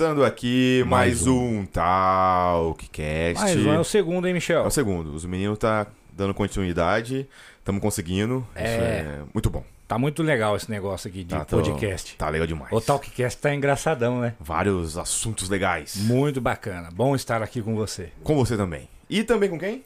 [0.00, 3.38] Começando aqui mais, Mais um Talkcast.
[3.44, 4.64] Mais um, é o segundo, hein, Michel?
[4.64, 5.12] É o segundo.
[5.14, 7.28] Os meninos tá dando continuidade,
[7.58, 8.46] estamos conseguindo.
[8.54, 8.64] É.
[8.64, 9.62] Isso é muito bom.
[9.86, 12.16] Tá muito legal esse negócio aqui de Tá, tô- podcast.
[12.16, 12.72] Tá legal demais.
[12.72, 14.32] O Talkcast tá engraçadão, né?
[14.40, 15.96] Vários assuntos legais.
[15.96, 16.88] Muito bacana.
[16.90, 18.10] Bom estar aqui com você.
[18.24, 18.88] Com você também.
[19.10, 19.84] E também com quem?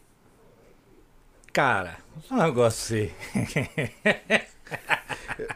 [1.53, 1.97] Cara,
[2.31, 2.95] eu gosto.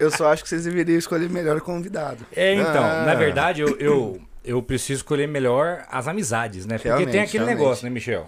[0.01, 2.27] Eu só acho que vocês deveriam escolher melhor o convidado.
[2.34, 3.04] É, então, Ah.
[3.06, 6.77] na verdade, eu, eu, eu preciso escolher melhor as amizades, né?
[6.77, 7.59] Porque Realmente, tem aquele realmente.
[7.62, 8.27] negócio, né, Michel?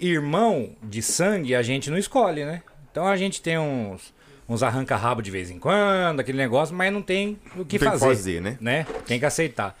[0.00, 2.60] Irmão de sangue a gente não escolhe, né?
[2.90, 4.12] Então a gente tem uns,
[4.48, 8.06] uns arranca-rabo de vez em quando, aquele negócio, mas não tem o que Tem fazer.
[8.06, 8.58] fazer, né?
[8.60, 8.84] né?
[9.06, 9.78] Tem que aceitar.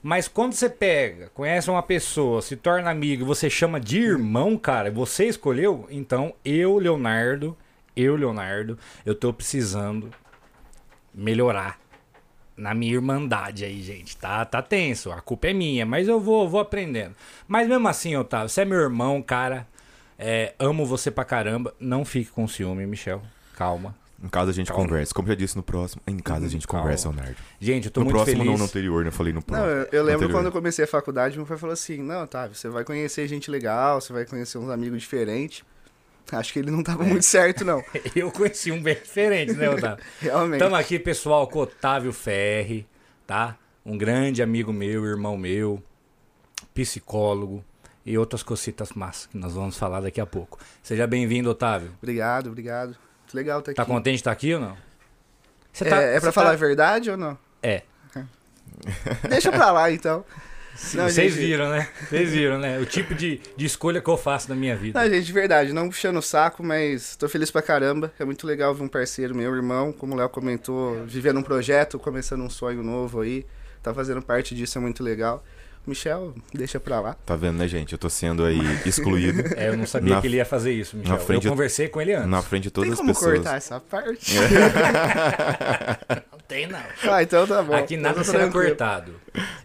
[0.00, 4.92] Mas quando você pega, conhece uma pessoa, se torna amigo você chama de irmão, cara,
[4.92, 7.56] você escolheu, então eu, Leonardo,
[7.96, 10.08] eu, Leonardo, eu tô precisando
[11.12, 11.79] melhorar
[12.60, 14.16] na minha irmandade aí, gente.
[14.16, 17.14] Tá, tá tenso, a culpa é minha, mas eu vou, vou aprendendo.
[17.48, 19.66] Mas mesmo assim, Otávio, você é meu irmão, cara.
[20.18, 21.74] é, amo você pra caramba.
[21.80, 23.22] Não fique com ciúme, Michel.
[23.56, 23.94] Calma.
[24.22, 24.84] Em casa a gente Calma.
[24.84, 25.14] conversa.
[25.14, 26.82] Como eu já disse no próximo, em casa a gente Calma.
[26.82, 27.36] conversa, Leonardo.
[27.58, 28.50] Gente, eu tô No muito próximo, feliz.
[28.52, 29.08] não no anterior, né?
[29.08, 29.66] Eu falei no Não, próximo.
[29.70, 30.32] eu, eu lembro anterior.
[30.38, 33.50] quando eu comecei a faculdade, meu pai falou assim: Não, Otávio, você vai conhecer gente
[33.50, 35.62] legal, você vai conhecer uns amigos diferentes.
[36.32, 36.84] Acho que ele não É.
[36.84, 37.82] tava muito certo, não.
[38.14, 40.04] Eu conheci um bem diferente, né, Otávio?
[40.20, 40.54] Realmente.
[40.62, 42.86] Estamos aqui, pessoal, com o Otávio Ferri,
[43.26, 43.56] tá?
[43.84, 45.82] Um grande amigo meu, irmão meu,
[46.74, 47.64] psicólogo
[48.04, 50.58] e outras cositas massas que nós vamos falar daqui a pouco.
[50.82, 51.92] Seja bem-vindo, Otávio.
[52.02, 52.88] Obrigado, obrigado.
[53.22, 53.90] Muito legal estar Tá aqui.
[53.90, 54.76] contente de estar aqui ou não?
[55.80, 57.38] É, tá- é você falar a tá- verdade ou não?
[57.62, 57.82] É.
[59.28, 60.24] Deixa pra lá, então.
[60.94, 61.88] Não, Vocês gente- viram, né?
[62.08, 62.78] Vocês viram, né?
[62.78, 65.00] O tipo de, de escolha que eu faço na minha vida.
[65.02, 68.12] Não, gente, de verdade, não puxando o saco, mas tô feliz pra caramba.
[68.18, 71.98] É muito legal ver um parceiro, meu irmão, como o Léo comentou, vivendo um projeto,
[71.98, 73.44] começando um sonho novo aí.
[73.82, 75.42] Tá fazendo parte disso, é muito legal.
[75.86, 77.14] Michel, deixa pra lá.
[77.24, 77.92] Tá vendo, né, gente?
[77.94, 80.94] Eu tô sendo aí excluído É, eu não sabia Na- que ele ia fazer isso,
[80.96, 81.18] Michel.
[81.18, 82.28] frente eu conversei com ele antes.
[82.28, 83.34] na frente de todas Tem as como pessoas.
[83.36, 84.34] cortar essa parte?
[86.50, 87.12] Não tem, não.
[87.14, 87.74] ah, então tá bom.
[87.74, 88.66] Aqui nada Então tá será tranquilo.
[88.68, 89.12] cortado.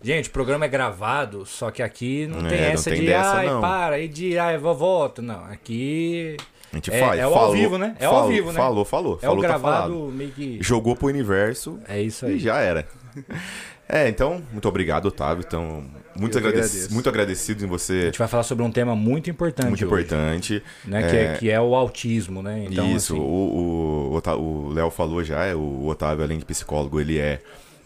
[0.03, 3.05] Gente, o programa é gravado, só que aqui não É, tem não essa tem de
[3.07, 5.21] dessa, ai, não." para, e de ai, vou volto.
[5.21, 6.37] Não, aqui
[6.71, 7.19] A gente É- faz.
[7.19, 7.95] é o ao falou, vivo, né?
[7.99, 8.57] É o falou, ao vivo, né?
[8.59, 9.17] Falou, falou.
[9.21, 10.11] é falou, o tá gravado falado.
[10.13, 10.59] meio que.
[10.61, 12.39] Jogou pro universo É isso e aí.
[12.39, 12.85] já era.
[13.87, 15.43] É, então, muito obrigado, Otávio.
[15.47, 15.85] Então,
[16.17, 16.93] muito, Eu que agradec- agradeço.
[16.93, 18.01] muito agradecido em A você.
[18.07, 19.67] gente vai falar sobre um tema muito importante.
[19.69, 20.63] Muito hoje, importante.
[20.85, 21.33] Né, que, é...
[21.37, 22.65] que é o autismo, né?
[22.69, 26.45] Então, Isso, assim, o, o, o o Léo falou já, é, o Otávio, além de
[26.45, 27.41] psicólogo, ele é,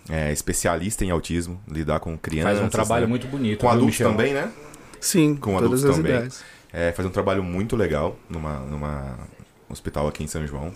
[0.10, 2.54] é especialista em autismo, lidar com crianças.
[2.58, 3.10] faz um trabalho né?
[3.10, 3.60] muito bonito.
[3.60, 4.12] Com viu, adultos Michel?
[4.12, 4.52] também, né?
[5.00, 6.12] Sim, Com todas adultos as também.
[6.16, 6.44] ideias.
[6.72, 9.18] É, faz um trabalho muito legal numa, numa
[9.70, 10.72] hospital aqui em São João.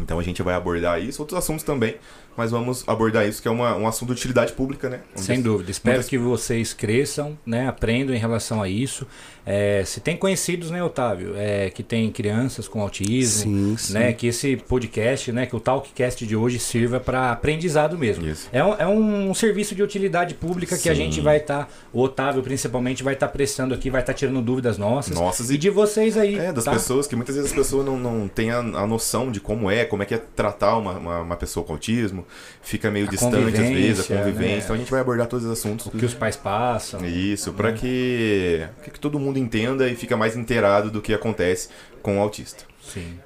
[0.00, 1.96] Então a gente vai abordar isso, outros assuntos também,
[2.36, 5.00] mas vamos abordar isso que é uma, um assunto de utilidade pública, né?
[5.14, 5.70] Sem dúvida.
[5.70, 7.66] Espero muitas- que vocês cresçam, né?
[7.68, 9.06] Aprendam em relação a isso.
[9.46, 13.92] É, se tem conhecidos, né, Otávio, é, que tem crianças com autismo, Sim, sim.
[13.92, 14.12] né?
[14.12, 15.44] Que esse podcast, né?
[15.46, 18.26] Que o Talkcast de hoje sirva para aprendizado mesmo.
[18.26, 18.48] Isso.
[18.52, 21.02] É um, é um serviço de utilidade pública que a Sim.
[21.02, 25.14] gente vai estar, o Otávio principalmente vai estar prestando aqui, vai estar tirando dúvidas nossas.
[25.14, 26.36] Nossas e e de vocês aí.
[26.36, 26.72] É, das tá?
[26.72, 29.84] pessoas que muitas vezes as pessoas não, não têm a, a noção de como é,
[29.84, 32.23] como é que é tratar uma, uma, uma pessoa com autismo,
[32.62, 34.58] fica meio A distante às vezes, a convivência, né?
[34.64, 35.86] Então a gente vai abordar todos os assuntos.
[35.86, 37.04] O que os pais passam.
[37.04, 41.68] Isso, para que, que que todo mundo entenda e fica mais inteirado do que acontece
[42.02, 42.64] com o autista.
[42.82, 43.18] Sim.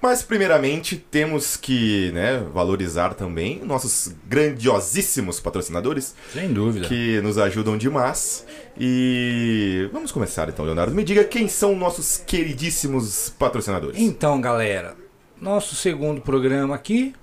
[0.00, 6.86] Mas, primeiramente, temos que né, valorizar também nossos grandiosíssimos patrocinadores Sem dúvida.
[6.86, 8.46] que nos ajudam demais.
[8.78, 10.94] E vamos começar então, Leonardo.
[10.94, 13.98] Me diga quem são nossos queridíssimos patrocinadores.
[13.98, 14.94] Então, galera,
[15.40, 17.14] nosso segundo programa aqui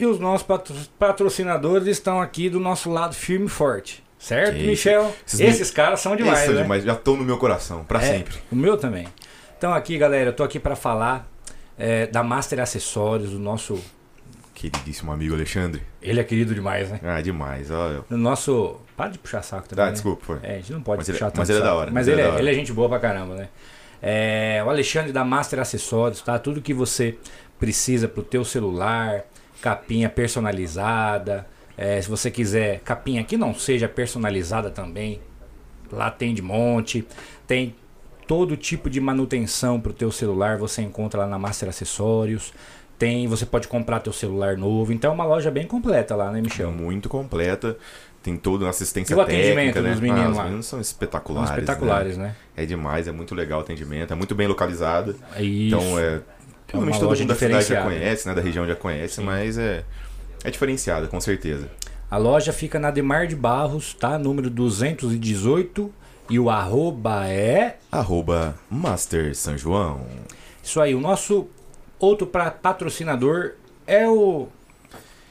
[0.00, 4.02] e os nossos patro- patrocinadores estão aqui do nosso lado firme e forte.
[4.18, 4.66] Certo, Que.
[4.66, 5.14] Michel?
[5.26, 6.62] Esses Esses, me- caras são demais, Esses são né?
[6.62, 8.36] demais, já estão no meu coração, para É, sempre.
[8.52, 9.06] O meu também.
[9.56, 11.26] Então aqui, galera, eu tô aqui para falar
[11.78, 13.78] é, da Master Acessórios, do nosso...
[14.54, 15.82] Queridíssimo amigo Alexandre.
[16.02, 17.00] Ele é querido demais, né?
[17.02, 17.70] Ah, demais.
[17.70, 18.76] Ó, Do nosso...
[18.94, 19.92] Para de puxar saco também, Ah, né?
[19.94, 20.38] desculpa, foi.
[20.42, 22.06] É, a gente não pode Mas ele- puxar tanto mas ele é da hora, Mas
[22.06, 22.42] ele ele é é, da hora.
[22.42, 23.48] ele é gente boa pra caramba, né?
[24.02, 26.38] É, o Alexandre da Master Acessórios, tá?
[26.38, 27.16] Tudo que você
[27.58, 29.24] precisa pro teu celular,
[29.60, 31.46] capinha personalizada.
[31.76, 35.20] é, se você quiser capinha que não seja personalizada também,
[35.90, 37.06] lá tem de monte.
[37.46, 37.74] Tem
[38.26, 42.52] todo tipo de manutenção pro teu celular, você encontra lá na Master Acessórios.
[42.98, 44.92] Tem, você pode comprar teu celular novo.
[44.92, 46.70] Então é uma loja bem completa lá, né, Michel?
[46.70, 47.76] muito completa.
[48.22, 49.90] Tem toda uma assistência E o atendimento técnica, né?
[49.92, 50.44] dos meninos ah, os lá?
[50.44, 51.50] meninos são São espetaculares.
[51.50, 52.24] espetaculares, né?
[52.24, 52.36] né?
[52.54, 55.16] É demais, é muito legal o atendimento, é muito bem localizado.
[55.34, 55.74] É Isso.
[55.74, 56.20] Então, é.
[56.70, 58.34] Provavelmente todo loja mundo da cidade já conhece, né?
[58.34, 59.24] Da região já conhece, Sim.
[59.24, 59.84] mas é.
[60.42, 61.68] É diferenciada, com certeza.
[62.10, 64.18] A loja fica na Demar de Barros, tá?
[64.18, 65.92] Número 218.
[66.30, 67.78] E o arroba é.
[67.90, 70.06] Arroba Master São João.
[70.62, 71.48] Isso aí, o nosso
[71.98, 73.52] outro pra, patrocinador
[73.86, 74.48] é o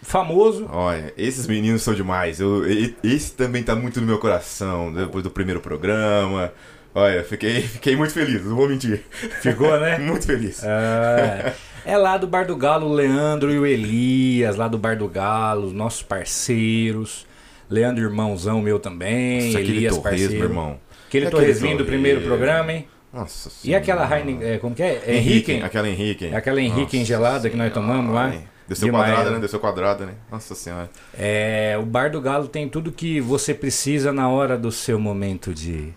[0.01, 0.67] famoso.
[0.71, 2.39] Olha, esses meninos são demais.
[2.39, 2.63] Eu,
[3.03, 6.51] esse também tá muito no meu coração, depois do primeiro programa.
[6.93, 9.03] Olha, fiquei, fiquei muito feliz, não vou mentir.
[9.41, 9.97] Ficou, né?
[9.99, 10.63] Muito feliz.
[10.63, 11.53] É,
[11.85, 15.07] é lá do Bar do Galo, o Leandro e o Elias, lá do Bar do
[15.07, 17.25] Galo, nossos parceiros.
[17.69, 19.45] Leandro, irmãozão meu também.
[19.45, 20.43] Nossa, Elias, torresmo, parceiro.
[20.45, 20.79] irmão.
[21.07, 22.87] Aquele Aquele torresminho do primeiro programa, hein?
[23.13, 24.27] Nossa E aquela Senhora.
[24.29, 25.03] Heine, é, como que é?
[25.07, 25.51] Henrique.
[25.51, 25.65] Henrique.
[25.65, 26.35] Aquela Henrique.
[26.35, 27.87] Aquela Henrique Nossa gelada que nós Senhora.
[27.91, 28.33] tomamos lá.
[28.67, 29.35] Desceu Demais, quadrada, né?
[29.35, 29.41] né?
[29.41, 30.13] Desceu quadrada, né?
[30.31, 30.89] Nossa senhora.
[31.17, 35.51] É, o Bar do Galo tem tudo que você precisa na hora do seu momento
[35.55, 35.91] de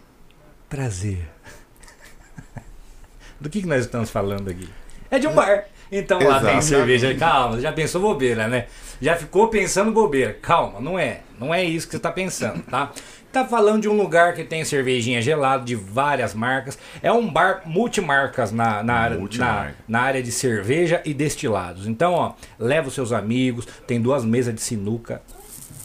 [0.73, 1.29] prazer.
[3.39, 4.67] Do que, que nós estamos falando aqui?
[5.11, 5.67] É de um bar.
[5.91, 7.15] Então lá tem cerveja.
[7.15, 8.65] Calma, já pensou bobeira, né?
[8.99, 10.33] Já ficou pensando bobeira.
[10.41, 11.21] Calma, não é.
[11.39, 12.91] Não é isso que você tá pensando, tá?
[13.31, 16.79] Tá falando de um lugar que tem cervejinha gelada de várias marcas.
[17.03, 21.87] É um bar multimarcas na, na, área, na, na área de cerveja e destilados.
[21.87, 23.67] Então, ó, leva os seus amigos.
[23.87, 25.21] Tem duas mesas de sinuca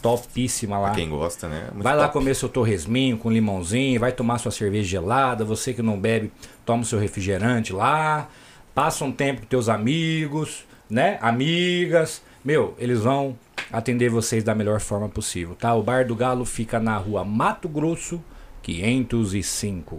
[0.00, 0.90] topíssima lá.
[0.92, 1.68] Quem gosta, né?
[1.72, 2.14] Muito Vai lá top.
[2.14, 5.44] comer seu torresminho com limãozinho, vai tomar sua cerveja gelada.
[5.44, 6.30] Você que não bebe,
[6.64, 8.28] toma o seu refrigerante lá.
[8.74, 11.18] Passa um tempo com teus amigos, né?
[11.20, 12.22] Amigas.
[12.44, 13.36] Meu, eles vão
[13.72, 15.74] atender vocês da melhor forma possível, tá?
[15.74, 18.22] O Bar do Galo fica na rua Mato Grosso,
[18.62, 19.98] 505.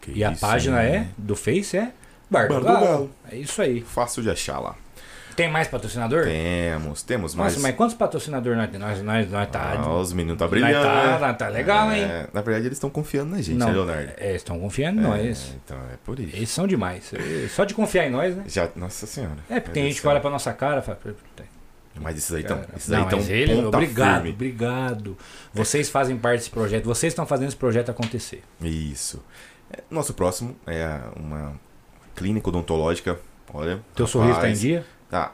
[0.00, 0.94] Que E a página hein?
[0.94, 1.92] é, do Face é
[2.30, 2.86] Bar, Bar do, do Galo.
[2.86, 3.10] Galo.
[3.30, 3.80] É isso aí.
[3.82, 4.74] Fácil de achar lá.
[5.40, 6.24] Tem mais patrocinador?
[6.24, 7.54] Temos, temos mais.
[7.54, 8.86] Nossa, mas quantos patrocinadores nós temos?
[8.86, 9.72] Nós, nós, nós tá...
[9.78, 10.84] Ah, os meninos tá nós brilhando.
[10.84, 11.32] tá, né?
[11.32, 12.02] tá legal, hein?
[12.02, 14.12] É, na verdade, eles estão confiando na gente, Não, né, Leonardo?
[14.18, 15.52] é, estão confiando em nós.
[15.52, 16.36] É, então, é por isso.
[16.36, 17.10] Eles são demais.
[17.54, 18.44] Só de confiar em nós, né?
[18.46, 19.38] Já, nossa senhora.
[19.48, 20.98] É, porque tem gente que olha pra nossa cara e fala.
[20.98, 21.46] "Puta, céu.
[22.02, 22.58] Mas esses aí estão.
[22.58, 24.30] cara." Esses aí Não, estão ele, ponta obrigado, firme.
[24.30, 25.16] obrigado.
[25.54, 28.42] Vocês fazem parte desse projeto, vocês estão fazendo esse projeto acontecer.
[28.60, 29.24] Isso.
[29.72, 31.54] É, Nosso próximo é uma
[32.14, 33.18] clínica odontológica.
[33.54, 33.80] Olha.
[33.94, 34.84] Teu sorriso tá em rapaz, dia?
[35.10, 35.32] Tá.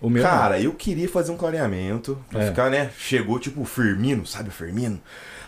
[0.00, 0.22] O meu.
[0.22, 0.30] não.
[0.30, 2.46] Cara, eu queria fazer um clareamento pra É.
[2.46, 2.90] ficar, né?
[2.98, 5.00] Chegou tipo o Firmino, sabe o Firmino?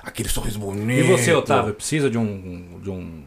[0.03, 0.91] Aquele sorriso bonito.
[0.91, 3.23] E você, Otávio, precisa de um, de um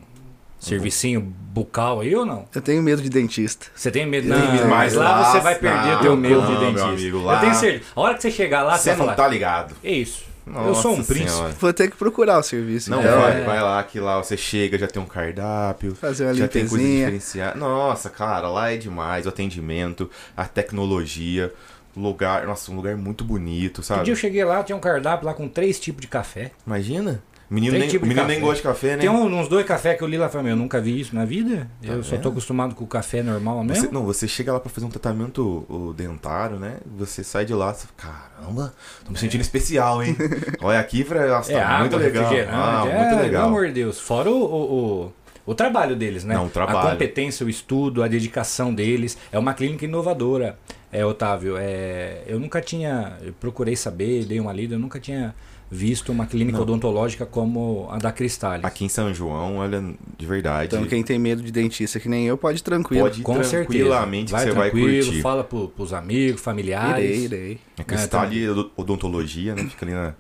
[0.60, 2.46] servicinho bucal aí ou não?
[2.54, 3.68] Eu tenho medo de dentista.
[3.76, 4.28] Você tem medo?
[4.28, 4.68] Eu Não, medo.
[4.68, 6.88] mas lá Lá- você vai perder não, o teu medo de não, meu dentista.
[6.90, 7.84] amigo, Eu lá- tenho certeza.
[7.96, 9.16] A hora que você chegar lá, você Você vai não falar.
[9.18, 9.76] tá ligado.
[9.84, 10.24] É isso.
[10.56, 11.30] Eu Nossa sou um príncipe.
[11.30, 11.54] Senhora.
[11.60, 12.90] Vou ter que procurar o serviço.
[12.90, 13.22] Não, então.
[13.22, 16.68] vai, vai lá que lá você chega, já tem um cardápio, Fazer uma já tem
[16.68, 17.58] coisa diferenciada.
[17.60, 21.54] Nossa, cara, lá é demais, o atendimento, a tecnologia,
[21.96, 24.04] o lugar, nossa, um lugar muito bonito, Um sabe?
[24.04, 26.52] dia eu cheguei lá, tinha um cardápio lá com três tipos de café.
[26.66, 27.22] Imagina?
[27.50, 28.48] Menino, Tem nem, tipo menino nem café.
[28.48, 28.98] gosta de café, né?
[28.98, 31.16] Tem uns dois cafés que eu li lá e falei, meu, eu nunca vi isso
[31.16, 31.68] na vida.
[31.82, 32.22] Tá eu só vendo?
[32.22, 33.92] tô acostumado com o café normal Você, mesmo.
[33.92, 36.78] não, você chega lá pra fazer um tratamento o, dentário, né?
[36.98, 38.74] Você sai de lá, você fala, caramba,
[39.04, 40.16] tô me sentindo especial, hein?
[40.62, 42.32] Olha aqui, pra, nossa, É tá muito legal.
[42.52, 43.48] Ah, é, muito Pelo legal.
[43.48, 44.00] amor de Deus.
[44.00, 45.14] Fora o, o, o,
[45.48, 46.36] o trabalho deles, né?
[46.36, 46.88] Não, o trabalho.
[46.88, 49.18] A competência, o estudo, a dedicação deles.
[49.32, 50.56] É uma clínica inovadora,
[50.92, 51.56] é, Otávio.
[51.58, 53.18] É, eu nunca tinha.
[53.24, 55.34] Eu procurei saber, dei uma lida, eu nunca tinha
[55.72, 56.64] visto uma clínica Não.
[56.64, 58.66] odontológica como a da Cristales.
[58.66, 59.84] Aqui em São João, olha,
[60.18, 60.76] de verdade.
[60.76, 63.04] Então quem tem medo de dentista que nem eu, pode ir tranquilo.
[63.04, 63.66] Pode ir Com certeza.
[63.66, 65.22] tranquilamente Vai que você vai tranquilo, curtir.
[65.22, 67.06] fala pro, pros amigos, familiares.
[67.06, 67.60] Irei, irei.
[67.78, 69.64] É Cristale Odontologia, né?
[69.70, 70.14] Fica ali na.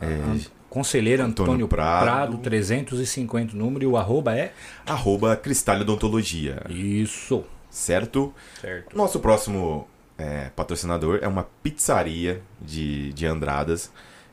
[0.00, 0.20] é,
[0.68, 2.04] Conselheiro Antônio, Antônio Prado.
[2.04, 2.38] Prado.
[2.38, 4.52] 350 o número e o arroba é?
[4.84, 6.62] arroba Cristale Odontologia.
[6.68, 7.44] Isso.
[7.70, 8.34] Certo?
[8.60, 8.96] Certo.
[8.96, 9.86] Nosso próximo
[10.18, 13.90] é, patrocinador é uma pizzaria de, de Andradas.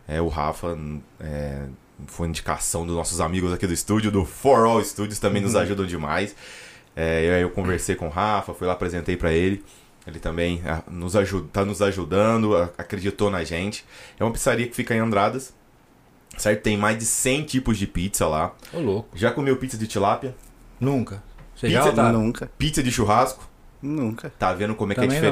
[0.08, 0.78] É o Rafa.
[1.20, 1.64] É,
[2.08, 5.86] foi indicação dos nossos amigos aqui do estúdio, do For All Studios, também nos ajudam
[5.86, 6.36] demais.
[6.96, 9.64] É, eu, eu conversei com o Rafa, fui lá, apresentei pra ele.
[10.06, 13.86] Ele também ah, nos ajuda, tá nos ajudando, a- acreditou na gente.
[14.20, 15.54] É uma pizzaria que fica em Andradas.
[16.38, 16.62] Certo?
[16.62, 18.54] Tem mais de 100 tipos de pizza lá.
[18.74, 19.10] Ô, louco.
[19.18, 20.36] Já comeu pizza de tilápia?
[20.80, 21.24] Nunca.
[21.56, 22.20] Você Pizza já, Otávio?
[22.20, 22.52] Nunca.
[22.58, 23.48] Pizza de churrasco?
[23.82, 24.32] Nunca.
[24.38, 25.28] Tá vendo como é que Também é não.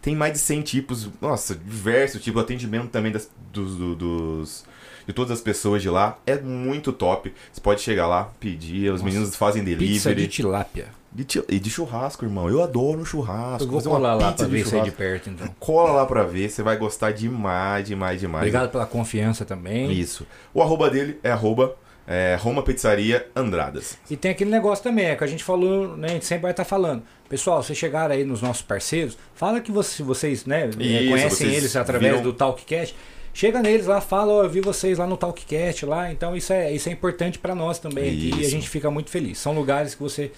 [0.00, 4.64] Tem mais de 100 tipos, nossa, diversos tipos, atendimento também das, dos, do- dos-
[5.06, 6.18] de todas as pessoas de lá.
[6.26, 7.32] É muito top.
[7.52, 10.14] Você pode chegar lá, pedir, os meninos fazem Pizza delivery.
[10.22, 10.86] de tilápia.
[11.10, 12.48] De ti- e de churrasco, irmão.
[12.50, 13.64] Eu adoro churrasco.
[13.64, 15.48] Eu vou fazer colar lá pizza pra ver se é de perto, então.
[15.58, 18.42] Cola lá pra ver, você vai gostar demais, demais, demais.
[18.42, 19.90] Obrigado pela confiança também.
[19.90, 20.26] Isso.
[20.52, 21.74] O arroba dele é arroba
[22.06, 23.98] é, Roma Pizzaria Andradas.
[24.10, 26.08] E tem aquele negócio também, é que a gente falou, né?
[26.08, 27.02] A gente sempre vai estar falando.
[27.28, 31.52] Pessoal, vocês chegaram aí nos nossos parceiros, fala que você- vocês, né, Isso, conhecem vocês
[31.56, 32.94] eles através viram- do Talkcast.
[33.34, 36.72] Chega neles lá, fala, ó, eu vi vocês lá no Talkcast lá, então isso é,
[36.72, 39.38] isso é importante para nós também aqui e a gente fica muito feliz.
[39.38, 40.32] São lugares que você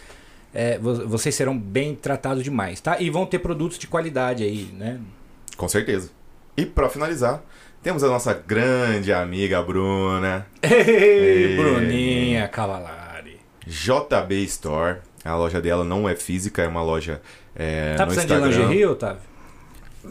[0.52, 3.00] é, vo- vocês serão bem tratados demais, tá?
[3.00, 4.98] E vão ter produtos de qualidade aí, né?
[5.56, 6.10] Com certeza.
[6.56, 7.40] E pra finalizar,
[7.84, 11.56] temos a nossa grande amiga Bruna, Ei, Ei.
[11.56, 13.38] Bruninha Cavalari.
[13.64, 14.98] JB Store.
[15.24, 17.20] A loja dela não é física, é uma loja
[17.54, 18.50] é, tá no precisando Instagram.
[18.50, 19.20] de lingerie, Otávio?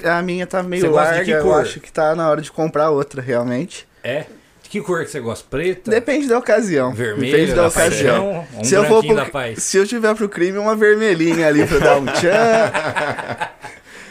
[0.04, 2.52] A minha tá meio Você gosta de larga, eu acho que tá na hora de
[2.52, 3.88] comprar outra, realmente.
[4.04, 4.26] É?
[4.62, 5.44] De que cor que você gosta?
[5.50, 5.90] Preta?
[5.90, 6.94] Depende da ocasião.
[6.94, 8.34] Vermelho, Depende da da ocasião.
[8.46, 9.64] paixão, um se, eu for pro, da paz.
[9.64, 12.72] se eu tiver pro crime, uma vermelhinha ali pra dar um tchan.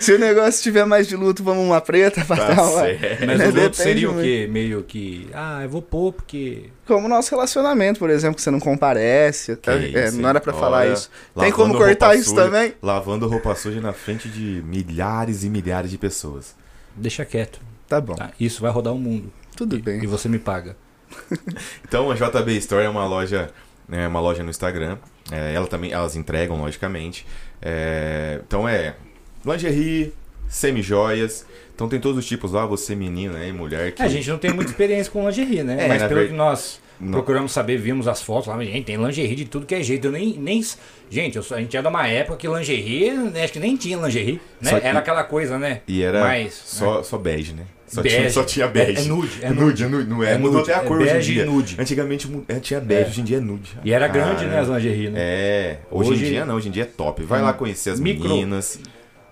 [0.01, 2.81] se o negócio tiver mais de luto, vamos uma preta pra Tá dar uma.
[2.81, 3.23] certo.
[3.27, 4.25] Mas né, o depende seria o muito.
[4.27, 4.49] quê?
[4.51, 5.29] Meio que.
[5.33, 6.71] Ah, eu vou pôr porque.
[6.89, 9.55] Como o nosso relacionamento, por exemplo, que você não comparece.
[9.57, 9.79] Tá?
[9.79, 10.59] Que É, isso, não era pra hein?
[10.59, 11.09] falar isso.
[11.39, 12.75] Tem como cortar isso suja- também?
[12.83, 16.57] Lavando roupa suja na frente de milhares e milhares de pessoas.
[16.97, 17.61] Deixa quieto.
[17.87, 18.31] Tá bom, tá?
[18.41, 19.31] Isso vai rodar o mundo.
[19.55, 20.03] tudo E- bem.
[20.03, 20.77] E você me paga.
[21.87, 23.51] Então a JB Store é uma loja,
[23.91, 24.99] é uma loja no Instagram.
[25.31, 27.27] É, ela também, elas entregam, logicamente.
[27.61, 28.95] É, então é
[29.45, 30.13] lingerie,
[30.49, 31.45] semi-joias.
[31.79, 34.03] Então tem todos os tipos lá, você menina e mulher que.
[34.03, 35.85] É, a gente não tem muita experiência com lingerie, né?
[35.85, 38.97] É, Mas pelo ver- que nós Não- procuramos saber, vimos as fotos lá, gente, tem
[38.97, 40.09] lingerie de tudo que é jeito.
[40.09, 40.33] Eu nem.
[40.37, 40.61] nem
[41.09, 43.97] gente, eu a gente é de uma época que lingerie, né, acho que nem tinha
[43.97, 44.81] lingerie, né?
[44.81, 45.83] Que- Era aquela coisa, né?
[45.87, 47.63] E era Mais, só, só bege, né?
[47.87, 48.17] Só, Bege.
[48.17, 48.99] Tinha, só tinha bege.
[48.99, 50.33] É- é nude, é nude, é nude, não é?
[50.33, 51.47] É Mudou nude, até a é cor hoje em dia.
[51.47, 51.77] nude.
[51.79, 53.07] Antigamente é, tinha bege, É.
[53.09, 53.71] hoje em dia é nude.
[53.85, 55.19] E era grande, né, as lingerie, né?
[55.21, 57.23] É, hoje, Hoje- em dia não, hoje em dia é top.
[57.23, 58.81] Vai lá conhecer as Micro- meninas.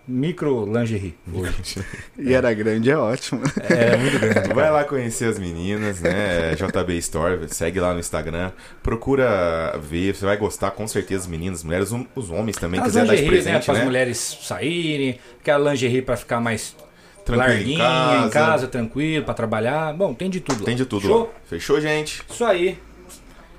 [0.08, 1.14] Micro lingerie.
[1.32, 1.84] Hoje.
[2.18, 3.42] E era grande, é ótimo.
[3.68, 4.48] É muito grande.
[4.54, 6.54] Vai lá conhecer as meninas, né?
[6.56, 8.52] JB Store, segue lá no Instagram.
[8.82, 12.86] Procura ver, você vai gostar com certeza, as meninas, as mulheres, os homens também, As
[12.86, 13.42] quiser dar de lingerie, né?
[13.42, 13.84] presente, Para as né?
[13.84, 16.74] mulheres saírem, aquela lingerie pra ficar mais
[17.24, 19.92] Tranquilo larguinha em casa, tranquilo, pra trabalhar.
[19.92, 20.60] Bom, tem de tudo.
[20.60, 20.64] lá.
[20.64, 21.26] Tem de tudo lá.
[21.44, 22.22] Fechou, gente?
[22.30, 22.78] Isso aí.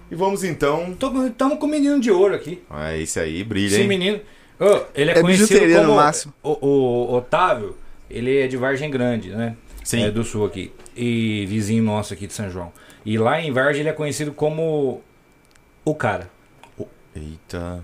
[0.09, 0.95] E vamos então.
[1.27, 2.63] Estamos com o menino de ouro aqui.
[2.69, 3.87] Ah, esse aí brilha, Esse hein?
[3.87, 4.19] menino.
[4.59, 5.95] Ô, ele é, É conhecido bijuteria no como.
[5.97, 6.33] máximo.
[6.41, 7.75] O, o Otávio,
[8.09, 9.55] ele é de Vargem Grande, né?
[9.83, 10.03] Sim.
[10.03, 10.71] É do sul aqui.
[10.95, 12.71] E vizinho nosso aqui de São João.
[13.05, 15.01] E lá em Vargem ele é conhecido como
[15.85, 16.29] o cara.
[17.15, 17.83] Eita.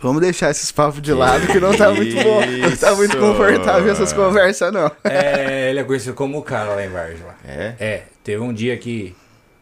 [0.00, 2.40] Vamos deixar esses papos de lado que não tá muito bom.
[2.46, 4.90] Não tá muito confortável essas conversas, não.
[5.02, 7.24] É, ele é conhecido como o cara lá em Vargem.
[7.26, 7.34] Lá.
[7.44, 7.74] É?
[7.80, 9.16] É, teve um dia que,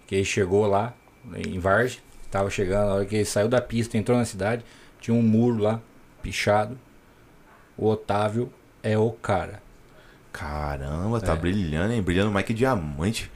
[0.07, 0.93] que ele chegou lá
[1.35, 4.63] em Vargem, tava chegando, na hora que ele saiu da pista, entrou na cidade,
[5.01, 5.81] tinha um muro lá,
[6.26, 6.76] pichado.
[7.78, 8.52] O Otávio
[8.83, 9.61] é o cara.
[10.33, 11.37] Caramba, tá É.
[11.37, 12.02] brilhando, hein?
[12.02, 13.30] Brilhando mais que diamante.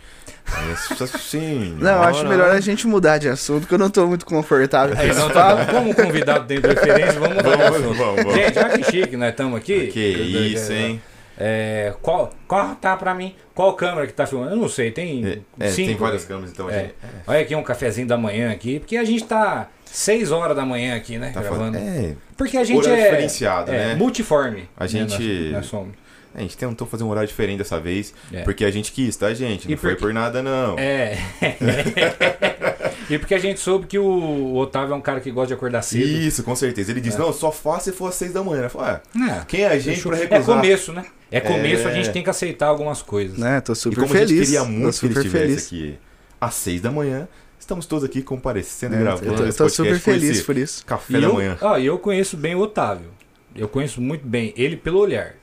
[0.97, 1.77] Nossa senhora.
[1.81, 4.95] Não, eu acho melhor a gente mudar de assunto, que eu não tô muito confortável
[4.97, 5.65] com Aí, esse então, papo.
[5.67, 7.95] tá, como convidado tem preferência, vamos mudar de Vamos, assunto.
[7.97, 8.35] vamos, vamos.
[8.35, 9.87] Gente, olha que chique, nós estamos aqui.
[9.89, 11.01] Que isso, hein?
[11.43, 13.35] É, qual, qual tá pra mim?
[13.55, 14.51] Qual câmera que tá filmando?
[14.51, 15.89] Eu não sei, tem É, é, cinco.
[15.89, 16.81] tem várias câmeras, então É.
[16.83, 16.95] gente.
[17.27, 20.95] Olha aqui um cafezinho da manhã aqui, porque a gente tá 6 horas da manhã
[20.95, 21.31] aqui, né?
[21.33, 21.73] Tá gravando.
[21.73, 21.77] falando.
[21.77, 23.95] É, Porque a gente é, diferenciado, é né?
[23.95, 24.69] multiforme.
[24.77, 25.95] A né, gente- Nós, nós somos.
[26.35, 28.43] a gente tentou fazer um horário diferente dessa vez, É.
[28.43, 29.67] porque a gente quis, tá, gente?
[29.67, 30.79] Não E foi porque- por nada, não.
[30.79, 31.17] É.
[33.11, 35.83] e porque a gente soube que o Otávio é um cara que gosta de acordar
[35.83, 36.05] cedo.
[36.07, 36.91] Isso, com certeza.
[36.91, 38.63] Ele disse, não, só faço se for às seis da manhã.
[38.65, 39.45] Eu falei, ah, É.
[39.47, 40.57] quem é a gente pra É recusar?
[40.57, 41.05] começo, né?
[41.31, 41.91] É começo, É.
[41.91, 43.39] a gente tem que aceitar algumas coisas.
[43.39, 44.49] Né, tô E super como a gente feliz.
[44.49, 45.67] queria muito que ele estivesse feliz.
[45.67, 45.99] aqui
[46.41, 49.69] às seis da manhã, estamos todos aqui comparecendo e É, gravando eu tô, esse tô
[49.69, 50.85] super feliz por isso.
[50.87, 51.57] Café E da eu, manhã.
[51.61, 53.11] ó, e eu conheço bem o Otávio.
[53.55, 55.35] Eu conheço muito bem ele pelo olhar.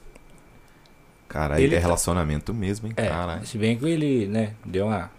[1.27, 2.93] Caralho, ele é tá- relacionamento mesmo, hein?
[2.95, 3.45] É, Caralho.
[3.45, 5.11] se bem que ele, né, deu uma,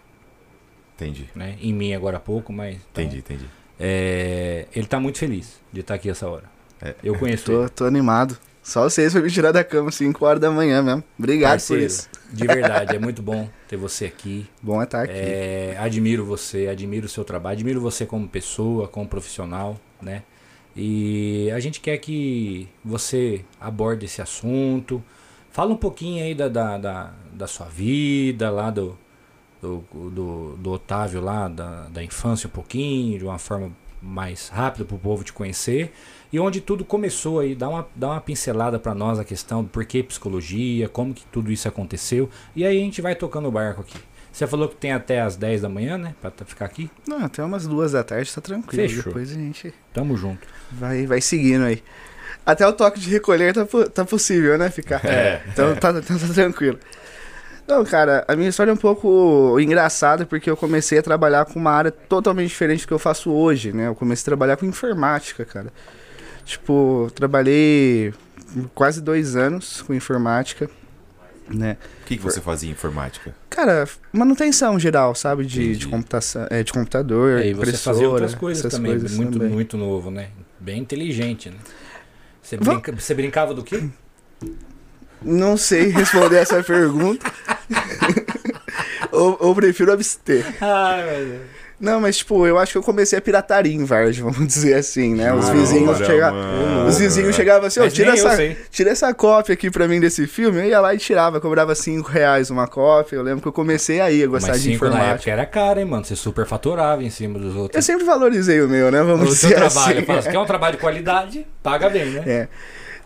[0.99, 3.45] Entendi, né, em mim agora há pouco, mas então, entendi, entendi.
[3.79, 6.45] é, ele tá muito feliz de estar aqui essa hora.
[6.83, 6.93] É.
[7.05, 7.69] Eu conheço ele.
[7.69, 8.37] Tô, tô animado.
[8.69, 11.03] Só vocês pra me tirar da cama 5 horas da manhã mesmo.
[11.19, 12.09] Obrigado Parceiro, por isso.
[12.33, 14.47] De verdade, é muito bom ter você aqui.
[14.61, 15.13] Bom é estar aqui.
[15.15, 20.23] É, admiro você, admiro o seu trabalho, admiro você como pessoa, como profissional, né?
[20.77, 25.03] E a gente quer que você aborde esse assunto.
[25.51, 28.99] Fala um pouquinho aí da, da, da, da sua vida, lá do,
[29.61, 34.85] do, do, do Otávio lá, da, da infância um pouquinho, de uma forma mais rápida
[34.85, 35.93] para o povo te conhecer.
[36.33, 39.69] E onde tudo começou aí, dá uma, dá uma pincelada para nós a questão do
[39.71, 42.29] porquê psicologia, como que tudo isso aconteceu.
[42.55, 43.97] E aí a gente vai tocando o barco aqui.
[44.31, 46.15] Você falou que tem até as 10 da manhã, né?
[46.21, 46.89] Pra tá- ficar aqui.
[47.09, 48.89] Não, até umas duas da tarde tá tranquilo.
[48.89, 49.03] Fechou.
[49.05, 50.47] Depois a gente Tamo junto.
[50.71, 51.83] vai, vai seguindo aí.
[52.47, 54.71] Até o toque de recolher tá, tá possível, né?
[54.71, 55.01] Ficar.
[55.09, 55.43] É.
[55.49, 56.79] Então tá, tá- tá tranquilo.
[57.69, 61.59] Não, cara, a minha história é um pouco engraçada porque eu comecei a trabalhar com
[61.59, 63.89] uma área totalmente diferente do que eu faço hoje, né?
[63.89, 65.71] Eu comecei a trabalhar com informática, cara.
[66.47, 68.15] Tipo, trabalhei
[68.75, 70.71] quase dois anos com informática,
[71.47, 71.77] né?
[72.03, 73.35] O que, que você fazia em informática?
[73.51, 75.45] Cara, manutenção geral, sabe?
[75.45, 78.93] De, de computação, é, de computador, E aí você impressora, fazia outras coisas essas também,
[78.93, 79.53] coisas muito, também.
[79.53, 80.29] muito novo, né?
[80.59, 81.57] Bem inteligente, né?
[82.43, 83.85] Você, brinca- você brincava do quê?
[85.23, 87.31] Não sei responder essa pergunta.
[89.13, 90.45] ou, ou prefiro abster.
[90.61, 91.41] Ai, meu Deus.
[91.81, 95.15] Não, mas tipo, eu acho que eu comecei a pirataria em Vargem, vamos dizer assim,
[95.15, 95.33] né?
[95.33, 96.87] Os Ah, vizinhos olha, chegavam.
[96.89, 100.01] Os vizinhos chegavam assim, ô, Mas tira eu essa, tira essa cópia aqui pra mim
[100.01, 100.59] desse filme.
[100.59, 103.15] Eu ia lá e tirava, cobrava 5 reais uma cópia.
[103.15, 105.15] Eu lembro que eu comecei aí a gostar Mas de cinco na informática.
[105.15, 106.05] época era caro, hein, mano?
[106.05, 107.85] Você super faturava em cima dos Eu outros.
[107.85, 109.01] sempre valorizei o meu, né?
[109.05, 109.99] Vamos O seu dizer trabalho.
[109.99, 110.05] assim.
[110.07, 111.47] Fala, você quer um trabalho de qualidade?
[111.63, 112.23] Paga bem, né?
[112.27, 112.49] É,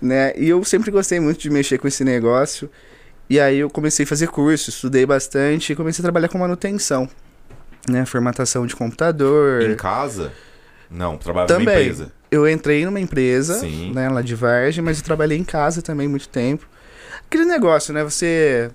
[0.02, 0.32] né?
[0.36, 2.68] E eu sempre gostei muito de mexer com esse negócio.
[3.30, 7.08] E aí eu comecei a fazer curso, estudei bastante e comecei a trabalhar com manutenção.
[7.88, 8.04] Né?
[8.04, 9.62] Formatação de computador.
[9.62, 10.32] Em casa?
[10.90, 11.82] Não, trabalhava numa Também.
[11.82, 12.12] empresa.
[12.30, 13.92] Eu entrei numa empresa, Sim.
[13.92, 16.66] né, lá de Vargem, mas eu trabalhei em casa também muito tempo.
[17.26, 18.02] Aquele negócio, né?
[18.04, 18.70] Você.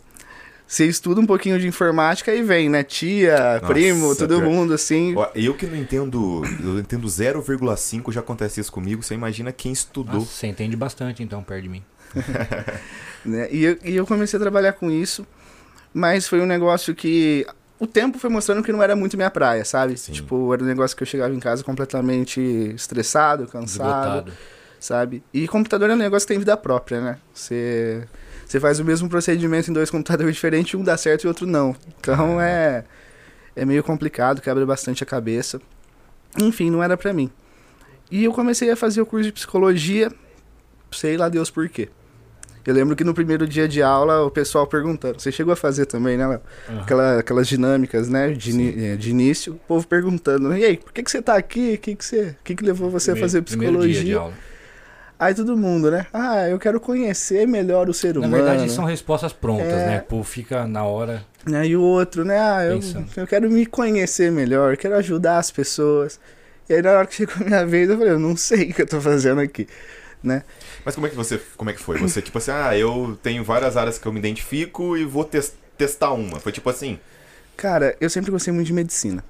[0.68, 2.84] Você estuda um pouquinho de informática e vem, né?
[2.84, 4.50] Tia, Nossa, primo, todo pior.
[4.50, 5.16] mundo assim.
[5.16, 9.02] Ó, Eu que não entendo, eu entendo 0,5 já acontece isso comigo.
[9.02, 10.16] Você imagina quem estudou.
[10.16, 11.84] Nossa, você entende bastante, então, perto de mim.
[13.24, 13.48] né?
[13.50, 15.26] E, eu, e eu comecei a trabalhar com isso,
[15.94, 17.46] mas foi um negócio que
[17.80, 19.98] o tempo foi mostrando que não era muito minha praia, sabe?
[19.98, 20.12] Sim.
[20.12, 22.42] Tipo, era um negócio que eu chegava em casa completamente
[22.76, 24.34] estressado, cansado, Esgotado.
[24.80, 25.24] sabe?
[25.34, 27.18] E computador é um negócio que tem vida própria, né?
[27.34, 28.06] Você
[28.48, 31.46] você faz o mesmo procedimento em dois computadores diferentes, um dá certo e o outro
[31.46, 31.76] não.
[32.00, 32.84] Então é
[33.56, 35.60] é meio complicado, quebra bastante a cabeça.
[36.40, 37.32] Enfim, não era pra mim.
[38.12, 40.12] E eu comecei a fazer o curso de psicologia,
[40.92, 41.90] sei lá Deus por quê.
[42.66, 45.86] Eu lembro que no primeiro dia de aula o pessoal perguntando, você chegou a fazer
[45.86, 46.42] também, né, Léo?
[46.70, 46.82] Aham.
[46.82, 51.02] Aquela, aquelas dinâmicas, né, de, eh, de início, o povo perguntando, e aí, por que,
[51.02, 51.76] que você tá aqui?
[51.76, 54.22] O que, que, você, o que, que levou você a Primeiro- fazer dia de psicologia?
[55.20, 56.06] Aí todo mundo, né?
[56.14, 58.44] Ah, eu quero conhecer melhor o ser Na humano.
[58.44, 59.86] verdade, são respostas prontas, É.
[59.88, 60.00] né?
[60.00, 61.26] Pô, fica na hora.
[61.52, 62.38] Aí o outro, né?
[62.40, 62.80] Ah, eu,
[63.16, 66.20] eu quero me conhecer melhor, eu quero ajudar as pessoas.
[66.70, 68.74] E aí na hora que chegou a minha vez, eu falei, eu não sei o
[68.74, 69.68] que eu tô fazendo aqui,
[70.22, 70.44] né?
[70.86, 71.98] Mas como é que você, como é que foi?
[71.98, 75.54] Você tipo assim, ah, eu tenho várias áreas que eu me identifico e vou tes-
[75.78, 76.40] testar uma.
[76.40, 77.00] Foi tipo assim?
[77.56, 79.24] Cara, eu sempre gostei muito de medicina.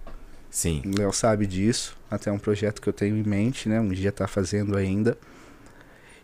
[0.52, 0.82] Sim.
[0.86, 3.80] O Léo sabe disso, até um projeto que eu tenho em mente, né?
[3.80, 5.18] Um dia tá fazendo ainda.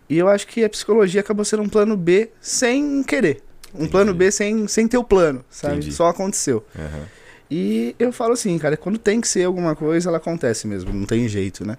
[0.10, 3.42] E eu acho que a psicologia acabou sendo um plano B sem querer.
[3.74, 3.92] Um Entendi.
[3.92, 5.78] plano B sem, sem ter o plano, sabe?
[5.78, 5.94] Entendi.
[5.94, 6.64] Só aconteceu.
[6.78, 7.06] Aham.
[7.50, 11.06] E eu falo assim, cara, quando tem que ser alguma coisa, ela acontece mesmo, não
[11.06, 11.78] tem jeito, né?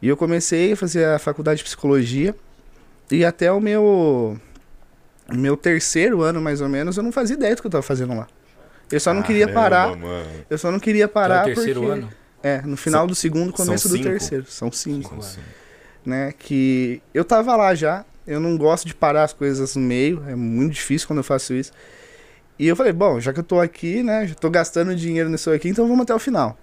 [0.00, 2.34] E eu comecei a fazer a faculdade de psicologia
[3.10, 4.38] e até o meu
[5.32, 8.14] meu terceiro ano, mais ou menos, eu não fazia ideia do que eu tava fazendo
[8.14, 8.26] lá.
[8.90, 9.96] Eu só não queria Caramba, parar.
[9.96, 10.26] mano.
[10.50, 12.10] Eu só não queria parar é o terceiro porque ano.
[12.42, 14.08] é, no final do segundo, são começo do cinco?
[14.08, 14.44] terceiro.
[14.48, 15.40] São cinco, Como assim?
[16.04, 16.32] Né?
[16.38, 18.04] Que eu tava lá já.
[18.26, 20.22] Eu não gosto de parar as coisas no meio.
[20.28, 21.72] É muito difícil quando eu faço isso.
[22.58, 24.26] E eu falei, bom, já que eu tô aqui, né?
[24.26, 26.56] Já tô gastando dinheiro nisso aqui, então vamos até o final.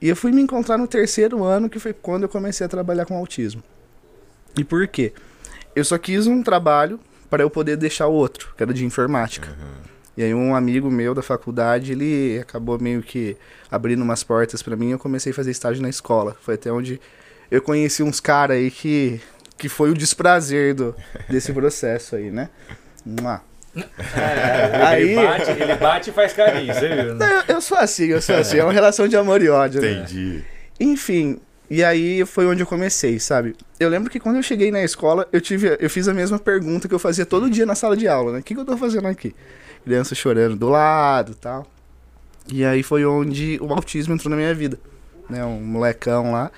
[0.00, 3.06] E eu fui me encontrar no terceiro ano, que foi quando eu comecei a trabalhar
[3.06, 3.62] com autismo.
[4.58, 5.12] E por quê?
[5.74, 6.98] Eu só quis um trabalho
[7.30, 9.56] para eu poder deixar outro, que era de informática.
[10.16, 13.36] E aí um amigo meu da faculdade, ele acabou meio que
[13.70, 16.36] abrindo umas portas pra mim, eu comecei a fazer estágio na escola.
[16.40, 17.00] Foi até onde
[17.50, 19.20] eu conheci uns caras aí que
[19.58, 20.94] que foi o desprazer do,
[21.30, 22.50] desse processo aí, né?
[23.04, 23.40] Mua.
[23.74, 27.14] É, Aí- Ele, bate, ele bate e faz carinho, você viu?
[27.14, 27.42] Né?
[27.48, 29.92] eu, eu sou assim, eu sou assim, é uma relação de amor e ódio, né?
[29.92, 30.42] Entendi.
[30.80, 31.38] Enfim,
[31.70, 33.54] e aí foi onde eu comecei, sabe?
[33.80, 36.86] Eu lembro que quando eu cheguei na escola, eu tive, eu fiz a mesma pergunta
[36.88, 38.38] que eu fazia todo dia na sala de aula, né?
[38.38, 39.34] O que, que eu tô fazendo aqui?
[39.84, 41.66] Criança chorando do lado, tal.
[42.52, 44.78] E aí foi onde o autismo entrou na minha vida,
[45.28, 45.44] né?
[45.44, 46.50] Um molecão lá,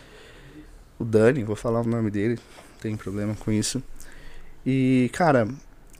[0.99, 3.83] o Dani, vou falar o nome dele, não tem problema com isso.
[4.67, 5.49] E, cara,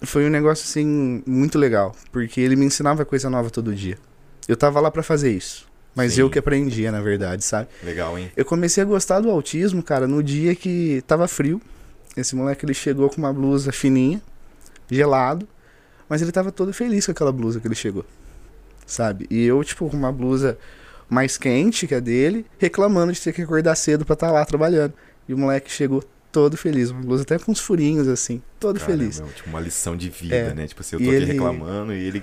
[0.03, 3.99] foi um negócio assim muito legal, porque ele me ensinava coisa nova todo dia.
[4.47, 6.23] Eu tava lá pra fazer isso, mas Sim.
[6.23, 7.69] eu que aprendia, na verdade, sabe?
[7.83, 8.31] Legal, hein?
[8.37, 11.61] Eu comecei a gostar do autismo, cara, no dia que tava frio.
[12.17, 14.21] Esse moleque ele chegou com uma blusa fininha,
[14.91, 15.47] gelado,
[16.09, 18.05] mas ele tava todo feliz com aquela blusa que ele chegou.
[18.87, 19.27] Sabe?
[19.31, 20.59] E eu, tipo, com uma blusa
[21.09, 24.93] mais quente que a dele, reclamando de ter que acordar cedo pra estar lá trabalhando.
[25.29, 28.99] E o moleque chegou todo feliz, uma blusa até com uns furinhos assim, todo Caramba,
[28.99, 29.23] feliz.
[29.35, 30.55] Tipo, uma lição de vida, É.
[30.55, 30.67] né?
[30.67, 32.23] Tipo assim, eu E tô aqui ele- reclamando e ele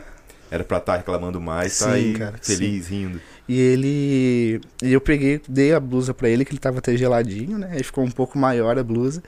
[0.51, 3.19] era pra estar reclamando mais, tá Sim, aí cara, feliz, rindo.
[3.49, 4.61] E ele.
[4.81, 7.69] E eu peguei, dei a blusa pra ele, que ele tava até geladinho, né?
[7.73, 9.23] Aí ficou um pouco maior a blusa.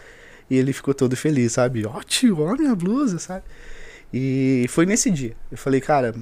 [0.49, 1.85] E ele ficou todo feliz, sabe?
[1.85, 3.43] Ó, tio, ó a minha blusa, sabe?
[4.13, 5.33] E foi nesse dia.
[5.51, 6.15] Eu falei, cara,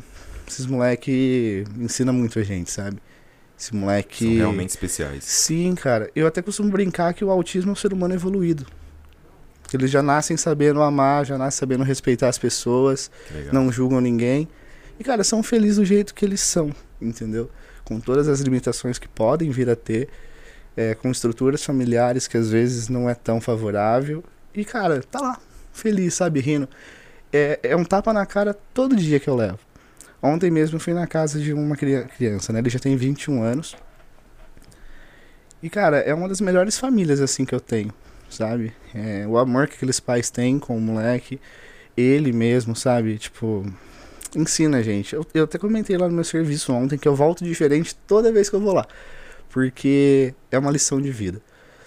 [0.47, 2.97] esses moleque ensina muito a gente, sabe?
[3.57, 4.25] Esse moleque.
[4.25, 5.23] São realmente especiais.
[5.23, 6.09] Sim, cara.
[6.15, 8.65] Eu até costumo brincar que o autismo é um ser humano evoluído.
[9.73, 13.53] Eles já nascem sabendo amar, já nascem sabendo respeitar as pessoas legal.
[13.53, 14.47] não julgam ninguém.
[14.99, 17.49] E, cara, são felizes do jeito que eles são, entendeu?
[17.83, 20.07] Com todas as limitações que podem vir a ter,
[20.77, 24.23] é, com estruturas familiares que às vezes não é tão favorável.
[24.53, 25.39] E, cara, tá lá,
[25.73, 26.69] feliz, sabe, rindo.
[27.33, 29.59] é, é um tapa na cara todo dia que eu levo.
[30.21, 32.59] Ontem mesmo fui na casa de uma cria- criança, né?
[32.59, 33.75] Ele já tem 21 anos.
[35.61, 37.93] E, cara, é uma das melhores famílias, assim, que eu tenho,
[38.29, 38.73] sabe?
[38.93, 41.39] É, o amor que aqueles pais têm com o moleque,
[41.95, 43.17] ele mesmo, sabe?
[43.17, 43.65] Tipo,
[44.35, 45.15] ensina a gente.
[45.15, 48.49] Eu, eu até comentei lá no meu serviço ontem que eu volto diferente toda vez
[48.49, 48.85] que eu vou lá.
[49.49, 51.41] Porque é uma lição de vida,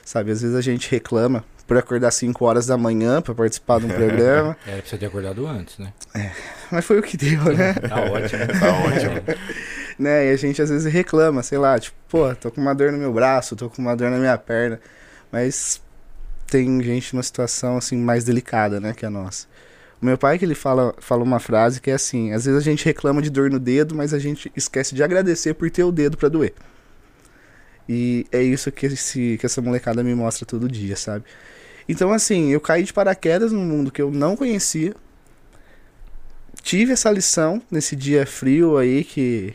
[0.04, 0.30] sabe?
[0.30, 3.90] Às vezes a gente reclama por acordar 5 horas da manhã pra participar de um
[3.94, 5.92] programa, Era pra você ter acordado antes, né?
[6.72, 7.74] mas foi o que deu, né?
[7.88, 8.46] Tá ótimo.
[8.58, 9.38] Tá ótimo.
[9.98, 10.28] né?
[10.28, 12.98] E a gente às vezes reclama, sei lá, tipo, pô, tô com uma dor no
[12.98, 14.80] meu braço, tô com uma dor na minha perna.
[15.30, 15.80] Mas
[16.46, 19.46] tem gente numa situação assim mais delicada, né, que a nossa.
[20.00, 22.64] O meu pai que ele fala, fala uma frase que é assim, às vezes a
[22.64, 25.92] gente reclama de dor no dedo, mas a gente esquece de agradecer por ter o
[25.92, 26.54] dedo pra doer.
[27.88, 31.24] E é isso que, esse, que essa molecada me mostra todo dia, sabe?
[31.88, 34.94] Então, assim, eu caí de paraquedas num mundo que eu não conhecia.
[36.62, 39.54] Tive essa lição nesse dia frio aí que,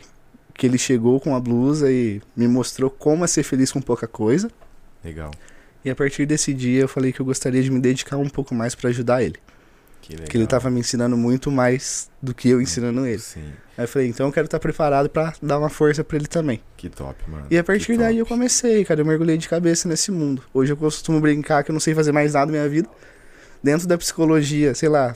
[0.55, 4.07] que ele chegou com a blusa e me mostrou como é ser feliz com pouca
[4.07, 4.49] coisa.
[5.03, 5.31] Legal.
[5.85, 8.55] E a partir desse dia eu falei que eu gostaria de me dedicar um pouco
[8.55, 9.37] mais pra ajudar ele.
[10.03, 10.27] Que legal.
[10.27, 13.19] Que ele tava me ensinando muito mais do que eu ensinando ele.
[13.19, 13.41] Sim.
[13.77, 16.59] Aí eu falei, então eu quero estar preparado pra dar uma força pra ele também.
[16.75, 17.47] Que top, mano.
[17.49, 18.19] E a Que partir daí top.
[18.19, 20.43] eu comecei, cara, eu mergulhei de cabeça nesse mundo.
[20.53, 22.89] Hoje eu costumo brincar que eu não sei fazer mais nada na minha vida.
[23.63, 25.13] Dentro da psicologia, sei lá,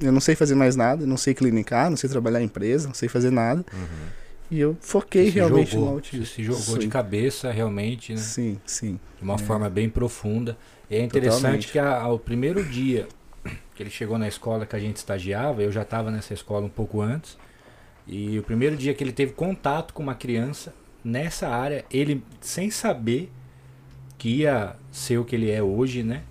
[0.00, 2.94] eu não sei fazer mais nada, não sei clinicar, não sei trabalhar em empresa, não
[2.94, 3.64] sei fazer nada.
[3.72, 4.20] Uhum.
[4.50, 6.26] E eu foquei Você realmente jogou, no Você autismo.
[6.26, 6.90] se jogou de Sim.
[6.90, 8.18] cabeça, realmente, né?
[8.18, 9.00] Sim, sim.
[9.16, 10.58] De uma forma bem profunda.
[10.90, 11.68] E é interessante Totalmente.
[11.72, 13.06] que a- ao primeiro dia
[13.80, 16.68] que ele chegou na escola que a gente estagiava, eu já estava nessa escola um
[16.68, 17.38] pouco antes.
[18.06, 22.70] E o primeiro dia que ele teve contato com uma criança nessa área, ele sem
[22.70, 23.32] saber
[24.18, 26.22] que ia ser o que ele é hoje, né?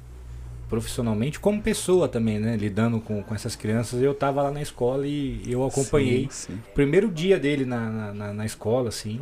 [0.69, 2.55] Profissionalmente, como pessoa também, né?
[2.55, 3.99] Lidando com, com essas crianças.
[3.99, 6.59] Eu tava lá na escola e eu acompanhei Sim, sim.
[6.75, 9.21] primeiro dia dele na, na, na- escola, assim.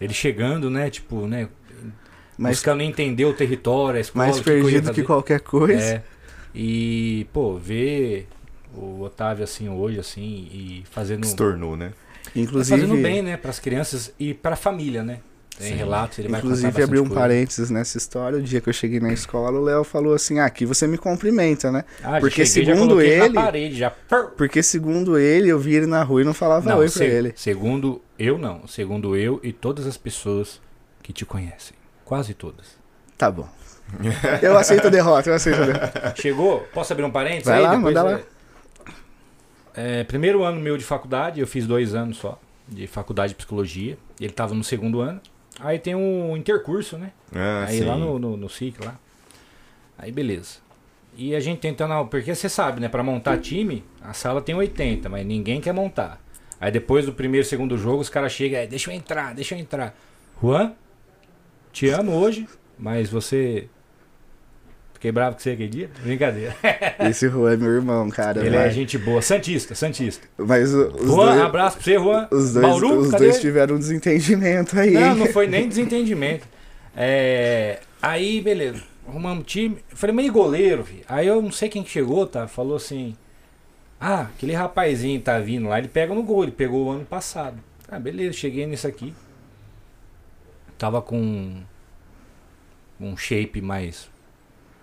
[0.00, 0.90] Ele chegando, né?
[0.90, 1.48] Tipo, né?
[2.36, 4.24] Mais, buscando entender o território, a escola.
[4.24, 5.04] mais que que perdido que fazer.
[5.04, 5.80] qualquer coisa.
[5.80, 6.17] É.
[6.54, 8.28] E, pô, ver
[8.74, 11.24] o Otávio assim hoje, assim, e fazendo.
[11.26, 11.92] Se tornou, né?
[12.36, 13.36] Inclusive, Fazendo bem, né?
[13.36, 15.20] Para as crianças e para a família, né?
[15.56, 15.74] Tem Sim.
[15.74, 17.20] relatos, ele vai inclusive contar abrir um coisa.
[17.20, 18.38] parênteses nessa história.
[18.38, 20.96] O dia que eu cheguei na escola, o Léo falou assim: ah, aqui você me
[20.96, 21.84] cumprimenta, né?
[22.00, 23.90] Ah, já Porque cheguei, já segundo ele- Na parede, já.
[24.36, 27.06] Porque segundo ele, eu vi ele na rua e não falava Não, oi se- pra
[27.08, 27.32] ele.
[27.34, 28.68] Segundo eu, não.
[28.68, 30.60] Segundo eu e todas as pessoas
[31.02, 31.76] que te conhecem.
[32.04, 32.76] Quase todas.
[33.16, 33.48] Tá bom.
[34.42, 36.14] Eu aceito a derrota, eu aceito a derrota.
[36.16, 36.60] Chegou?
[36.74, 37.46] Posso abrir um parênteses?
[37.46, 37.62] Vai aí?
[37.62, 38.20] lá, Depois, manda lá.
[39.74, 43.36] é, é, primeiro ano meu de faculdade, eu fiz dois anos só de faculdade de
[43.36, 43.96] psicologia.
[44.20, 45.20] Ele tava no segundo ano.
[45.60, 47.12] Aí tem um intercurso, né?
[47.34, 47.84] Ah, Aí sim.
[47.84, 48.94] lá no, no, no SIC lá.
[49.96, 50.58] Aí beleza.
[51.16, 52.06] E a gente tentando.
[52.06, 52.88] Porque você sabe, né?
[52.88, 56.20] Pra montar time, a sala tem 80, mas ninguém quer montar.
[56.60, 59.58] Aí depois do primeiro, segundo jogo, os caras chegam, "É, deixa eu entrar, deixa eu
[59.58, 59.96] entrar.
[60.40, 60.74] Juan,
[61.72, 62.46] te amo hoje,
[62.78, 63.68] mas você.
[64.98, 65.90] Fiquei bravo com você aquele dia?
[66.02, 66.56] Brincadeira.
[67.08, 68.44] Esse Juan é meu irmão, cara.
[68.44, 68.70] Ele é vai.
[68.72, 69.22] gente boa.
[69.22, 70.26] Santista, Santista.
[70.36, 72.28] Mas o- os Juan, dois, abraço pra você, Juan.
[72.32, 73.24] os dois, Bauru, os cadê?
[73.26, 74.90] dois tiveram um desentendimento aí.
[74.94, 76.48] Não, não foi nem desentendimento.
[76.96, 78.82] É, aí, beleza.
[79.06, 79.76] Arrumamos time.
[79.88, 81.04] Eu falei, mas e goleiro, filho?
[81.08, 82.48] Aí eu não sei quem que chegou, tá?
[82.48, 83.14] Falou assim.
[84.00, 87.56] Ah, aquele rapazinho tá vindo lá, ele pega no gol, ele pegou o ano passado.
[87.88, 89.14] Ah, beleza, cheguei nisso aqui.
[90.76, 91.62] Tava com
[93.00, 94.08] um shape mais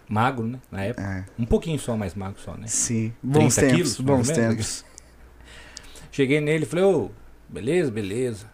[0.07, 0.59] magro, né?
[0.71, 1.03] Na época.
[1.07, 2.67] É, Um pouquinho só mais magro só, né?
[2.67, 3.13] sim.
[3.21, 4.85] Bons 30 tempos, quilos, bons tempos.
[6.11, 7.11] Cheguei nele e falei, ô,
[7.49, 8.49] beleza, beleza.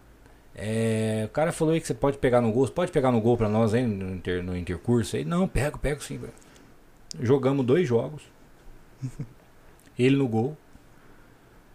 [0.55, 2.65] É, o cara falou aí que você pode pegar no gol.
[2.67, 5.23] Você pode pegar no gol pra nós aí no, inter- no intercurso aí?
[5.23, 6.17] Não, pego, pego sim.
[6.17, 6.33] velho.
[7.21, 8.23] Jogamos dois jogos.
[9.97, 10.57] Ele no gol.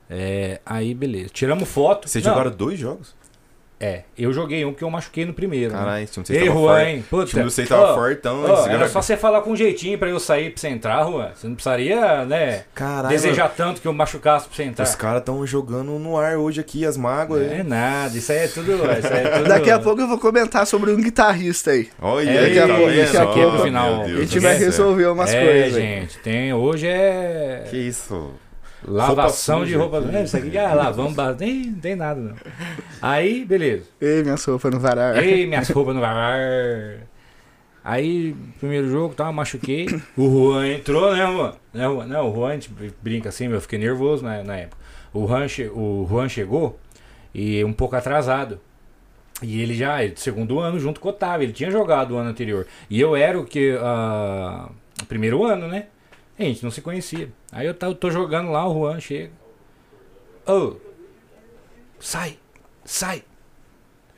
[0.09, 1.31] É, aí, beleza.
[1.31, 2.09] Tiramos foto.
[2.09, 3.16] Vocês Não, jogaram dois jogos?
[3.79, 5.71] É, eu joguei um porque eu machuquei no primeiro.
[5.75, 5.79] né?
[5.79, 6.89] Caralho, de vocês Ei, tava Juan, forte.
[6.89, 6.99] hein?
[6.99, 7.27] O Puta.
[7.27, 8.45] time de vocês tava Ó, fortão.
[8.47, 11.31] eles era só você falar com um jeitinho pra eu sair pra você entrar, Juan.
[11.35, 14.83] Você não precisaria, né, Caralho, desejar tanto que eu machucasse pra você entrar.
[14.85, 17.53] Os caras tão jogando no ar hoje aqui, as mágoas.
[17.53, 18.73] É nada, isso aí é tudo.
[18.73, 21.91] Isso aí é tudo Daqui a pouco eu vou comentar sobre um guitarrista aí.
[22.01, 23.05] Olha É, daqui a pouco- vendo?
[23.05, 23.97] daqui a Ó, pouco meu final.
[23.99, 25.83] Deus a do gente vai resolver umas é, coisas aí.
[25.83, 26.51] gente, tem.
[26.55, 27.65] Hoje é.
[27.69, 28.31] Que isso?
[28.87, 29.83] Lavação roupa de suja.
[30.03, 30.17] roupa.
[30.19, 31.15] É, isso aqui, ah, lavamos.
[31.15, 32.35] ba- Nem, não tem nada, não.
[33.01, 33.85] Aí, beleza.
[34.01, 35.23] Ei, minha sopa no varar.
[35.23, 36.37] Ei, minhas roupas no var.
[37.85, 39.87] Aí, primeiro jogo, tá, machuquei.
[40.17, 41.53] O Juan entrou, né, Juan?
[41.73, 42.07] Né, Juan?
[42.07, 44.83] Não, o Juan, a gente brinca assim, eu fiquei nervoso na, na época.
[45.15, 46.79] O Juan, che- o Juan chegou
[47.35, 48.59] e um pouco atrasado.
[49.43, 52.31] E ele já, ele, segundo ano, junto com o Otávio, ele tinha jogado o ano
[52.31, 52.67] anterior.
[52.91, 53.75] E eu era o que.
[53.77, 55.87] o primeiro ano, né?
[56.39, 57.31] A gente não se conhecia.
[57.51, 59.33] Aí eu tô, tô jogando lá, o Juan chega.
[60.47, 60.77] Ô,
[61.99, 62.39] sai,
[62.85, 63.25] sai.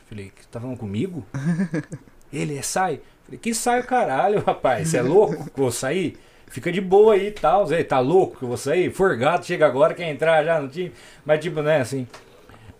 [0.08, 1.24] Falei, que tá falando comigo?
[2.32, 3.00] Ele é sai.
[3.24, 4.88] Falei, que sai o caralho, rapaz.
[4.88, 6.18] Você é louco que eu vou sair?
[6.48, 7.66] Fica de boa aí e tal.
[7.66, 8.90] Zé, tá louco que eu vou sair?
[8.90, 10.92] Forgado, chega agora, quer entrar já no time.
[11.24, 12.06] Mas tipo, né, assim.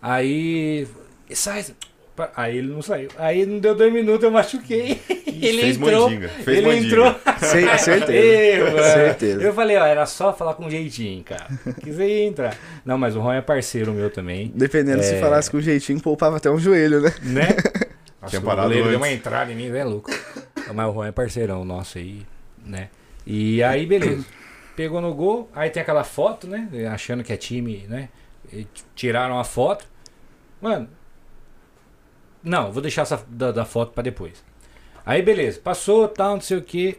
[0.01, 0.87] Aí.
[1.31, 1.65] Sai.
[2.35, 3.09] Aí ele não saiu.
[3.17, 4.99] Aí não deu dois minutos, eu machuquei.
[5.27, 6.03] ele fez entrou.
[6.09, 6.87] mandinga, fez ele mandinga.
[6.87, 7.15] entrou.
[7.39, 8.11] Cer- certeza.
[8.69, 8.83] Eu.
[8.83, 9.41] Certeza.
[9.41, 11.47] Eu falei, ó, era só falar com jeitinho, cara.
[11.85, 12.57] Ia entrar.
[12.85, 14.51] Não, mas o Ron é parceiro meu também.
[14.53, 15.19] Dependendo se É.
[15.19, 17.13] falasse com jeitinho, poupava até um joelho, né?
[17.21, 17.47] Né?
[18.27, 20.11] Tinha o parado goleiro deu uma entrada em mim, é louco.
[20.73, 22.21] Mas o Juan é parceirão nosso aí,
[22.65, 22.89] né?
[23.25, 24.25] E aí, beleza.
[24.75, 26.67] Pegou no gol, aí tem aquela foto, né?
[26.91, 28.09] Achando que é time, né?
[28.51, 29.85] E tiraram a foto.
[30.61, 30.89] Mano.
[32.43, 34.43] Não, vou deixar essa da, da foto pra depois.
[35.05, 35.59] Aí, beleza.
[35.59, 36.97] Passou, tal, não sei o que.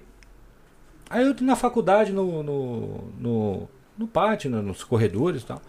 [1.09, 5.61] Aí eu tô na faculdade, no, no, no, no pátio, no- nos corredores e tal.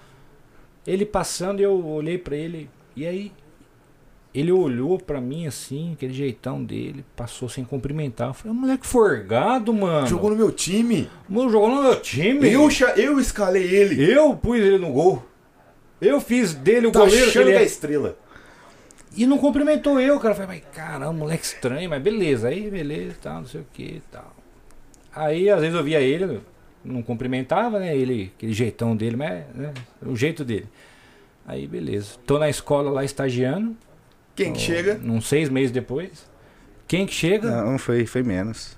[0.86, 2.70] Ele passando eu olhei pra ele.
[2.96, 3.32] E aí?
[4.34, 8.30] Ele olhou pra mim assim, aquele jeitão dele, passou sem cumprimentar.
[8.30, 10.08] Eu falei, moleque forgado, mano.
[10.08, 11.10] Jogou no meu time.
[11.28, 12.50] Mano, jogou no meu time.
[12.50, 14.10] Eu, eu escalei ele.
[14.10, 15.22] Eu pus ele no gol.
[16.00, 17.66] Eu fiz dele o Tá goleiro achando ele é é.
[17.66, 18.18] estrela.
[19.16, 20.34] E não cumprimentou eu, cara.
[20.34, 22.48] Eu falei, mas caramba, moleque estranho, mas beleza.
[22.48, 24.36] Aí, beleza, tal, não sei o que tal.
[25.14, 26.40] Aí, às vezes eu via ele,
[26.84, 27.96] não cumprimentava, né?
[27.96, 29.74] Ele, aquele jeitão dele, mas né,
[30.06, 30.68] o jeito dele.
[31.46, 32.12] Aí, beleza.
[32.26, 33.76] Tô na escola lá estagiando.
[34.36, 35.00] Quem que chega?
[35.04, 36.30] Uns seis meses depois.
[36.88, 37.50] Quem que chega?
[37.64, 38.78] Não, foi, foi menos.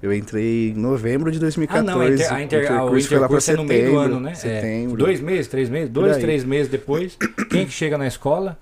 [0.00, 1.86] Eu entrei em novembro de Ah, 2014.
[1.86, 3.86] não, a inter, a inter, a- o intercurso foi lá intercurso é no meio do
[3.90, 4.30] setembro, ano, né?
[4.32, 4.96] É, Setembro.
[4.96, 7.18] dois meses, três meses, dois, três meses depois.
[7.50, 8.56] Quem que chega na escola?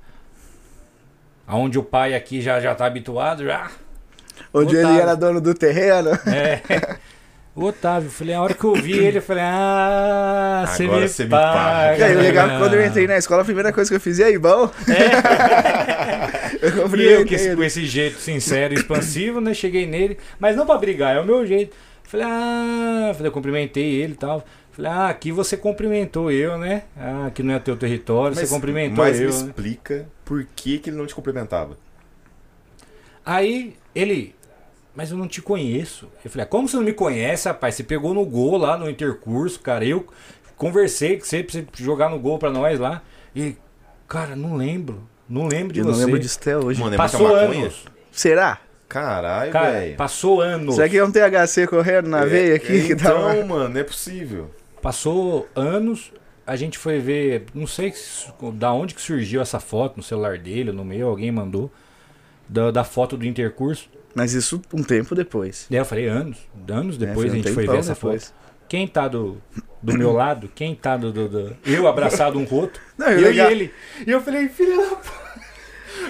[1.46, 3.70] Aonde o pai aqui já, já tá habituado, já.
[4.52, 5.00] Onde ele Otávio.
[5.02, 6.10] era dono do terreno.
[6.26, 6.60] É.
[7.54, 11.08] O Otávio, falei, a hora que eu vi ele, eu falei, ah, você Agora me
[11.08, 11.52] você me paga.
[11.52, 11.98] paga.
[11.98, 13.96] E aí, o legal é que quando eu entrei na escola, a primeira coisa que
[13.96, 14.70] eu fiz, e aí, bom?
[16.62, 17.56] eu E eu, que ele.
[17.56, 19.54] com esse jeito sincero e expansivo, né?
[19.54, 21.76] Cheguei nele, mas não pra brigar, é o meu jeito.
[22.04, 24.44] Falei, ah, falei, eu cumprimentei ele e tal.
[24.76, 26.82] Falei, ah, aqui você cumprimentou eu, né?
[26.94, 29.28] Ah, aqui não é teu território, você cumprimentou mas eu.
[29.30, 29.46] me né?
[29.46, 31.78] explica por que, que ele não te cumprimentava.
[33.24, 34.34] Aí ele,
[34.94, 36.08] mas eu não te conheço.
[36.24, 37.74] Eu falei, ah, como você não me conhece, rapaz?
[37.74, 39.84] Você pegou no gol lá no intercurso, cara.
[39.84, 40.06] Eu
[40.56, 43.02] conversei com você pra você jogar no gol pra nós lá.
[43.34, 43.56] E,
[44.06, 45.08] cara, não lembro.
[45.28, 46.04] Não lembro de Eu não você.
[46.04, 46.80] lembro disso até hoje.
[46.80, 47.84] Mano, é Passou anos.
[48.12, 48.60] Será?
[48.88, 49.96] Caralho, Cara, velho.
[49.96, 50.76] passou anos.
[50.76, 52.86] Será que é um THC correndo na veia aqui?
[52.86, 54.48] que tá Então, uma- mano, não é possível.
[54.82, 56.12] Passou anos,
[56.46, 60.38] a gente foi ver, não sei se- da onde que surgiu essa foto, no celular
[60.38, 61.70] dele, no meu, alguém mandou,
[62.48, 63.88] da, da foto do intercurso.
[64.14, 65.66] Mas isso um tempo depois.
[65.68, 68.26] Daí eu falei, anos, anos É, depois um a gente foi ver essa depois.
[68.28, 68.46] foto.
[68.68, 69.40] Quem tá do,
[69.82, 73.08] do meu lado, quem tá do, do, do- Eu abraçado um com o outro, Não,
[73.08, 73.74] eu legal- e ele.
[74.06, 75.08] E eu falei, filha da p...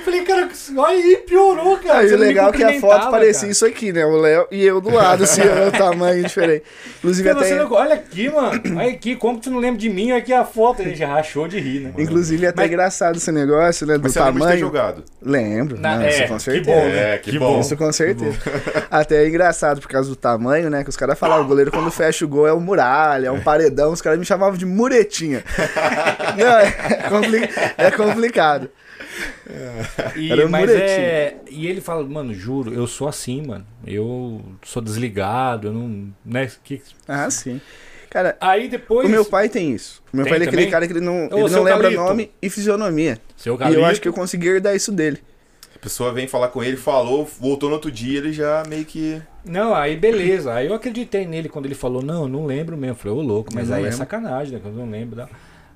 [0.05, 2.07] Falei, cara, olha aí, piorou, cara.
[2.07, 3.53] Você o legal é que a foto parecia cara.
[3.53, 4.05] isso aqui, né?
[4.07, 6.63] O Léo e eu do lado, assim, o tamanho diferente.
[6.99, 8.63] Inclusive, Falei, até, você não- Olha aqui, mano.
[8.79, 10.11] Olha aqui, como que você não lembra de mim?
[10.13, 10.83] Olha aqui a foto.
[10.83, 11.93] A gente rachou de rir, né?
[11.99, 13.95] inclusive até Mas- engraçado esse negócio, né?
[13.99, 14.61] Do Mas você lembra de ter tamanho.
[14.61, 15.05] jogado.
[15.23, 16.65] Lembro, Na- não, é, isso com que certeza.
[16.71, 17.15] bom, né?
[17.15, 17.55] É, que, Que bom.
[17.55, 17.61] bom.
[17.61, 18.39] Isso com certeza.
[18.91, 20.85] Até é engraçado por causa do tamanho, né?
[20.85, 23.41] Que os caras falavam, o goleiro quando fecha o gol é um muralha, é um
[23.41, 23.93] paredão.
[23.93, 25.43] Os caras me chamavam de muretinha.
[26.37, 26.71] Não, é,
[27.09, 28.69] compli- é complicado.
[30.17, 30.89] E, Era um mas muretinho.
[30.99, 31.37] é.
[31.51, 33.67] E ele fala, mano, juro, eu sou assim, mano.
[33.87, 36.13] Eu sou desligado, eu não.
[36.25, 36.51] Né?
[36.65, 36.83] Que...
[37.07, 37.61] Ah, sim.
[38.11, 39.07] Cara, Aí depois.
[39.07, 40.03] o meu pai tem isso.
[40.13, 42.03] O meu Tem pai é aquele cara que ele não, Ô, ele não lembra Galito.
[42.03, 43.21] nome e fisionomia.
[43.37, 45.19] Seu E eu acho que eu consegui herdar isso dele.
[45.75, 49.21] A pessoa vem falar com ele, falou, voltou no outro dia, ele já meio que.
[49.45, 50.55] Não, aí beleza.
[50.55, 52.93] Aí eu acreditei nele quando ele falou, não, eu não lembro mesmo.
[52.93, 53.99] Eu falei, ô louco, mas aí é lembro.
[53.99, 54.61] sacanagem, né?
[54.61, 55.29] Que eu não lembro.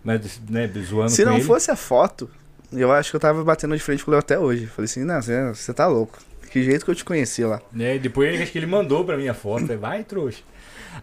[0.03, 1.45] Mas, né, zoando Se com não ele.
[1.45, 2.31] fosse a foto,
[2.73, 4.67] eu acho que eu tava batendo de frente com o Léo até hoje.
[4.67, 6.19] Falei assim, não, você, você tá louco.
[6.51, 7.61] Que jeito que eu te conheci lá.
[7.73, 7.97] Né?
[7.99, 9.63] Depois ele- acho que ele mandou pra mim a foto.
[9.63, 10.41] Falei, vai, trouxa.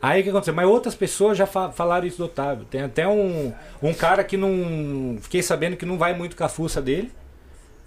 [0.01, 0.53] Aí o que aconteceu?
[0.53, 2.65] Mas outras pessoas já fa- falaram isso do Otávio.
[2.65, 5.17] Tem até um, um cara que não.
[5.21, 7.10] Fiquei sabendo que não vai muito com a fuça dele.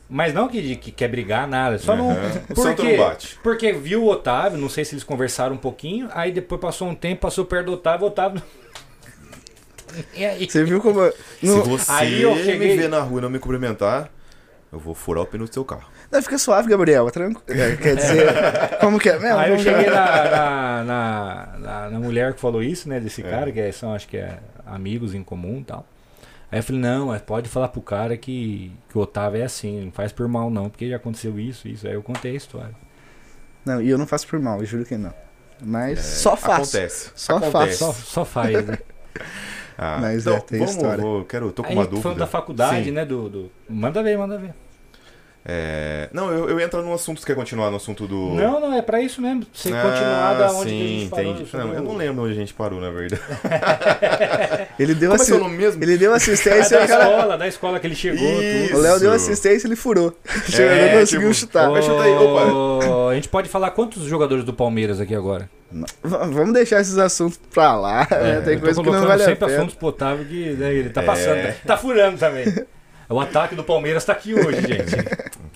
[0.08, 1.78] Mas não que, que quer brigar, nada.
[1.78, 2.10] Só não.
[2.10, 2.42] Aham.
[2.50, 3.38] O santo Porque, não bate.
[3.42, 6.08] porque viu o Otávio, não sei se eles conversaram um pouquinho.
[6.12, 8.42] Aí depois passou um tempo, passou perto do Otávio, o Otávio.
[10.14, 10.48] E aí?
[10.50, 11.00] Você viu como.
[11.00, 11.62] eu- No...
[11.62, 14.08] Se você Aí eu cheguei- me ver na rua e não me cumprimentar,
[14.72, 15.88] eu vou furar o pneu do seu carro.
[16.10, 17.06] Não, fica suave, Gabriel.
[17.08, 17.76] é Tranquilo.
[17.78, 18.26] Quer dizer,
[18.80, 19.38] como que é mesmo?
[19.38, 22.98] Aí eu cheguei na, na, na, na- na mulher que falou isso, né?
[23.00, 23.30] Desse É.
[23.30, 25.86] cara, que é- são, acho que é amigos em comum e tal.
[26.52, 29.84] Aí eu falei, não, mas pode falar pro cara que, que o Otávio é assim,
[29.84, 31.86] não faz por mal não, porque já aconteceu isso, isso.
[31.86, 32.74] Aí eu contei a história.
[33.64, 35.14] Não, e eu não faço por mal, eu juro que não.
[35.62, 36.76] Mas só faço.
[36.76, 37.10] Acontece.
[37.14, 37.76] Só Acontece.
[37.78, 38.78] Só, só faz, né?
[39.82, 41.02] Ah, Mas então, é, tem vamos, história.
[41.02, 42.14] vou- quero, tô com Aí, uma dúvida.
[42.14, 42.90] da faculdade, Sim.
[42.90, 43.02] né?
[43.02, 44.52] Do, do- Manda ver, manda ver.
[45.42, 48.34] É, Não, eu, eu entro no assunto, você quer continuar no assunto do...
[48.34, 49.46] Não, não, é pra isso mesmo.
[49.52, 51.32] Você Ah, continuar da onde que a sim, gente parou.
[51.32, 51.56] entendi.
[51.56, 53.22] Não, eu não lembro onde a gente parou, na verdade.
[54.78, 55.30] Ele deu, Como é assi...
[55.32, 55.82] seu nome mesmo?
[55.82, 57.10] ele deu Ah, assistência da e o cara.
[57.10, 58.76] escola, da escola que ele chegou, Isso.
[58.76, 60.16] O Léo deu assistência e ele furou.
[60.48, 61.70] Chegou, É, não conseguiu tipo, chutar.
[61.70, 63.10] Mas chuta aí, opa.
[63.10, 65.48] A gente pode falar quantos jogadores do Palmeiras aqui agora?
[65.72, 68.06] V- Vamos deixar esses assuntos pra lá.
[68.10, 68.40] né?
[68.44, 69.58] Tem É, Eu tô coisa que não vale a sempre pena.
[69.58, 71.04] assuntos potáveis que né, ele tá É.
[71.06, 71.42] passando.
[71.46, 72.44] tá- Tá furando também.
[73.12, 74.94] O ataque do Palmeiras tá aqui hoje, gente.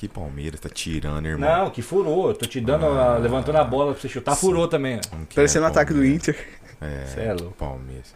[0.05, 1.49] Que Palmeiras, tá tirando, irmão.
[1.65, 2.29] Não, que furou.
[2.29, 3.15] Eu tô te dando, Ah.
[3.15, 4.37] a- levantando a bola pra você chutar.
[4.37, 5.01] Furou também.
[5.35, 6.05] Parecendo o ataque do?
[6.05, 6.37] Inter.
[6.79, 7.53] É, Cê é louco.
[7.57, 8.15] Palmeiras.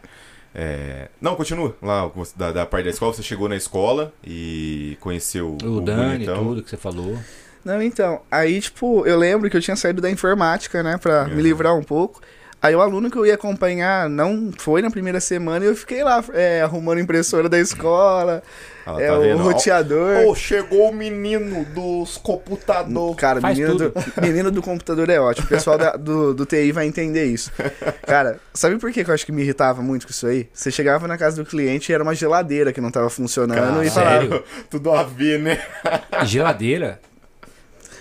[0.55, 1.74] É, Não, continua.
[1.81, 6.12] Lá, da, da parte da escola, você chegou na escola e conheceu O, o, Dani,
[6.27, 6.44] bonitão.
[6.44, 7.16] tudo que você falou.
[7.64, 11.37] Não, então, aí, tipo, eu lembro que eu tinha saído da informática, né, pra Uhum.
[11.37, 12.20] me livrar um pouco.
[12.61, 16.03] Aí o aluno que eu ia acompanhar não foi na primeira semana e eu fiquei
[16.05, 18.42] lá é, arrumando impressora da escola,
[18.88, 20.27] Ela é, tá o roteador.
[20.27, 23.16] Ô, chegou o menino dos computadores.
[23.16, 25.46] Cara, Faz menino do, menino do computador é ótimo.
[25.46, 27.53] O pessoal da- do, do TI vai entender isso.
[28.07, 30.48] Cara, sabe por que eu acho que me irritava muito com isso aí?
[30.53, 33.90] Você chegava na casa do cliente e era uma geladeira que não tava funcionando e
[33.90, 34.44] Cara, falava, sério?
[34.70, 35.61] Tudo a ver, né?
[36.24, 37.01] Geladeira?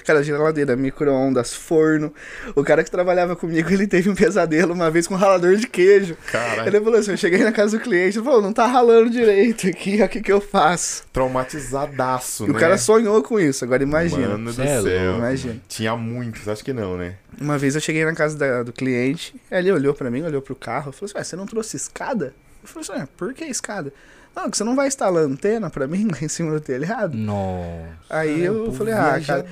[0.08, 2.14] Cara, geladeira, micro-ondas, forno.
[2.56, 5.68] O cara que trabalhava comigo, ele teve um pesadelo uma vez com um ralador de
[5.68, 6.18] queijo.
[6.32, 6.68] Caralho.
[6.70, 9.68] Ele falou assim: eu cheguei na casa do cliente, ele falou, não tá ralando direito
[9.68, 11.04] aqui, o que que eu faço?
[11.14, 12.54] Traumatizadaço, E né?
[12.58, 14.30] o cara sonhou com isso, agora imagina.
[14.30, 14.84] Mano do é céu.
[15.04, 15.18] louco.
[15.20, 15.58] Imagina.
[15.68, 17.16] Tinha muitos, acho que não, né?
[17.40, 20.56] Uma vez eu cheguei na casa da- do cliente, ele olhou pra mim, olhou pro
[20.56, 22.34] carro, falou assim: Ué, você não trouxe escada?
[22.64, 23.94] Eu falei assim: "Ué, por que escada?
[24.38, 27.18] Não, que você não vai instalar antena pra mim lá em cima do telhado?
[27.18, 27.98] Nossa.
[28.08, 29.44] Aí eu Pô, falei: Ah, cara,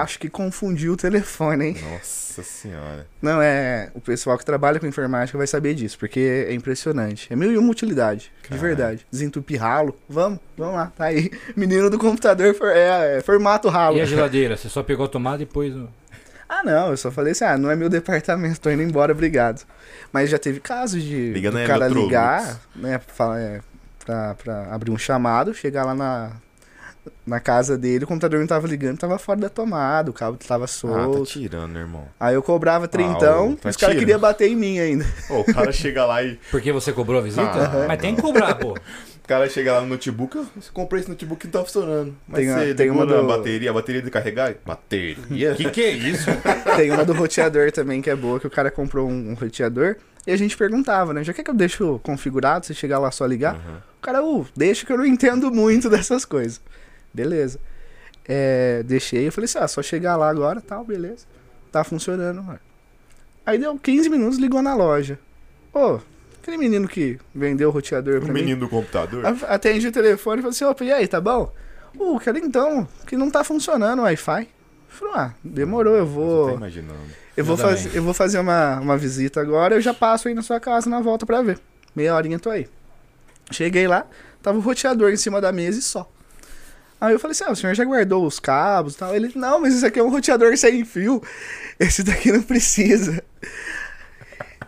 [0.00, 1.76] acho que confundiu o telefone, hein?
[1.92, 3.06] Nossa senhora.
[3.20, 3.90] Não, é.
[3.92, 7.30] O pessoal que trabalha com informática vai saber disso, porque é impressionante.
[7.30, 9.06] É mil e uma utilidade, de verdade.
[9.10, 9.94] Desentupir ralo.
[10.08, 11.30] Vamos, vamos lá, tá aí.
[11.54, 13.98] Menino do computador for, é, é, formata o ralo.
[13.98, 14.56] E a geladeira?
[14.56, 15.74] Você só pegou a tomada e depois.
[16.52, 19.64] Ah, não, eu só falei assim: ah, não é meu departamento, tô indo embora, obrigado.
[20.12, 23.60] Mas já teve casos de Liga na cara ligar, né, pra, é,
[24.10, 26.30] pra, pra abrir um chamado, chegar lá na,
[27.26, 30.64] na casa dele, o computador não tava ligando, tava fora da tomada, o cabo tava
[30.64, 31.24] Ah, tá solto.
[31.26, 32.04] tirando, né, irmão?
[32.18, 35.06] Aí eu cobrava trintão, ô, tá os caras queriam bater em mim ainda.
[35.28, 36.38] O cara chega lá e.
[36.50, 37.42] Porque você cobrou a visita?
[37.42, 38.76] Ah, Mas tem que cobrar, pô.
[39.30, 42.16] O cara chega lá no notebook, eu comprei esse notebook que não tá funcionando.
[42.26, 44.56] Mas Tem você tem uma do- bateria, a bateria de carregar?
[44.66, 45.54] Bateria?
[45.54, 46.26] Que que é isso?
[46.76, 49.94] Tem uma do roteador também que é boa, que o cara comprou um, um roteador
[50.26, 51.22] e a gente perguntava, né?
[51.22, 53.54] Já quer que eu deixo configurado, você chegar lá só ligar?
[53.54, 53.76] Uhum.
[53.98, 56.60] O cara, uh, deixa que eu não entendo muito dessas coisas.
[57.14, 57.60] Beleza.
[58.26, 61.24] É, deixei, eu falei assim, ah, só chegar lá agora, tal, beleza.
[61.70, 62.42] Tá funcionando.
[62.42, 62.58] mano.
[63.46, 65.20] Aí deu 15 minutos, ligou na loja.
[65.72, 66.00] Ô,
[66.42, 68.40] aquele menino que vendeu o roteador O pra mim.
[68.40, 69.24] menino do computador?
[69.26, 71.52] A- Atende o telefone e falou assim, opa, e aí, tá bom?
[71.96, 74.42] Uh, cara, então, que não tá funcionando o Wi-Fi.
[74.42, 74.48] Eu
[74.88, 76.50] falei, ah, demorou, eu Você vou...
[76.54, 76.98] imaginando.
[77.36, 80.42] Eu vou, fazer, eu vou fazer uma, uma visita agora, eu já passo aí na
[80.42, 81.58] sua casa na volta pra ver.
[81.96, 82.66] Meia horinha eu tô aí.
[83.50, 84.06] Cheguei lá,
[84.42, 86.10] tava o roteador em cima da mesa e só.
[87.00, 89.14] Aí eu falei assim, ah, o senhor já guardou os cabos e tal?
[89.16, 91.22] Ele, não, mas isso aqui é um roteador sem fio.
[91.78, 93.24] Esse daqui não precisa.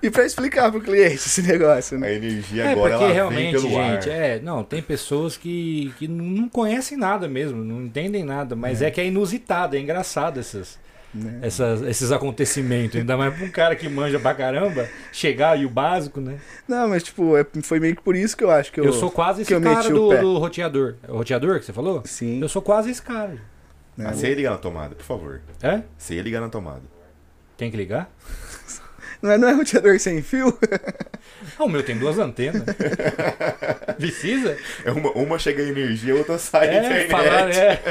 [0.03, 2.15] E pra explicar pro cliente esse negócio, A né?
[2.17, 4.17] energia É, agora porque ela realmente, vem pelo gente, ar.
[4.17, 8.91] é, não, tem pessoas que, que não conhecem nada mesmo, não entendem nada, mas é,
[8.91, 10.77] que é inusitado, é engraçado essas,
[11.15, 11.39] Né?
[11.43, 15.71] essas, esses acontecimentos, ainda mais pra um cara que manja pra caramba, chegar e o
[15.71, 16.39] básico, né?
[16.67, 18.85] Não, mas tipo, é- foi meio que por isso que eu acho que eu...
[18.87, 20.97] Eu, sou quase esse cara do, do roteador.
[21.07, 22.03] É o roteador que você falou?
[22.07, 22.41] Sim.
[22.41, 23.37] Eu sou quase esse cara.
[23.97, 24.07] né?
[24.09, 25.41] Ah, você ia ligar na tomada, por favor.
[25.63, 25.83] É?
[25.97, 26.83] Você ia ligar na tomada.
[27.57, 28.11] Tem que ligar?
[29.23, 30.57] Não, é, não é roteador sem fio?
[31.59, 32.63] Ah, o meu tem duas antenas.
[33.99, 34.57] Precisa?
[34.85, 37.11] É uma, uma chega a energia, a outra sai a É, internet.
[37.11, 37.83] falar, é.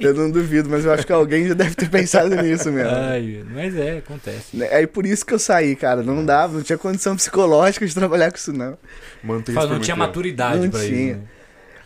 [0.00, 2.90] eu não duvido, mas eu acho que alguém já deve ter pensado nisso mesmo.
[2.94, 4.56] Ai, mas é, acontece.
[4.56, 6.02] Né, Aí por isso que eu saí, cara.
[6.02, 8.76] Não dava, não tinha condição psicológica de trabalhar com isso, não.
[9.22, 11.12] Mantém Fala, isso não tinha maturidade Não pra tinha.
[11.12, 11.20] isso.
[11.20, 11.26] né?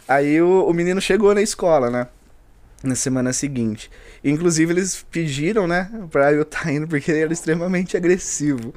[0.08, 2.06] Aí o, o menino chegou na escola, né?
[2.82, 3.90] Na semana seguinte.
[4.24, 5.90] Inclusive, eles pediram, né?
[6.10, 8.74] Pra eu estar indo, porque ele era extremamente agressivo.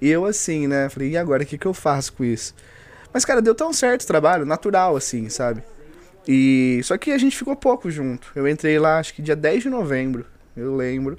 [0.00, 0.88] E eu, assim, né?
[0.88, 1.42] Falei, e agora?
[1.42, 2.54] O que, que eu faço com isso?
[3.12, 5.62] Mas, cara, deu tão certo o trabalho, natural, assim, sabe?
[6.26, 6.80] E.
[6.84, 8.30] Só que a gente ficou pouco junto.
[8.34, 10.24] Eu entrei lá, acho que dia 10 de novembro,
[10.56, 11.18] eu lembro.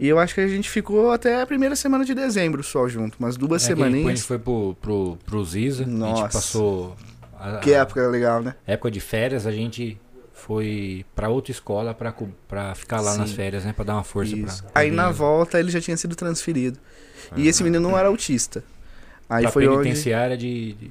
[0.00, 3.16] E eu acho que a gente ficou até a primeira semana de dezembro só junto,
[3.20, 4.18] umas duas É depois a semaninhas.
[4.18, 6.22] gente foi pro, pro, pro Ziza, a Nossa.
[6.22, 6.96] gente passou.
[7.38, 8.54] A, Que a época legal, né?
[8.66, 10.00] época de férias, a gente
[10.46, 13.18] foi pra outra escola pra ficar lá Sim.
[13.18, 13.72] nas férias, né?
[13.72, 14.62] Pra dar uma força Isso.
[14.64, 14.80] pra.
[14.80, 16.78] Aí na volta ele já tinha sido transferido.
[17.36, 18.64] E esse menino não era autista.
[19.28, 20.72] Aí foi onde penitenciária de.
[20.74, 20.90] de-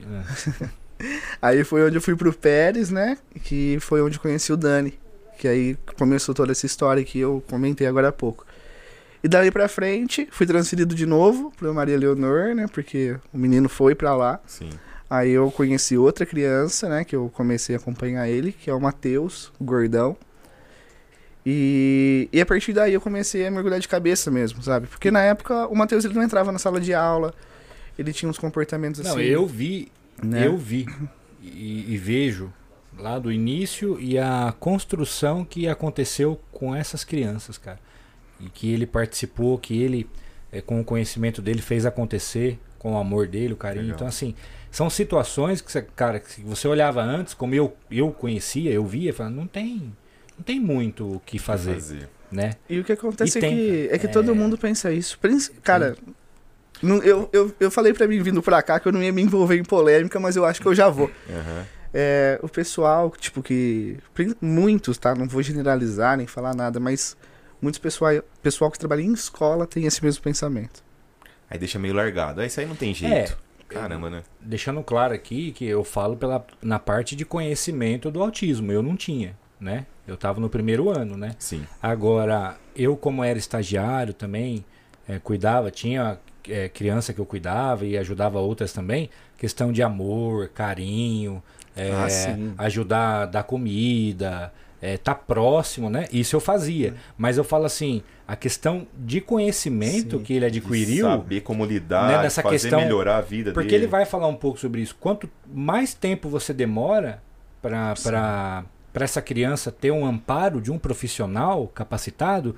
[0.63, 0.69] é.
[1.41, 3.17] Aí foi onde eu fui pro Pérez, né?
[3.43, 4.97] Que foi onde eu conheci o Dani.
[5.39, 8.45] Que aí começou toda essa história que eu comentei agora há pouco.
[9.23, 12.67] E dali pra frente, fui transferido de novo pro Maria Leonor, né?
[12.71, 14.39] Porque o menino foi pra lá.
[14.45, 14.69] Sim.
[15.11, 17.03] Aí eu conheci outra criança, né?
[17.03, 20.15] Que eu comecei a acompanhar ele, que é o Matheus, o gordão.
[21.45, 24.87] E, e a partir daí eu comecei a mergulhar de cabeça mesmo, sabe?
[24.87, 27.33] Porque na época o Matheus ele não entrava na sala de aula,
[27.99, 29.21] ele tinha uns comportamentos Não, assim.
[29.23, 29.91] eu vi.
[30.23, 30.47] né?
[30.47, 30.87] Eu vi.
[31.41, 32.53] E, e vejo
[32.97, 37.79] lá do início e a construção que aconteceu com essas crianças, cara.
[38.39, 40.07] E que ele participou, que ele,
[40.53, 43.83] eh, com o conhecimento dele, fez acontecer, com o amor dele, o carinho.
[43.83, 43.95] Legal.
[43.95, 44.35] Então, assim,
[44.71, 49.13] são situações que, você, cara, que você olhava antes, como eu, eu conhecia, eu via,
[49.13, 49.95] falando, não tem,
[50.37, 52.09] não tem muito o que fazer, Fazer.
[52.31, 52.53] né?
[52.69, 54.09] E o que acontece é tem, que, é que É.
[54.09, 55.19] todo mundo pensa isso.
[55.61, 55.95] Cara,
[56.81, 59.21] não- eu, eu, eu falei pra mim vindo pra cá que eu não ia me
[59.21, 61.11] envolver em polêmica, mas eu acho que eu já vou.
[61.29, 61.65] Aham.
[61.93, 63.97] É, o pessoal, tipo, que.
[64.39, 65.13] Muitos, tá?
[65.13, 67.17] Não vou generalizar nem falar nada, mas
[67.61, 70.81] muitos pessoal, pessoal que trabalha em escola tem esse mesmo pensamento.
[71.49, 72.39] Aí deixa meio largado.
[72.39, 73.37] Aí isso aí não tem jeito.
[73.79, 74.23] Caramba, né?
[74.39, 78.95] Deixando claro aqui que eu falo pela, na parte de conhecimento do autismo, eu não
[78.95, 79.85] tinha, né?
[80.07, 81.35] Eu tava no primeiro ano, né?
[81.39, 81.65] Sim.
[81.81, 84.65] Agora, eu como era estagiário também,
[85.07, 86.17] eh, cuidava, tinha
[86.47, 91.41] eh, criança que eu cuidava e ajudava outras também, questão de amor, carinho,
[91.77, 92.53] Ah, sim.
[92.57, 94.51] ajudar a dar comida,
[94.81, 96.07] eh, tá próximo, né?
[96.11, 96.95] Isso eu fazia.
[97.17, 100.23] Mas eu falo assim, a questão de conhecimento Sim.
[100.23, 103.51] que ele De adquiriu, saber como lidar, né, de nessa fazer questão- melhorar a vida
[103.53, 103.83] porque dele.
[103.83, 104.95] ele vai falar um pouco sobre isso.
[104.99, 107.21] Quanto mais tempo você demora
[107.61, 108.65] para
[108.95, 112.55] essa criança ter um amparo de um profissional capacitado,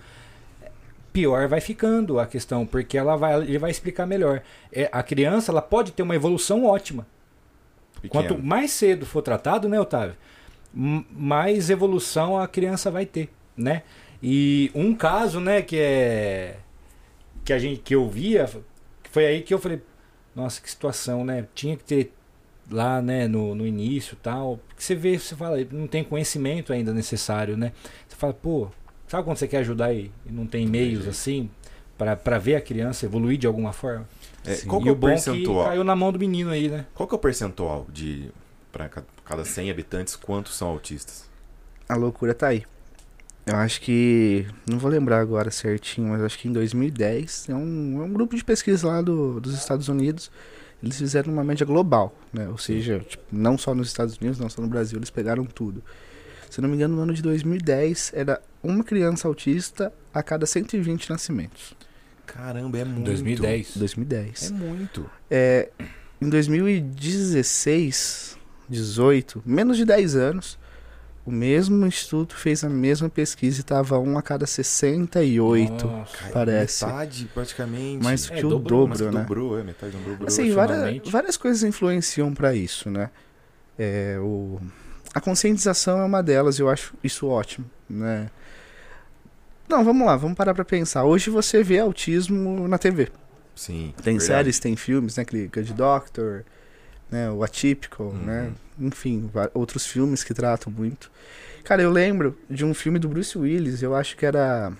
[1.11, 4.41] pior vai ficando a questão, porque ela vai, ele vai explicar melhor.
[4.71, 7.05] É, a criança ela pode ter uma evolução ótima.
[8.01, 8.11] Pequeno.
[8.29, 10.15] Quanto mais cedo for tratado, né, Otávio?
[10.73, 13.83] Mais evolução a criança vai ter, né?
[14.21, 16.57] E um caso, né, que é
[17.43, 18.49] que a gente que eu via,
[19.11, 19.81] foi aí que eu falei,
[20.35, 21.45] nossa, que situação, né?
[21.53, 22.13] Tinha que ter
[22.71, 24.59] lá, né, no, no início, tal.
[24.67, 27.73] Porque você vê, você fala, não tem conhecimento ainda necessário, né?
[28.07, 28.69] Você fala, pô,
[29.07, 31.49] sabe quando você quer ajudar e, e não tem meios assim
[31.97, 34.07] para para ver a criança evoluir de alguma forma?
[34.45, 35.65] É, qual que e é o o bom é que percentual?
[35.65, 36.85] caiu na mão do menino aí, né?
[36.93, 38.29] Qual que é o percentual de
[38.71, 38.89] para
[39.25, 41.29] cada 100 habitantes quantos são autistas?
[41.87, 42.65] A loucura tá aí.
[43.45, 44.47] Eu acho que.
[44.69, 48.35] Não vou lembrar agora certinho, mas acho que em 2010 é um, é um grupo
[48.35, 50.31] de pesquisa lá do, dos Estados Unidos.
[50.81, 52.47] Eles fizeram uma média global, né?
[52.47, 55.83] Ou seja, tipo, não só nos Estados Unidos, não só no Brasil, eles pegaram tudo.
[56.49, 60.45] Se eu não me engano, no ano de 2010 era uma criança autista a cada
[60.45, 61.73] 120 nascimentos.
[62.25, 63.05] Caramba, é muito.
[63.05, 63.77] 2010.
[63.77, 64.51] 2010.
[64.51, 65.09] É muito.
[65.29, 65.69] É,
[66.21, 68.37] em 2016,
[68.73, 70.59] 18, menos de 10 anos,
[71.25, 75.87] o mesmo instituto fez a mesma pesquisa e estava um a cada 68.
[75.87, 76.17] Nossa.
[76.33, 76.85] Parece.
[76.85, 78.03] Metade, praticamente.
[78.03, 79.21] Mais É, que o dobrou, Mas dobro, né?
[79.21, 80.27] dobrou, é, metade dobrou.
[80.27, 83.09] Assim, várias, várias coisas influenciam para isso, né?
[83.79, 84.59] É, o,
[85.13, 88.29] a conscientização é uma delas, eu acho isso ótimo, né?
[89.69, 91.05] Não, vamos lá, vamos parar pra pensar.
[91.05, 93.09] Hoje você vê autismo na TV.
[93.55, 93.93] Sim.
[94.03, 94.23] Tem verdade.
[94.25, 95.23] séries, tem filmes, né?
[95.23, 96.43] Aquele Good Doctor,
[97.13, 97.29] né?
[97.29, 98.13] O Atypical, Uhum.
[98.25, 98.51] né?
[98.79, 101.11] Enfim, outros filmes que tratam muito.
[101.63, 104.73] Cara, eu lembro de um filme do Bruce Willis, eu acho que era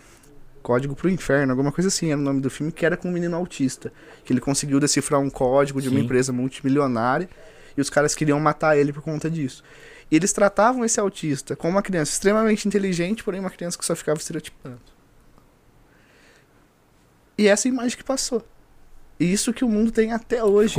[0.64, 3.12] Código pro Inferno, alguma coisa assim era o nome do filme, que era com um
[3.12, 3.94] menino autista.
[4.26, 6.06] Que ele conseguiu decifrar um código de uma Sim.
[6.06, 7.30] empresa multimilionária
[7.78, 9.64] e os caras queriam matar ele por conta disso.
[10.12, 13.96] E eles tratavam esse autista como uma criança extremamente inteligente, porém uma criança que só
[13.96, 14.80] ficava estereotipando.
[17.38, 18.44] E essa imagem que passou.
[19.20, 20.76] E isso que o mundo tem até hoje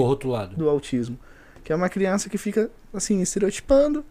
[0.56, 1.18] do autismo.
[1.64, 4.04] Que é uma criança que fica, assim, estereotipando.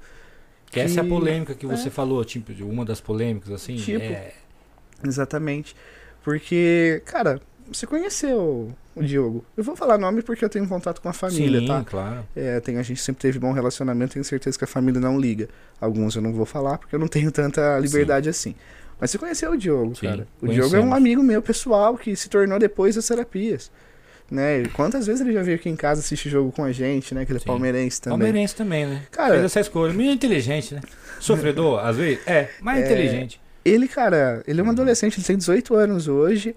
[0.71, 1.91] Que essa é a que- polêmica que você é.
[1.91, 3.75] falou, tipo, uma das polêmicas, assim.
[3.75, 4.33] Tipo, é,
[5.05, 5.75] Exatamente.
[6.23, 7.39] Porque, cara,
[7.71, 9.43] você conheceu o Diogo.
[9.55, 11.83] Eu vou falar nome porque eu tenho contato com a família, sim, tá?
[11.83, 12.25] claro.
[12.35, 15.49] É, tem, a gente sempre teve bom relacionamento, tenho certeza que a família não liga.
[15.79, 18.55] Alguns eu não vou falar porque eu não tenho tanta liberdade assim.
[18.99, 20.27] Mas você conheceu o Diogo, Sim, cara.
[20.41, 20.97] O Diogo é um conhecemos.
[20.97, 23.69] amigo meu pessoal que se tornou depois das terapias.
[24.31, 24.63] Né?
[24.73, 27.25] Quantas vezes ele já veio aqui em casa assistir jogo com a gente, né?
[27.25, 28.17] Que ele é palmeirense também.
[28.19, 29.03] Palmeirense também, né?
[29.11, 29.93] Cara- Fez essa escolha.
[29.93, 30.81] Menino inteligente, né?
[31.19, 32.25] Sofredor, às vezes?
[32.25, 32.85] É, mas É.
[32.85, 33.39] inteligente.
[33.63, 34.71] Ele, cara, ele é um Uhum.
[34.71, 36.55] adolescente, ele tem 18 anos hoje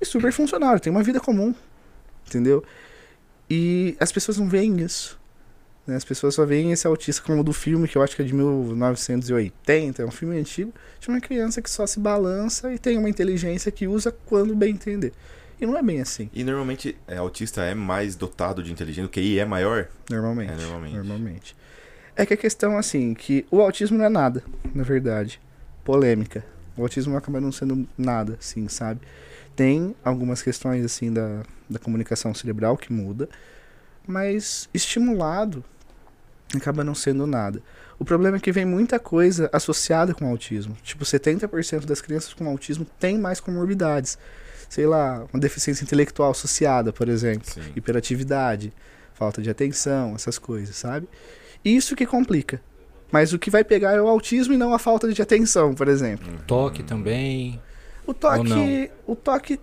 [0.00, 1.54] e super funcionário, tem uma vida comum,
[2.28, 2.62] entendeu?
[3.48, 5.18] E as pessoas não veem isso.
[5.86, 5.96] né?
[5.96, 8.32] As pessoas só veem esse autista como do filme, que eu acho que é de
[8.34, 13.08] 1980, é um filme antigo, de uma criança que só se balança e tem uma
[13.10, 15.12] inteligência que usa quando bem entender.
[15.66, 19.38] Não é bem assim, E normalmente, é, autista é mais dotado de inteligência, o QI
[19.38, 19.88] é maior?
[20.10, 20.52] normalmente.
[20.52, 20.96] É, normalmente.
[20.96, 21.56] Normalmente.
[22.16, 24.44] É que a questão, assim, que o autismo não é nada,
[24.74, 25.40] na verdade.
[25.82, 26.44] Polêmica.
[26.76, 29.00] O autismo acaba não sendo nada, assim, sabe?
[29.56, 33.28] Tem algumas questões, assim, da, da comunicação cerebral que muda,
[34.06, 35.64] mas estimulado
[36.54, 37.62] acaba não sendo nada.
[37.98, 40.76] O problema é que vem muita coisa associada com autismo.
[40.82, 44.18] Tipo, 70% das crianças com autismo têm mais comorbidades.
[44.74, 47.60] Sei lá, uma deficiência intelectual associada, por exemplo Sim.
[47.76, 48.72] hiperatividade,
[49.14, 51.08] falta de atenção, essas coisas, sabe?
[51.64, 52.60] Isso que complica.
[53.12, 55.86] Mas o que vai pegar é o autismo e não a falta de atenção, por
[55.86, 56.26] exemplo.
[56.44, 57.62] Toque também.
[58.04, 59.60] O toque, o toque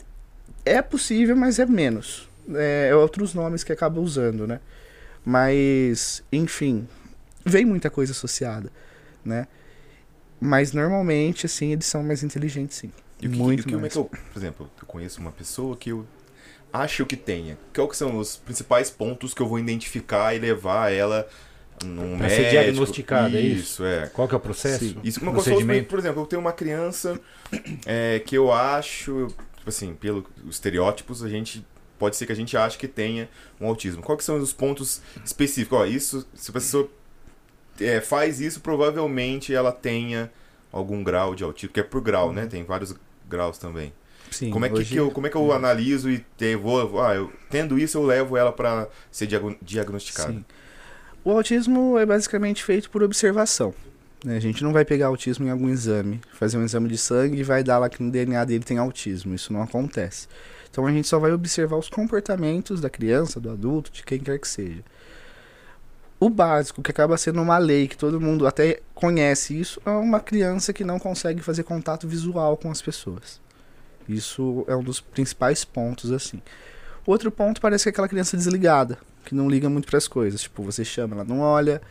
[0.64, 2.30] é possível, mas é menos.
[2.56, 4.62] É, é outros nomes que acaba usando, né?
[5.26, 6.88] Mas, enfim,
[7.46, 8.72] vem muita coisa associada,
[9.26, 9.46] né?
[10.40, 12.94] Mas normalmente, assim, eles são mais inteligentes, sim.
[13.22, 15.78] E o que, Muito e como é que eu, por exemplo, eu conheço uma pessoa
[15.78, 16.06] que eu
[16.74, 17.58] acho que tenha.
[17.74, 21.28] Qual que são os principais pontos que eu vou identificar e levar ela
[21.84, 22.64] num Pra ser médico?
[22.64, 23.84] diagnosticada, é isso?
[23.86, 24.08] É.
[24.08, 24.86] Qual que é o processo?
[24.86, 24.98] Sim.
[25.04, 25.88] Isso, uma Procedimento?
[25.88, 27.20] por exemplo, eu tenho uma criança
[27.86, 31.66] é, que eu acho, tipo assim, pelos estereótipos, a gente
[32.00, 34.02] pode ser que a gente ache que tenha um autismo.
[34.02, 35.78] Quais são os pontos específicos?
[35.80, 36.90] Ó, isso, se a pessoa
[37.80, 40.32] é, faz isso, provavelmente ela tenha
[40.72, 42.46] algum grau de autismo, que é por grau, né?
[42.46, 42.96] Tem vários
[43.32, 43.92] graus também.
[44.30, 47.02] Sim, Como é que, hoje- que eu, como é que eu analiso e te, vou,
[47.02, 50.32] ah, eu, tendo isso eu levo ela para ser diagno- diagnosticada?
[50.32, 50.46] Sim.
[51.24, 53.74] O autismo é basicamente feito por observação.
[54.24, 54.38] né?
[54.38, 57.44] A gente não vai pegar autismo em algum exame, fazer um exame de sangue e
[57.44, 59.34] vai dar lá que no DNA dele tem autismo.
[59.36, 60.28] Isso não acontece.
[60.70, 64.40] Então a gente só vai observar os comportamentos da criança, do adulto, de quem quer
[64.40, 64.84] que seja.
[66.24, 70.20] O básico, que acaba sendo uma lei, que todo mundo até conhece isso, é uma
[70.20, 73.42] criança que não consegue fazer contato visual com as pessoas.
[74.08, 76.40] Isso é um dos principais pontos, assim.
[77.08, 80.42] Outro ponto parece que é aquela criança desligada, que não liga muito para as coisas.
[80.42, 81.82] Tipo, você chama, ela não olha,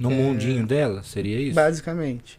[0.00, 0.14] No É.
[0.14, 1.54] mundinho dela, seria isso?
[1.54, 2.38] basicamente.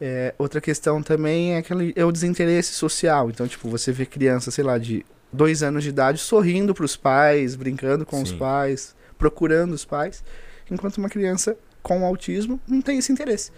[0.00, 3.30] É, outra questão também é, aquele, é o desinteresse social.
[3.30, 6.96] Então, tipo, você vê criança, sei lá, de dois anos de idade sorrindo para os
[6.96, 8.38] pais, brincando com os Sim.
[8.38, 10.24] pais, procurando os pais,
[10.68, 13.52] enquanto uma criança com autismo não tem esse interesse.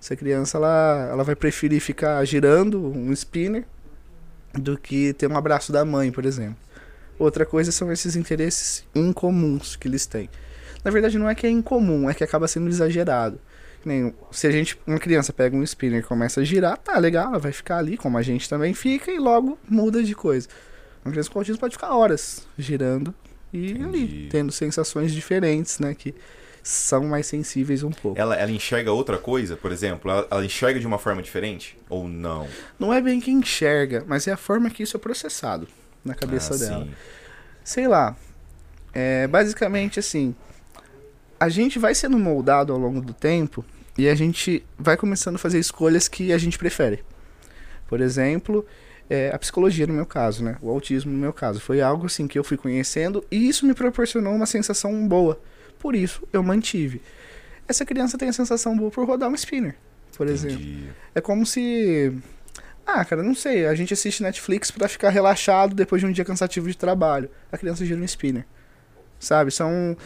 [0.00, 3.66] Essa criança, ela, ela vai preferir ficar girando um spinner
[4.54, 6.56] do que ter um abraço da mãe, por exemplo.
[7.18, 10.30] Outra coisa são esses interesses incomuns que eles têm.
[10.82, 13.38] Na verdade, não é que é incomum, é que acaba sendo exagerado.
[13.84, 17.28] Nem, se a gente, uma criança pega um spinner e começa a girar, tá legal,
[17.28, 20.48] ela vai ficar ali, como a gente também fica, e logo muda de coisa.
[21.04, 23.14] Uma criança com autismo pode ficar horas girando
[23.52, 23.84] e Entendi.
[23.84, 25.94] ali, tendo sensações diferentes, né?
[25.94, 26.14] Que
[26.62, 28.20] são mais sensíveis um pouco.
[28.20, 30.10] Ela, ela enxerga outra coisa, por exemplo?
[30.10, 31.76] Ela, ela enxerga de uma forma diferente?
[31.88, 32.46] Ou não?
[32.78, 35.66] Não é bem que enxerga, mas é a forma que isso é processado
[36.04, 36.84] na cabeça Ah, dela.
[36.84, 36.90] sim.
[37.64, 38.14] sei lá.
[38.92, 40.34] É, basicamente assim,
[41.38, 43.64] a gente vai sendo moldado ao longo do tempo
[43.96, 47.02] e a gente vai começando a fazer escolhas que a gente prefere.
[47.88, 48.66] Por exemplo,
[49.10, 50.56] é, a psicologia no meu caso, né?
[50.62, 51.60] O autismo no meu caso.
[51.60, 55.40] Foi algo assim que eu fui conhecendo e isso me proporcionou uma sensação boa.
[55.80, 57.02] Por isso eu mantive.
[57.66, 59.74] Essa criança tem a sensação boa por rodar um spinner,
[60.16, 60.60] por exemplo.
[60.60, 60.90] Entendi.
[61.12, 62.16] É como se.
[62.86, 63.66] Ah, cara, não sei.
[63.66, 67.28] A gente assiste Netflix pra ficar relaxado depois de um dia cansativo de trabalho.
[67.50, 68.46] A criança gira um spinner.
[69.18, 69.50] Sabe?
[69.50, 69.96] São.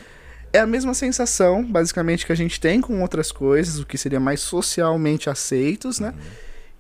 [0.53, 4.21] É a mesma sensação, basicamente, que a gente tem com outras coisas, o que seria
[4.21, 6.15] mais socialmente aceitos, né?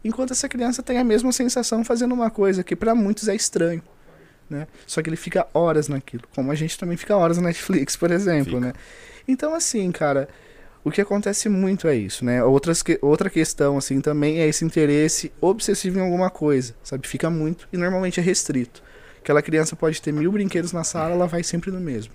[0.05, 3.82] Enquanto essa criança tem a mesma sensação fazendo uma coisa que pra muitos é estranho.
[4.50, 4.66] Né?
[4.86, 6.24] Só que ele fica horas naquilo.
[6.34, 8.66] Como a gente também fica horas na Netflix, por exemplo, Fica.
[8.66, 8.72] né?
[9.26, 10.28] Então, assim, cara,
[10.84, 12.44] o que acontece muito é isso, né?
[12.44, 17.09] Outras que- outra questão, assim, também é esse interesse obsessivo em alguma coisa, sabe?
[17.09, 18.82] Fica muito e normalmente é restrito.
[19.18, 22.12] Aquela criança pode ter mil brinquedos na sala, ela vai sempre no mesmo.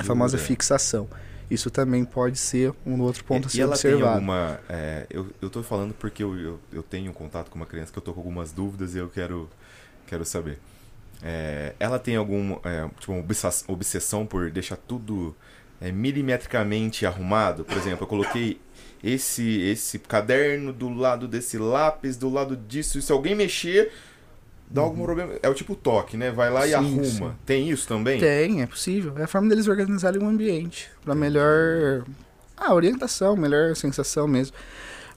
[0.00, 0.48] A famosa Jura?
[0.48, 1.06] fixação.
[1.52, 4.14] Isso também pode ser um outro ponto a E, ser e ela tem observado.
[4.16, 4.60] alguma.
[4.68, 8.02] é, eu, tô falando porque eu, eu, eu tenho contato com uma criança que eu
[8.02, 9.50] tô com algumas dúvidas e eu quero,
[10.06, 10.58] quero saber.
[11.22, 12.54] É, ela tem algum.
[12.64, 13.12] é, tipo,
[13.68, 15.36] obsessão por deixar tudo
[15.80, 17.64] é, milimetricamente arrumado?
[17.64, 18.60] Por exemplo, eu coloquei
[19.04, 23.92] esse, esse caderno do lado desse lápis, do lado disso, e se alguém mexer.
[24.72, 25.32] Dá algum problema.
[25.42, 26.30] É o tipo toque, né?
[26.30, 26.80] Vai lá e Uhum.
[26.82, 27.30] Sim, arruma.
[27.30, 27.36] sim.
[27.44, 28.18] Tem isso também?
[28.18, 29.14] Tem, é possível.
[29.18, 30.90] É a forma deles organizarem o ambiente.
[31.04, 32.04] Pra melhor.
[32.56, 34.56] Ah, orientação, melhor sensação mesmo.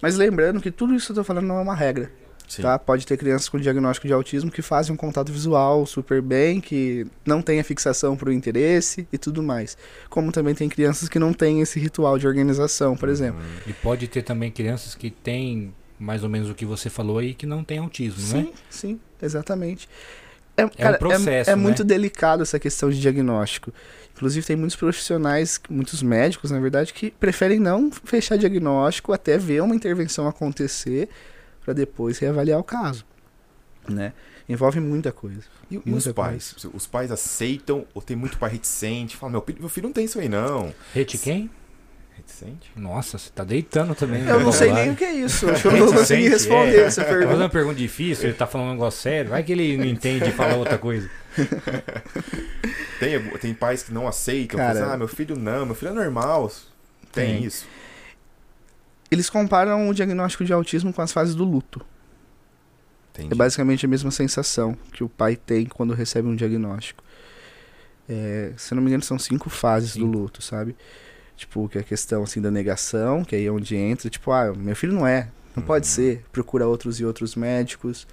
[0.02, 2.12] Mas lembrando que tudo isso que eu tô falando não é uma regra.
[2.48, 2.62] Sim.
[2.62, 2.78] Tá?
[2.78, 7.08] Pode ter crianças com diagnóstico de autismo que fazem um contato visual super bem, que
[7.26, 9.76] não tem a fixação para o interesse e tudo mais.
[10.10, 13.42] Como também tem crianças que não têm esse ritual de organização, por exemplo.
[13.42, 13.62] Uhum.
[13.72, 17.34] E pode ter também crianças que têm mais ou menos o que você falou aí,
[17.34, 18.50] que não tem autismo, Sim, né?
[18.70, 19.88] sim, exatamente.
[20.58, 21.62] É, cara, é- processo, é, né?
[21.62, 23.74] muito delicado essa questão de diagnóstico.
[24.16, 29.62] Inclusive, tem muitos profissionais, muitos médicos, na verdade, que preferem não fechar diagnóstico até ver
[29.62, 31.10] uma intervenção acontecer
[31.64, 33.06] para depois reavaliar o caso.
[33.90, 34.14] Né?
[34.48, 35.42] Envolve muita coisa.
[35.70, 36.56] E, e os Muita pais?
[36.74, 39.18] Os pais aceitam ou tem muito pai reticente?
[39.18, 40.74] Fala, meu filho, meu filho não tem isso aí, não.
[40.94, 41.50] Rete quem?
[42.18, 42.72] Reticente?
[42.76, 44.22] Nossa, você tá deitando também.
[44.24, 44.32] né?
[44.32, 44.84] Eu não sei Vai.
[44.86, 45.50] nem o que é isso.
[45.50, 46.82] Acho que eu não Reticente, responder é.
[46.84, 47.44] essa Tá fazendo pergunta.
[47.44, 49.30] uma pergunta difícil, ele tá falando um negócio sério.
[49.32, 51.10] Vai que ele não entende e fala outra coisa.
[53.00, 54.58] Tem, tem pais que não aceitam.
[54.58, 56.50] Cara- Falam, assim, ah, meu filho não, meu filho é normal.
[57.12, 57.44] Tem, Tem.
[57.44, 57.68] isso.
[59.12, 61.86] Eles comparam o diagnóstico de autismo com as fases do luto.
[63.14, 63.34] Entendi.
[63.34, 67.04] É basicamente a mesma sensação que o pai tem quando recebe um diagnóstico.
[68.08, 70.12] É, se eu não me engano, são cinco fases do Sim.
[70.12, 70.76] luto, sabe?
[71.38, 74.54] Tipo, que é a questão assim da negação, que aí é onde entra, tipo, ah,
[74.56, 75.94] meu filho não é, não pode Uhum.
[75.94, 76.24] ser.
[76.32, 78.08] Procura outros e outros médicos.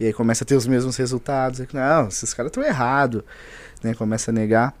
[0.00, 1.60] E aí começa a ter os mesmos resultados.
[1.60, 3.22] Aí, Não, esses caras estão errados.
[3.82, 3.94] Né?
[3.94, 4.74] Começa a negar.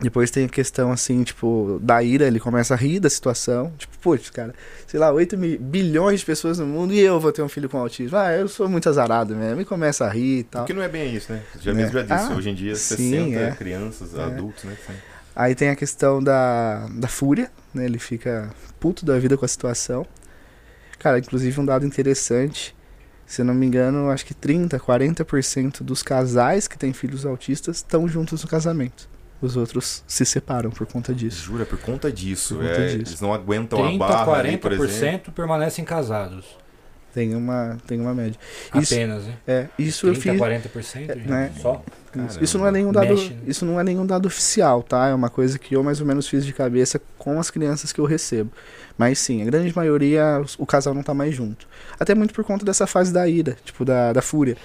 [0.00, 3.72] Depois tem a questão, assim, tipo, da ira, ele começa a rir da situação.
[3.78, 4.52] Tipo, putz, cara,
[4.88, 7.68] sei lá, 8 mi- bilhões de pessoas no mundo e eu vou ter um filho
[7.70, 8.18] com autismo.
[8.18, 9.60] Ah, eu sou muito azarado mesmo.
[9.60, 10.62] E começa a rir e tal.
[10.62, 11.42] Porque não é bem isso, né?
[11.60, 11.82] Já Né?
[11.84, 12.32] mesmo já disse.
[12.32, 13.50] Ah, Hoje em dia, sim, 60 é.
[13.52, 14.22] crianças, É.
[14.24, 14.76] adultos, né?
[14.84, 14.92] Sim.
[15.34, 17.84] Aí tem a questão da, da fúria, né?
[17.84, 20.06] Ele fica puto da vida com a situação.
[20.98, 22.74] Cara, inclusive um dado interessante.
[23.26, 27.78] Se eu não me engano, acho que 30, 40% dos casais que têm filhos autistas
[27.78, 29.08] estão juntos no casamento.
[29.40, 31.42] Os outros se separam por conta disso.
[31.42, 32.54] Jura, por conta disso.
[32.54, 33.12] Por conta é, disso.
[33.12, 35.32] Eles não aguentam 30 a barra ali, por 40% exemplo.
[35.32, 36.63] permanecem casados.
[37.14, 38.36] Tem uma, tem uma média.
[38.74, 39.34] Isso, Apenas, né?
[39.46, 40.42] é, isso eu 30 fiz.
[40.42, 41.52] a 40%, gente, né?
[41.62, 41.80] só.
[42.28, 43.38] Isso, isso não é nenhum dado, Mexe, né?
[43.46, 45.08] isso não é nenhum dado oficial, tá?
[45.08, 48.00] É uma coisa que eu mais ou menos fiz de cabeça com as crianças que
[48.00, 48.50] eu recebo.
[48.98, 51.66] Mas sim, a grande maioria o casal não tá mais junto.
[51.98, 54.56] Até muito por conta dessa fase da ira, tipo da, da fúria,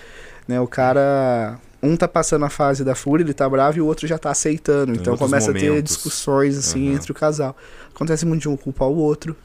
[0.48, 0.60] né?
[0.60, 4.06] O cara um tá passando a fase da fúria, ele tá bravo e o outro
[4.06, 4.94] já tá aceitando.
[4.94, 5.94] Então começa a ter momentos.
[5.96, 6.96] discussões assim Uhum.
[6.96, 7.56] entre o casal.
[7.96, 9.36] Acontece muito de um culpar o outro.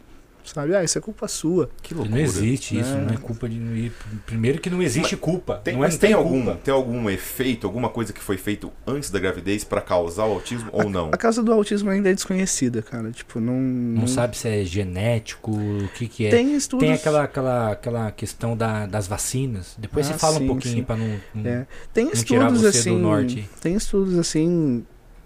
[0.45, 0.75] Sabe?
[0.77, 1.71] Ah, isso é culpa sua.
[1.83, 2.21] Que Não loucura.
[2.23, 3.01] existe isso, É.
[3.01, 3.91] não é culpa de.
[4.27, 5.61] Primeiro que não existe culpa.
[5.65, 6.61] Tem, não é mas não tem, tem algum, culpa.
[6.63, 10.69] tem algum efeito, alguma coisa que foi feito antes da gravidez pra causar o autismo
[10.73, 11.09] ou não?
[11.13, 13.11] A causa do autismo ainda é desconhecida, cara.
[13.11, 13.55] Tipo, não.
[13.59, 16.31] Não sabe se é genético, o que que é.
[16.31, 16.85] Tem estudos.
[16.87, 19.75] Tem aquela, aquela, aquela questão da, das vacinas.
[19.79, 21.21] Depois Ah, você fala sim, um pouquinho pra não.
[21.35, 21.67] não- É.
[21.93, 22.99] Tem tirar estudos você do assim.
[22.99, 23.49] norte.
[23.61, 24.85] Tem estudos assim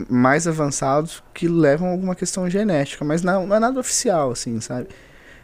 [0.09, 4.61] mais avançados que levam a alguma questão genética, mas não, não é nada oficial, assim,
[4.61, 4.87] sabe?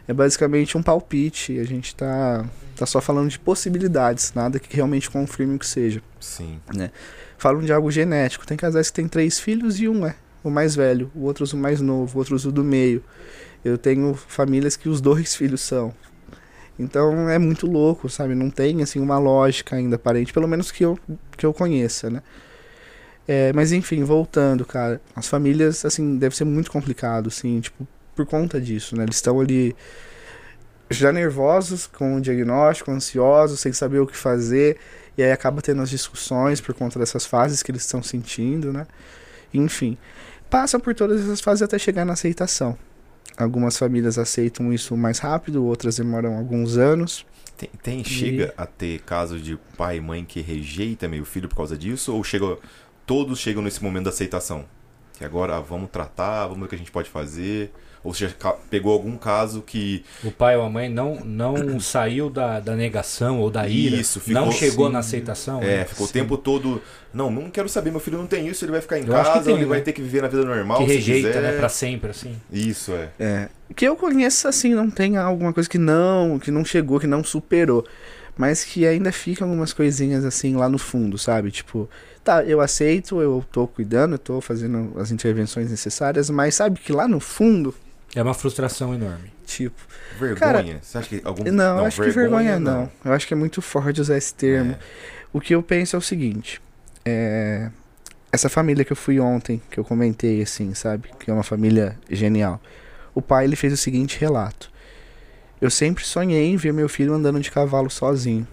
[0.07, 1.59] É basicamente um palpite.
[1.59, 2.45] A gente tá,
[2.75, 6.01] tá só falando de possibilidades, nada que realmente confirme o que seja.
[6.19, 6.59] Sim.
[7.37, 8.45] Falam de algo genético.
[8.45, 11.57] Tem casais que têm três filhos e um é o mais velho, o outro o
[11.57, 13.03] mais novo, o outro o do meio.
[13.63, 15.93] Eu tenho famílias que os dois filhos são.
[16.77, 18.35] Então é muito louco, sabe?
[18.35, 20.99] Não tem assim uma lógica ainda aparente, pelo menos que eu,
[21.35, 22.21] que eu conheça, né?
[23.27, 28.25] É, mas enfim, voltando, cara, as famílias, assim, deve ser muito complicado, assim, tipo, por
[28.25, 29.03] conta disso, né?
[29.03, 29.75] Eles estão ali
[30.89, 34.77] já nervosos com o diagnóstico, ansiosos, sem saber o que fazer,
[35.17, 38.85] e aí acaba tendo as discussões por conta dessas fases que eles estão sentindo, né?
[39.53, 39.97] Enfim,
[40.49, 42.77] passam por todas essas fases até chegar na aceitação.
[43.37, 47.25] Algumas famílias aceitam isso mais rápido, outras demoram alguns anos.
[47.57, 51.55] Tem, tem- chega a ter casos de pai e mãe que rejeita meio filho por
[51.55, 52.13] causa disso?
[52.13, 52.57] Ou chega,
[53.05, 54.65] todos chegam nesse momento da aceitação?
[55.17, 57.71] Que agora ah, vamos tratar, vamos ver o que a gente pode fazer?
[58.05, 58.29] Ou você
[58.69, 63.39] pegou algum caso que O pai ou a mãe não, não saiu da, da negação
[63.39, 63.95] ou da ira.
[63.95, 65.63] Isso, ficou não chegou assim, na aceitação.
[65.63, 65.85] é, né?
[65.85, 66.13] ficou o sim.
[66.13, 66.79] tempo todo.
[67.11, 69.41] Não, não quero saber, meu filho não tem isso, ele vai ficar em Eu casa,
[69.45, 69.69] tem, ele né?
[69.69, 70.77] vai ter que viver na vida normal.
[70.77, 71.41] que se rejeita, quiser.
[71.41, 71.57] né?
[71.57, 72.35] Pra sempre, assim.
[72.51, 73.09] Isso, é.
[73.19, 77.07] É, que eu conheço assim, não tem alguma coisa que não, que não chegou, que
[77.07, 77.83] não superou,
[78.37, 81.49] mas que ainda fica algumas coisinhas assim lá no fundo, sabe?
[81.49, 81.89] Tipo,
[82.23, 86.91] tá, eu aceito, eu tô cuidando, eu tô fazendo as intervenções necessárias, mas sabe que
[86.91, 87.73] lá no fundo,
[88.15, 89.31] É uma frustração enorme.
[89.45, 89.75] tipo,
[90.17, 90.39] Vergonha.
[90.39, 91.43] Cara, Você acha que algum.
[91.51, 92.89] não, eu acho que vergonha não.
[93.03, 94.71] Eu acho que é muito forte usar esse termo.
[94.71, 94.79] É.
[95.33, 96.61] O que eu penso é o seguinte,
[97.03, 97.69] é,
[98.31, 101.09] essa família que eu fui ontem, que eu comentei assim, sabe?
[101.19, 102.61] Que é uma família genial.
[103.13, 104.71] O pai ele fez o seguinte relato:
[105.59, 108.47] Eu sempre sonhei em ver meu filho andando de cavalo sozinho.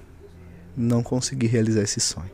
[0.77, 2.31] Não consegui realizar esse sonho.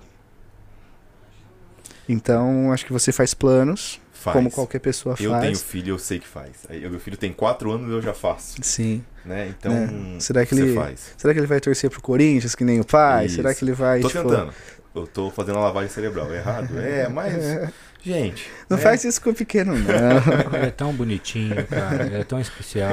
[2.09, 4.01] Então, acho que você faz planos,
[4.33, 4.37] Faz.
[4.37, 5.43] como qualquer pessoa Eu faz.
[5.45, 6.51] tenho filho, eu sei que faz.
[6.69, 8.57] Aí, Meu filho tem quatro anos, eu já faço.
[8.63, 9.05] Sim.
[9.25, 9.49] Né?
[9.59, 10.21] Então, É.
[10.21, 11.13] Será que você ele- faz.
[11.17, 13.27] Será que ele vai torcer pro Corinthians, que nem o pai?
[13.27, 13.37] Isso.
[13.37, 14.01] Será que ele vai.
[14.01, 14.53] Tô tipo, tentando.
[14.95, 16.33] Eu tô fazendo a lavagem cerebral.
[16.35, 16.79] Errado?
[16.79, 17.35] É, mas.
[18.01, 18.49] Gente.
[18.71, 18.83] Não né?
[18.83, 20.55] faz isso com o pequeno, não.
[20.57, 22.07] Ele é tão bonitinho, cara.
[22.07, 22.93] Ele é tão especial.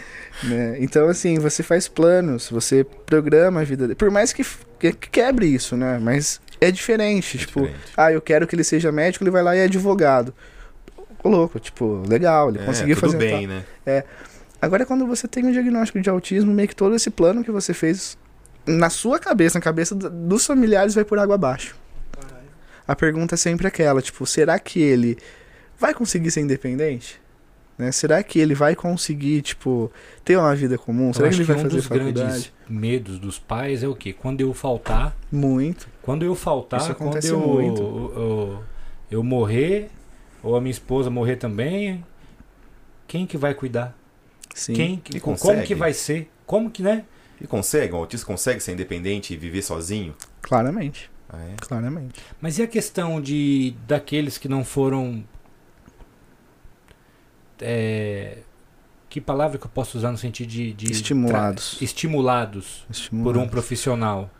[0.42, 0.76] né?
[0.80, 3.94] Então, assim, você faz planos, você programa a vida dele.
[3.94, 4.42] Por mais que,
[4.80, 5.98] que quebre isso, né?
[6.00, 7.36] Mas é diferente.
[7.36, 7.92] É tipo, diferente.
[7.96, 10.34] ah, eu quero que ele seja médico, ele vai lá e é advogado.
[11.26, 13.18] Ô, louco, tipo, legal, ele É, conseguiu tudo fazer.
[13.18, 13.56] bem, tal.
[13.86, 14.04] né?
[14.60, 17.74] Agora, quando você tem um diagnóstico de autismo, meio que todo esse plano que você
[17.74, 18.16] fez
[18.66, 21.76] na sua cabeça, na cabeça do- dos familiares, vai por água abaixo.
[22.88, 25.18] A pergunta é sempre aquela, tipo, será que ele
[25.78, 27.20] vai conseguir ser independente?
[27.76, 27.92] Né?
[27.92, 29.90] Será que ele vai conseguir, tipo,
[30.24, 31.08] ter uma vida comum?
[31.08, 32.14] Eu Será que ele que vai um fazer dos faculdade?
[32.20, 34.12] grandes medos dos pais é o quê?
[34.14, 35.86] Quando eu faltar, Muito.
[36.00, 37.82] quando eu faltar, Isso quando eu, muito.
[37.82, 38.62] eu, eu-
[39.10, 39.90] eu morrer,
[40.46, 42.04] ou a minha esposa morrer também,
[43.08, 43.96] quem que vai cuidar?
[44.54, 44.74] Sim.
[44.74, 46.30] Quem que, E como que vai ser?
[46.46, 47.04] Como que, né?
[47.40, 47.92] E consegue?
[47.92, 50.14] Um autista consegue ser independente e viver sozinho?
[50.40, 51.54] Claramente, Ah, é?
[51.60, 52.20] claramente.
[52.40, 55.24] Mas e a questão de daqueles que não foram
[57.60, 58.38] é,
[59.08, 61.76] que palavra que eu posso usar no sentido de, de Estimulados.
[61.76, 62.86] tra- estimulados
[63.22, 64.30] por um profissional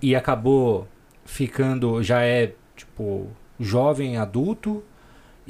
[0.00, 0.88] e acabou
[1.24, 3.28] ficando já é tipo
[3.62, 4.82] jovem adulto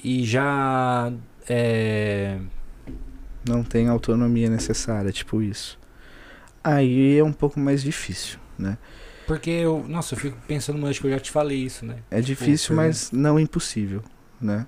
[0.03, 1.13] e já
[1.49, 2.39] é,
[3.49, 5.79] Não tem autonomia necessária, tipo isso.
[6.63, 8.79] Aí é um pouco mais difícil, né?
[9.27, 11.97] porque eu nossa eu fico pensando mas acho que eu já te falei isso né
[12.11, 12.89] É difícil, pergunta.
[12.89, 14.03] mas não impossível,
[14.41, 14.67] né?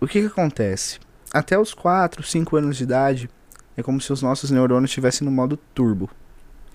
[0.00, 0.98] O que que acontece?
[1.32, 3.30] Até os 4, 5 anos de idade,
[3.76, 6.10] é como se os nossos neurônios estivessem no modo turbo.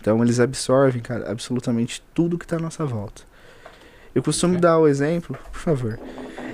[0.01, 3.23] Então eles absorvem, cara, absolutamente tudo que tá à nossa volta.
[4.15, 4.61] Eu costumo Ok.
[4.61, 5.99] dar o exemplo, por favor.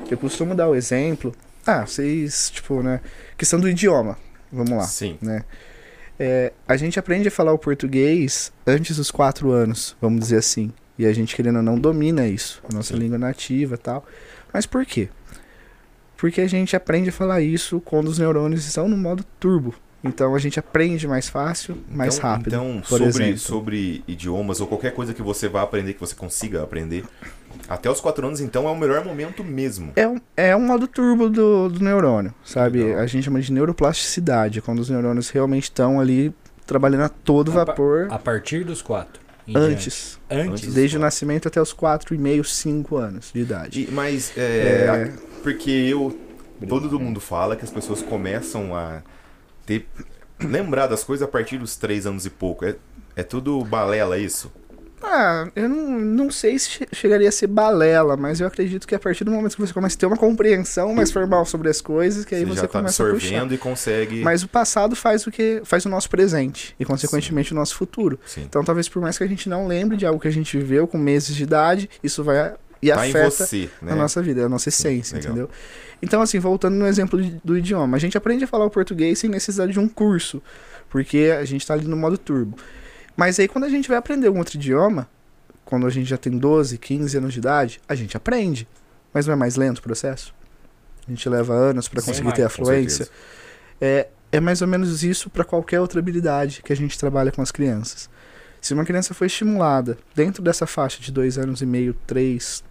[0.10, 1.34] Eu costumo dar o exemplo.
[1.66, 3.00] Ah, vocês, tipo, né?
[3.38, 4.18] Questão do idioma.
[4.52, 5.18] Vamos lá Sim.
[5.22, 5.46] né?
[6.20, 10.74] É, a gente aprende a falar o português antes dos quatro anos, vamos dizer assim.
[10.98, 13.00] E a gente, querendo ou não, domina isso, a nossa Sim.
[13.00, 14.06] língua nativa e tal.
[14.54, 15.10] Mas por quê?
[16.18, 19.74] Porque a gente aprende a falar isso quando os neurônios estão no modo turbo.
[20.04, 22.48] Então a gente aprende mais fácil, mais então, rápido.
[22.50, 23.38] Então, sobre, exemplo.
[23.40, 27.04] sobre idiomas ou qualquer coisa que você vá aprender, que você consiga aprender,
[27.70, 29.92] até os quatro anos, então, é o melhor momento mesmo.
[29.96, 32.84] É um, é um modo turbo do, do neurônio, sabe?
[32.84, 33.00] Legal.
[33.02, 36.34] A gente chama de neuroplasticidade, quando os neurônios realmente estão ali
[36.66, 39.74] trabalhando a todo A pa- vapor a partir dos quatro em diante.
[39.74, 40.20] antes.
[40.30, 40.74] antes.
[40.74, 41.06] Desde o quatro.
[41.06, 43.82] nascimento até os 4,5, 5 anos de idade.
[43.90, 45.12] E- mas, é, É.
[45.44, 46.18] porque eu,
[46.68, 49.02] todo mundo fala que as pessoas começam a
[49.66, 49.88] ter,
[50.40, 52.64] lembrar das coisas a partir dos três anos e pouco.
[52.66, 52.76] É,
[53.16, 54.52] é tudo balela isso?
[55.04, 58.94] Ah, eu não, não sei se che- chegaria a ser balela, mas eu acredito que
[58.94, 61.82] a partir do momento que você começa a ter uma compreensão mais formal sobre as
[61.82, 63.26] coisas, que aí você você, já tá começa a puxar.
[63.28, 64.22] absorvendo e consegue...
[64.22, 68.20] Mas o passado faz o que faz o nosso presente e consequentemente o nosso futuro.
[68.26, 68.44] Sim.
[68.44, 70.88] Então talvez por mais que a gente não lembre de algo que a gente viveu
[70.88, 73.92] com meses de idade, isso vai e tá afeta você, né?
[73.92, 75.32] a nossa vida, a nossa essência, legal.
[75.32, 75.50] entendeu?
[76.02, 79.30] Então, assim, voltando no exemplo do idioma, a gente aprende a falar o português sem
[79.30, 80.42] necessidade de um curso,
[80.90, 82.58] porque a gente tá ali no modo turbo.
[83.16, 85.08] Mas aí, quando a gente vai aprender um outro idioma,
[85.66, 88.68] quando a gente já tem 12, 15 anos de idade, a gente aprende.
[89.14, 90.34] Mas não é mais lento o processo?
[91.08, 93.08] A gente leva anos para conseguir mais, ter a fluência.
[93.80, 97.42] É, é mais ou menos isso para qualquer outra habilidade que a gente trabalha com
[97.42, 98.10] as crianças.
[98.62, 102.64] Se uma criança foi estimulada dentro dessa faixa de dois anos e meio, três,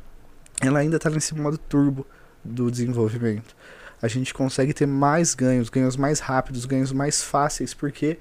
[0.60, 2.06] ela ainda está nesse modo turbo
[2.44, 3.56] do desenvolvimento.
[4.00, 8.18] A gente consegue ter mais ganhos, ganhos mais rápidos, ganhos mais fáceis, porque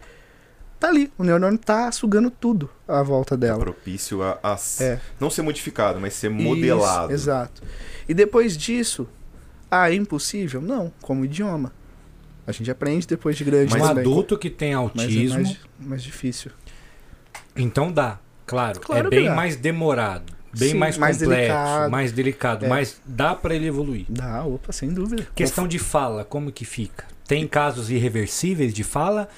[0.79, 3.59] tá ali, o neurônio tá sugando tudo à volta É dela.
[3.59, 4.99] propício a, a É.
[5.19, 7.13] não ser modificado, mas ser modelado.
[7.13, 7.61] Isso, exato.
[8.07, 9.07] E depois disso,
[9.69, 10.61] ah, é impossível?
[10.61, 11.71] Não, como idioma.
[12.47, 13.99] A gente aprende depois de grande um também.
[13.99, 16.51] adulto que tem Mas é autismo mais, mais difícil.
[17.55, 18.79] Então dá, claro.
[18.79, 19.35] Claro é bem dá.
[19.35, 21.91] mais demorado, bem Sim, mais mais complexo, delicado.
[21.91, 22.69] mais delicado, É.
[22.69, 24.05] mas dá pra ele evoluir.
[24.09, 25.27] Dá, opa, sem dúvida.
[25.35, 27.05] Questão de fala, como que fica?
[27.27, 29.29] Tem casos irreversíveis de fala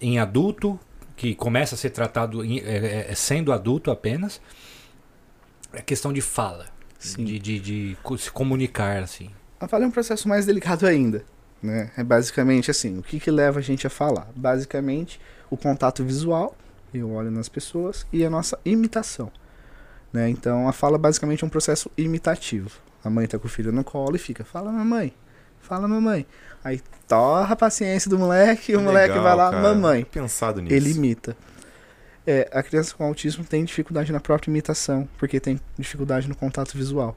[0.00, 0.78] em adulto
[1.16, 4.40] que começa a ser tratado em- é, é, sendo adulto apenas.
[5.72, 6.66] É questão de fala,
[7.18, 9.30] de, de, de se comunicar assim.
[9.60, 11.24] A fala é um processo mais delicado ainda.
[11.62, 11.90] Né?
[11.96, 14.28] É basicamente assim, o que, que leva a gente a falar?
[14.34, 15.20] Basicamente,
[15.50, 16.56] o contato visual,
[16.94, 19.30] eu olho nas pessoas, e a nossa imitação.
[20.12, 20.30] Né?
[20.30, 22.70] Então, a fala basicamente é um processo imitativo.
[23.04, 25.12] A mãe tá com o filho no colo e fica, fala mamãe,
[25.60, 26.26] fala mamãe.
[26.62, 29.62] Aí torra a paciência do moleque, e o moleque Legal, vai lá, cara.
[29.62, 30.04] mamãe.
[30.04, 30.74] Pensado nisso.
[30.74, 31.36] Ele imita.
[32.26, 36.76] É, a criança com autismo tem dificuldade na própria imitação, porque tem dificuldade no contato
[36.76, 37.16] visual.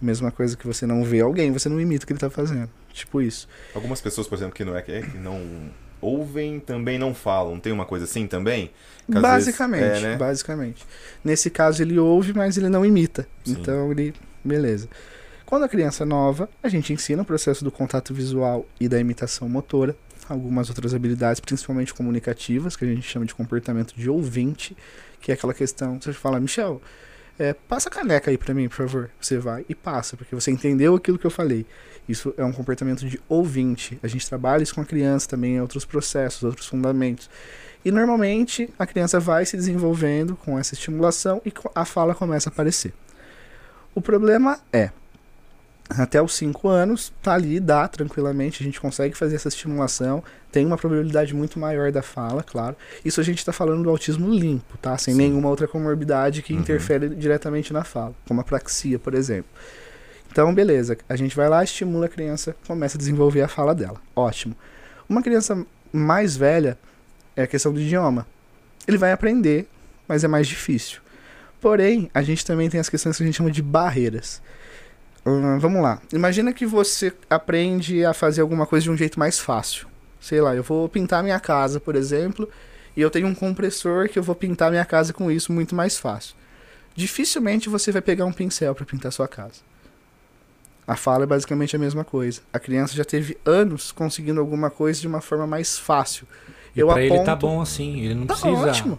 [0.00, 2.70] Mesma coisa que você não vê alguém, você não imita o que ele tá fazendo.
[2.92, 3.48] Tipo isso.
[3.74, 5.70] Algumas pessoas, por exemplo, que não é, é que não
[6.00, 7.58] ouvem, também não falam.
[7.60, 8.70] Tem uma coisa assim também?
[9.08, 10.16] Basicamente, vezes- é, né?
[10.16, 10.86] basicamente.
[11.24, 13.26] Nesse caso ele ouve, mas ele não imita.
[13.44, 13.52] Sim.
[13.60, 14.14] Então ele,
[14.44, 14.88] beleza.
[15.46, 18.98] Quando a criança é nova, a gente ensina o processo do contato visual e da
[18.98, 19.96] imitação motora,
[20.28, 24.76] algumas outras habilidades, principalmente comunicativas, que a gente chama de comportamento de ouvinte,
[25.20, 26.82] que é aquela questão, você fala, Michel,
[27.38, 29.10] é, passa a caneca aí pra mim, por favor.
[29.20, 31.64] Você vai e passa, porque você entendeu aquilo que eu falei.
[32.08, 34.00] Isso é um comportamento de ouvinte.
[34.02, 37.30] A gente trabalha isso com a criança também em outros processos, outros fundamentos.
[37.84, 42.52] E normalmente a criança vai se desenvolvendo com essa estimulação e a fala começa a
[42.52, 42.92] aparecer.
[43.94, 44.90] O problema é,
[45.88, 50.66] até os 5 anos, tá ali, dá tranquilamente, a gente consegue fazer essa estimulação, tem
[50.66, 52.76] uma probabilidade muito maior da fala, claro.
[53.04, 54.96] Isso a gente está falando do autismo limpo, tá?
[54.98, 55.20] Sem Sim.
[55.20, 56.60] nenhuma outra comorbidade que Uhum.
[56.60, 59.50] interfere diretamente na fala, como a praxia, por exemplo.
[60.30, 64.00] Então, beleza, a gente vai lá, estimula a criança, começa a desenvolver a fala dela.
[64.14, 64.56] Ótimo.
[65.08, 66.76] Uma criança mais velha
[67.34, 68.26] é a questão do idioma.
[68.88, 69.68] Ele vai aprender,
[70.06, 71.00] mas é mais difícil.
[71.60, 74.42] Porém, a gente também tem as questões que a gente chama de barreiras.
[75.26, 76.00] Hum, vamos lá.
[76.12, 79.88] Imagina que você aprende a fazer alguma coisa de um jeito mais fácil.
[80.20, 82.48] Sei lá, eu vou pintar minha casa, por exemplo,
[82.96, 85.98] e eu tenho um compressor que eu vou pintar minha casa com isso muito mais
[85.98, 86.34] fácil.
[86.94, 89.60] Dificilmente você vai pegar um pincel para pintar sua casa.
[90.86, 92.40] A fala é basicamente a mesma coisa.
[92.52, 96.26] A criança já teve anos conseguindo alguma coisa de uma forma mais fácil.
[96.74, 98.98] E Eu pra ele tá aponto- bom assim, ele não Tá precisa ótimo.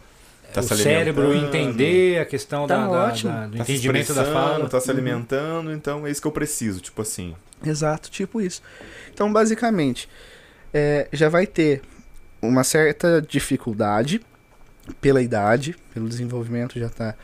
[0.54, 1.56] Tá o se cérebro alimentando.
[1.56, 3.32] entender a questão Tá da, da- ótimo.
[3.32, 4.70] da- do Tá se entendimento da expressando, fala.
[4.70, 4.94] Tá se Uhum.
[4.98, 7.36] alimentando, então é isso que eu preciso, tipo assim.
[7.66, 8.62] Exato, tipo isso.
[9.14, 10.08] Então, basicamente,
[10.74, 11.82] é, já vai ter
[12.42, 14.22] uma certa dificuldade
[15.02, 17.16] pela idade, pelo desenvolvimento já está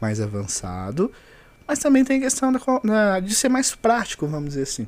[0.00, 1.10] mais avançado,
[1.66, 4.86] mas também tem a questão da da- de ser mais prático, vamos dizer assim.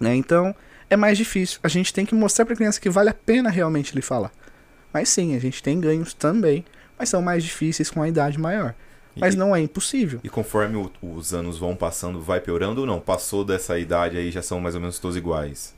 [0.00, 0.16] né?
[0.16, 0.52] Então,
[0.90, 1.60] é mais difícil.
[1.62, 4.32] A gente tem que mostrar para a criança que vale a pena realmente lhe falar.
[4.92, 6.64] Mas sim, a gente tem ganhos também,
[6.98, 8.74] mas são mais difíceis com a idade maior.
[9.14, 10.20] Mas e, não é impossível.
[10.24, 12.98] e conforme o- os anos vão passando, vai piorando ou não?
[12.98, 15.74] Passou dessa idade aí, já são mais ou menos todos iguais.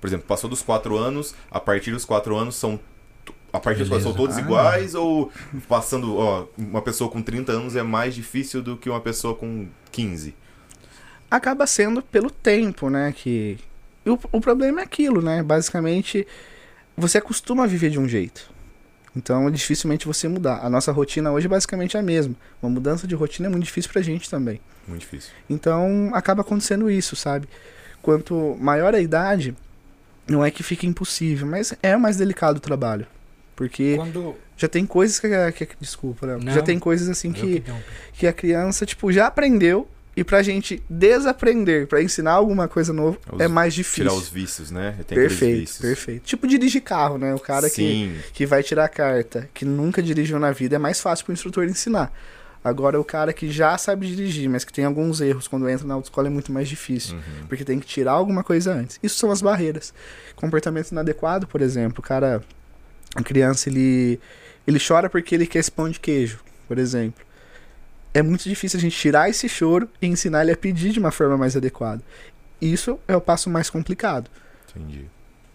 [0.00, 2.78] Por exemplo, passou dos 4 anos, a partir dos 4 anos são.
[3.50, 4.16] A partir dos 4 são Beleza.
[4.18, 4.40] todos Ah.
[4.40, 4.94] iguais?
[4.94, 5.32] Ou
[5.66, 9.66] passando, ó, uma pessoa com 30 anos é mais difícil do que uma pessoa com
[9.90, 10.34] 15?
[11.30, 13.12] acaba sendo pelo tempo, né?
[13.16, 13.58] Que
[14.06, 15.42] o, o problema é aquilo, né?
[15.42, 16.26] Basicamente,
[16.96, 18.52] você acostuma a viver de um jeito.
[19.16, 20.58] Então, dificilmente você mudar.
[20.64, 22.34] A nossa rotina hoje é basicamente a mesma.
[22.60, 24.60] Uma mudança de rotina é muito difícil pra gente também.
[24.88, 25.30] Muito difícil.
[25.48, 27.48] Então, acaba acontecendo isso, sabe?
[28.02, 29.56] Quanto maior a idade,
[30.28, 33.06] não é que fica impossível, mas é mais delicado o trabalho.
[33.56, 36.52] Porque Quando já tem coisas que, a- que desculpa, Não.
[36.52, 37.72] já tem coisas assim que que
[38.14, 43.18] que a criança, tipo, já aprendeu e pra gente desaprender, pra ensinar alguma coisa nova,
[43.32, 44.04] Os- é mais difícil.
[44.04, 44.96] Tirar os vícios, né?
[45.08, 45.78] Perfeito, vícios.
[45.78, 46.22] perfeito.
[46.24, 47.34] Tipo dirigir carro, né?
[47.34, 50.78] O cara que, Sim, que vai tirar a carta, que nunca dirigiu na vida, é
[50.78, 52.12] mais fácil pro instrutor ensinar.
[52.62, 55.92] Agora, o cara que já sabe dirigir, mas que tem alguns erros quando entra na
[55.94, 57.14] autoescola é muito mais difícil.
[57.16, 57.46] Uhum.
[57.46, 58.98] Porque tem que tirar alguma coisa antes.
[59.02, 59.92] Isso são as barreiras.
[60.34, 61.98] Comportamento inadequado, por exemplo.
[61.98, 62.42] O cara,
[63.14, 64.18] a criança, ele,
[64.66, 67.22] ele chora porque ele quer esse pão de queijo, por exemplo.
[68.14, 71.10] É muito difícil a gente tirar esse choro e ensinar ele a pedir de uma
[71.10, 72.00] forma mais adequada.
[72.60, 74.30] Isso é o passo mais complicado.
[74.70, 75.06] entendi.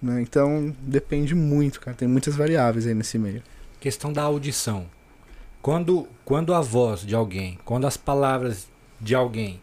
[0.01, 0.22] né?
[0.22, 1.95] Então, depende muito, cara.
[1.95, 3.41] Tem muitas variáveis aí nesse meio.
[3.80, 4.88] Questão da audição.
[5.62, 8.68] Quando, quando a voz de alguém, quando as palavras
[8.99, 9.62] de alguém,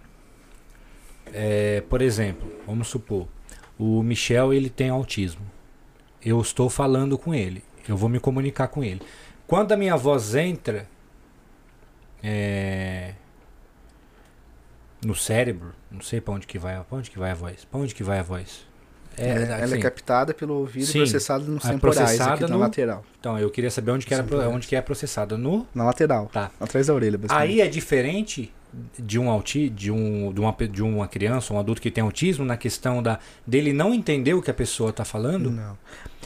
[1.33, 3.29] é, por exemplo, vamos supor,
[3.79, 5.43] o Michel ele tem autismo.
[6.25, 9.03] Eu estou falando com ele, eu vou me comunicar com ele.
[9.47, 10.89] Quando a minha voz entra
[12.29, 13.13] é,
[15.05, 17.79] no cérebro, não sei para onde que vai, para onde que vai a voz, para
[17.81, 18.67] onde que vai a voz.
[19.19, 20.99] É, ela, ela é assim, captada pelo ouvido Sim.
[20.99, 23.05] e processada nos É temporais, processada aqui na no- lateral.
[23.19, 24.51] Então eu queria saber onde que era, Sim, correto.
[24.51, 26.27] onde que é processada no Na lateral.
[26.27, 26.51] Tá.
[26.61, 27.19] Atrás da orelha.
[27.31, 28.53] Aí é diferente
[28.99, 32.45] de um auti, de um de uma, de uma criança, um adulto que tem autismo
[32.45, 35.51] na questão da dele não entender o que a pessoa está falando.
[35.51, 35.79] Não.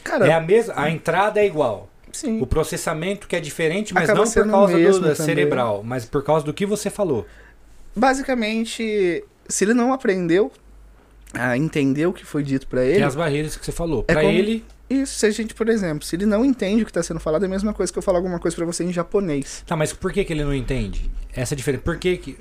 [0.03, 1.87] Cara, É a mesma, a entrada é igual.
[2.17, 2.41] Sim.
[2.41, 5.15] O processamento que é diferente, mas Acaba não por causa do, também.
[5.15, 7.25] cerebral, mas por causa do que você falou.
[7.95, 10.51] Basicamente, se ele não aprendeu
[11.33, 14.03] a entender o que foi dito pra Que ele, é as barreiras que você falou.
[14.07, 16.85] É Pra como- ele, isso, se a gente, por exemplo, se ele não entende o
[16.85, 18.83] que tá sendo falado, é a mesma coisa que eu falar alguma coisa pra você
[18.83, 19.63] em japonês.
[19.65, 21.09] tá, mas por que que ele não entende?
[21.33, 21.83] Essa é a diferença.
[21.83, 22.37] Por que que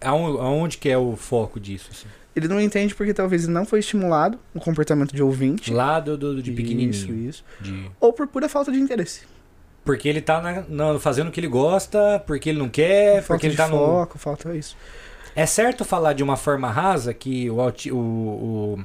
[0.00, 1.88] aonde, aonde que é o foco disso?
[1.90, 2.06] assim?
[2.36, 5.72] Ele não entende porque talvez ele não foi estimulado o comportamento de ouvinte.
[5.72, 6.90] Lá do, do- de pequenininho.
[6.90, 7.44] Isso, isso.
[7.60, 7.90] De...
[8.00, 9.22] Ou por pura falta de interesse.
[9.84, 13.26] Porque ele tá na- na- fazendo o que ele gosta, porque ele não quer, falta
[13.34, 13.76] porque ele de tá no.
[13.76, 14.76] foco, falta isso.
[15.34, 17.56] É certo falar de uma forma rasa que o,
[17.92, 18.78] o, o-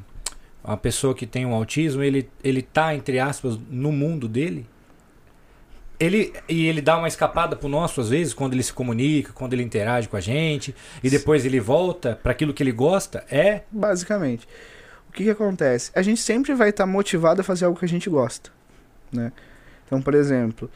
[0.64, 4.66] a pessoa que tem um autismo, ele, ele tá, entre aspas, no mundo dele?
[6.00, 9.54] Ele, e ele dá uma escapada pro nosso, às vezes, quando ele se comunica, quando
[9.54, 13.24] ele interage com a gente, e depois ele volta para aquilo que ele gosta?
[13.30, 13.62] É.
[13.72, 14.48] Basicamente.
[15.10, 15.92] O que, que acontece?
[15.94, 18.50] A gente sempre vai estar motivado a fazer algo que a gente gosta,
[19.12, 19.32] né?
[19.86, 20.70] Então, por exemplo,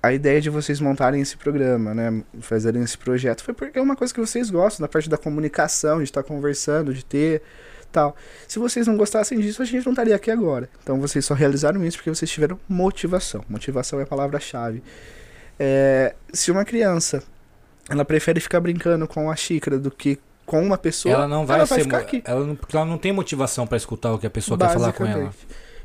[0.00, 2.22] a ideia de vocês montarem esse programa, né?
[2.40, 5.98] Fazerem esse projeto, foi porque é uma coisa que vocês gostam, da parte da comunicação,
[5.98, 7.42] de estar conversando, de ter
[7.96, 8.14] tal.
[8.46, 10.68] Se vocês não gostassem disso, a gente não estaria aqui agora.
[10.82, 13.42] Então, vocês só realizaram isso porque vocês tiveram motivação.
[13.48, 14.82] Motivação é a palavra-chave.
[15.58, 17.22] É, se uma criança
[17.88, 21.66] ela prefere ficar brincando com a xícara do que com uma pessoa, ela não vai,
[21.66, 21.84] ser.
[21.84, 22.22] ficar aqui.
[22.26, 24.92] Ela não, porque ela não tem motivação para escutar o que a pessoa quer falar
[24.92, 25.32] com ela.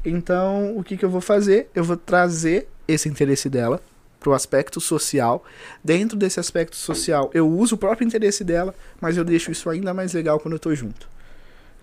[0.03, 1.69] Então, o que, que eu vou fazer?
[1.73, 3.79] Eu vou trazer esse interesse dela
[4.19, 5.45] pro aspecto social.
[5.81, 9.93] Dentro desse aspecto social, eu uso o próprio interesse dela, mas eu deixo isso ainda
[9.93, 11.07] mais legal quando eu tô junto.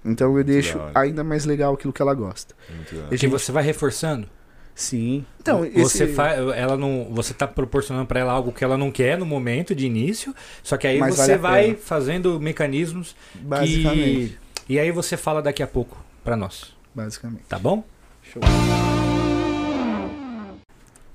[0.09, 0.93] Então eu deixo da hora.
[1.01, 2.55] ainda mais legal aquilo que ela gosta.
[2.75, 3.09] Muito hora.
[3.09, 4.29] Porque você vai reforçando.
[4.75, 5.25] Sim.
[5.41, 6.15] Então, você esse...
[6.15, 9.75] fa- ela não, você tá proporcionando para ela algo que ela não quer no momento
[9.75, 10.33] de início,
[10.63, 11.79] só que aí Mas você vale vai pena.
[11.79, 14.39] fazendo mecanismos basicamente.
[14.67, 17.43] que e aí você fala daqui a pouco para nós, Basicamente.
[17.49, 17.83] tá bom?
[18.23, 18.41] Show.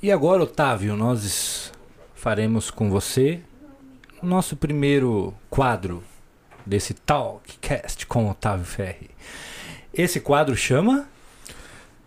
[0.02, 1.72] E agora, Otávio, nós
[2.14, 3.40] faremos com você
[4.22, 6.04] o nosso primeiro quadro
[6.66, 9.10] desse Talkcast com Otávio Ferri.
[9.94, 11.08] Esse quadro chama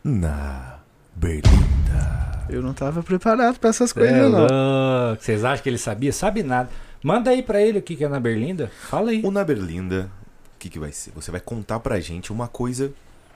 [0.02, 0.78] Na
[1.14, 2.46] Berlinda.
[2.48, 4.40] Eu não tava preparado pra essas É coisas, não.
[4.40, 5.22] louco.
[5.22, 6.12] Vocês acham que ele sabia?
[6.12, 6.68] Sabe nada.
[7.02, 8.70] Manda aí pra ele o que que é na Berlinda.
[8.88, 9.20] Fala aí.
[9.24, 10.10] O Na Berlinda,
[10.54, 11.12] o que, que vai ser?
[11.14, 12.92] Você vai contar pra gente uma coisa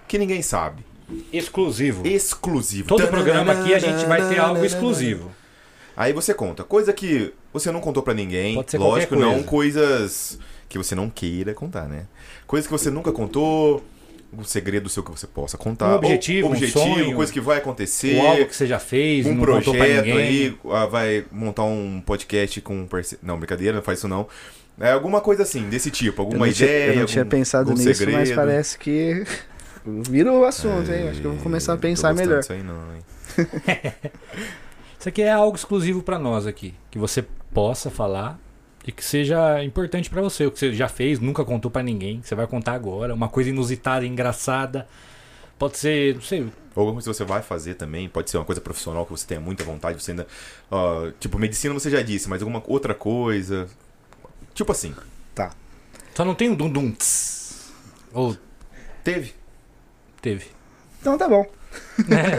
[0.08, 0.84] que ninguém sabe.
[1.32, 2.06] Exclusivo.
[2.06, 2.88] Exclusivo.
[2.88, 5.30] Todo programa aqui a gente vai ter algo exclusivo.
[5.96, 6.62] Aí você conta.
[6.64, 8.54] Coisa que você não contou pra ninguém.
[8.54, 9.80] Pode ser Lógico, qualquer não coisa.
[9.80, 10.38] coisas
[10.70, 12.06] que você não queira contar, né?
[12.46, 13.84] Coisas que você nunca contou.
[14.32, 15.88] Um segredo seu que você possa contar.
[15.94, 17.16] Um objetivo, Ou um objetivo, sonho.
[17.16, 18.16] coisa que vai acontecer.
[18.20, 20.16] Ou algo que você já fez, um não contou pra projeto ninguém.
[20.28, 23.24] aí, ah, vai montar um podcast com um parceiro.
[23.26, 24.28] Não, brincadeira, não faz isso não.
[24.78, 26.92] É alguma coisa assim, desse tipo, Eu alguma tinha, ideia.
[26.92, 27.98] eu não tinha algum- pensado algum nisso, mas
[28.28, 28.34] segredo.
[28.36, 29.24] parece que
[29.84, 31.08] vira o assunto, hein?
[31.08, 32.38] Acho que eu vou começar a Tô pensar melhor.
[32.38, 33.02] disso aí não, hein?
[34.98, 38.38] Isso aqui é algo exclusivo pra nós aqui, que você possa falar
[38.86, 42.20] e que seja importante pra você, o que você já fez, nunca contou pra ninguém,
[42.20, 44.86] que você vai contar agora, uma coisa inusitada, engraçada.
[45.58, 48.46] Pode ser, não sei, Ou alguma coisa que você vai fazer também, pode ser uma
[48.46, 50.26] coisa profissional que você tenha muita vontade, você ainda.
[50.70, 53.68] ó, tipo, medicina você já disse, mas alguma outra coisa.
[54.54, 54.94] Tipo assim,
[56.14, 56.92] só não tem um dum dum.
[56.92, 57.72] tss.
[58.12, 58.36] Ou
[59.04, 59.32] teve.
[60.20, 60.46] teve.
[61.00, 61.46] Então tá bom.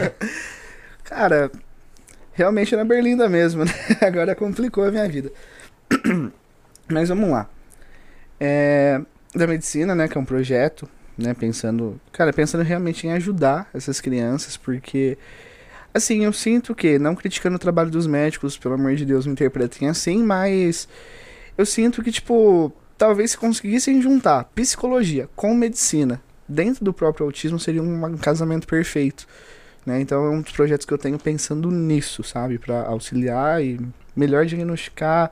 [1.02, 1.50] Cara,
[2.32, 3.72] realmente é na Berlinda mesmo, né?
[4.00, 5.32] Agora complicou a minha vida.
[6.88, 7.48] Mas vamos lá.
[8.38, 9.00] É,
[9.34, 10.08] da medicina, né?
[10.08, 11.34] Que é um projeto, né?
[11.34, 12.00] Pensando.
[12.12, 15.16] Cara, pensando realmente em ajudar essas crianças, porque.
[15.94, 19.32] Assim, eu sinto que, não criticando o trabalho dos médicos, pelo amor de Deus, me
[19.32, 20.88] interpretem assim, mas.
[21.56, 27.58] Eu sinto que, tipo, talvez se conseguissem juntar psicologia com medicina dentro do próprio autismo
[27.58, 29.26] seria um, casamento perfeito.
[29.84, 30.00] Né?
[30.00, 32.58] Então é um dos projetos que eu tenho pensando nisso, sabe?
[32.58, 33.80] Para auxiliar e
[34.14, 35.30] melhor diagnosticar,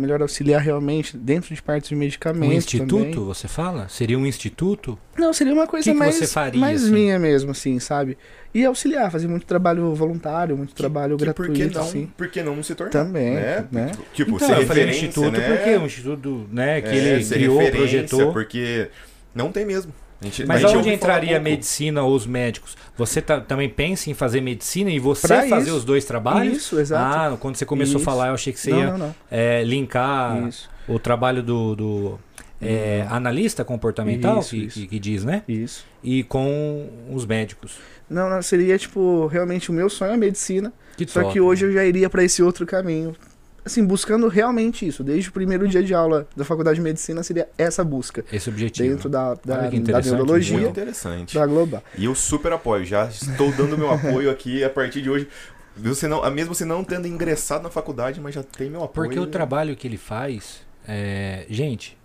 [0.00, 2.54] melhor auxiliar realmente dentro de partes de medicamentos.
[2.54, 3.24] Um instituto, também.
[3.24, 3.88] você fala?
[3.88, 4.98] Seria um instituto?
[5.16, 6.92] Não, seria uma coisa Que que mais, você faria, mais assim?
[6.92, 8.16] minha mesmo, assim, sabe?
[8.52, 12.12] E auxiliar, fazer muito trabalho voluntário, muito trabalho Que por que gratuito, não, assim.
[12.16, 12.90] por que não se tornar?
[12.90, 13.66] Também, né?
[13.70, 13.92] né?
[14.12, 15.56] Tipo, então, ser eu falei um referência, instituto né?
[15.56, 18.32] porque um instituto, né, que É, ele ser criou, projetou.
[18.32, 18.88] Porque
[19.34, 19.92] não tem mesmo.
[20.22, 22.76] Gente, a Mas gente onde entraria a medicina ou os médicos?
[22.96, 25.76] Você tá- também pensa em fazer medicina e você Pra fazer isso.
[25.78, 26.58] os dois trabalhos?
[26.58, 27.34] Isso, exato.
[27.34, 28.08] Ah, quando você começou Isso.
[28.08, 29.14] a falar, eu achei que você não, ia não, não.
[29.30, 32.20] é, linkar Isso, o trabalho do, do,
[32.60, 34.80] é, analista comportamental, Isso, que, isso.
[34.80, 35.42] que- que diz, né?
[35.48, 35.86] isso.
[36.04, 37.78] E com os médicos.
[38.08, 40.70] Não, não, seria, tipo, realmente o meu sonho é a medicina.
[40.98, 41.32] Que Só top.
[41.32, 43.14] que hoje eu já iria pra esse outro caminho.
[43.64, 45.04] Assim, buscando realmente isso.
[45.04, 48.24] Desde o primeiro dia de aula da faculdade de medicina seria essa busca.
[48.32, 48.88] Esse objetivo.
[48.88, 51.34] Dentro da, da, Olha que da interessante, neurologia, Muito interessante.
[51.34, 51.82] da global.
[51.96, 52.84] E eu super apoio.
[52.84, 55.28] Já estou dando meu apoio aqui a partir de hoje.
[55.76, 59.08] Você não, mesmo você não tendo ingressado na faculdade, mas já tem meu apoio.
[59.08, 61.96] Porque o trabalho que ele faz, é, gente,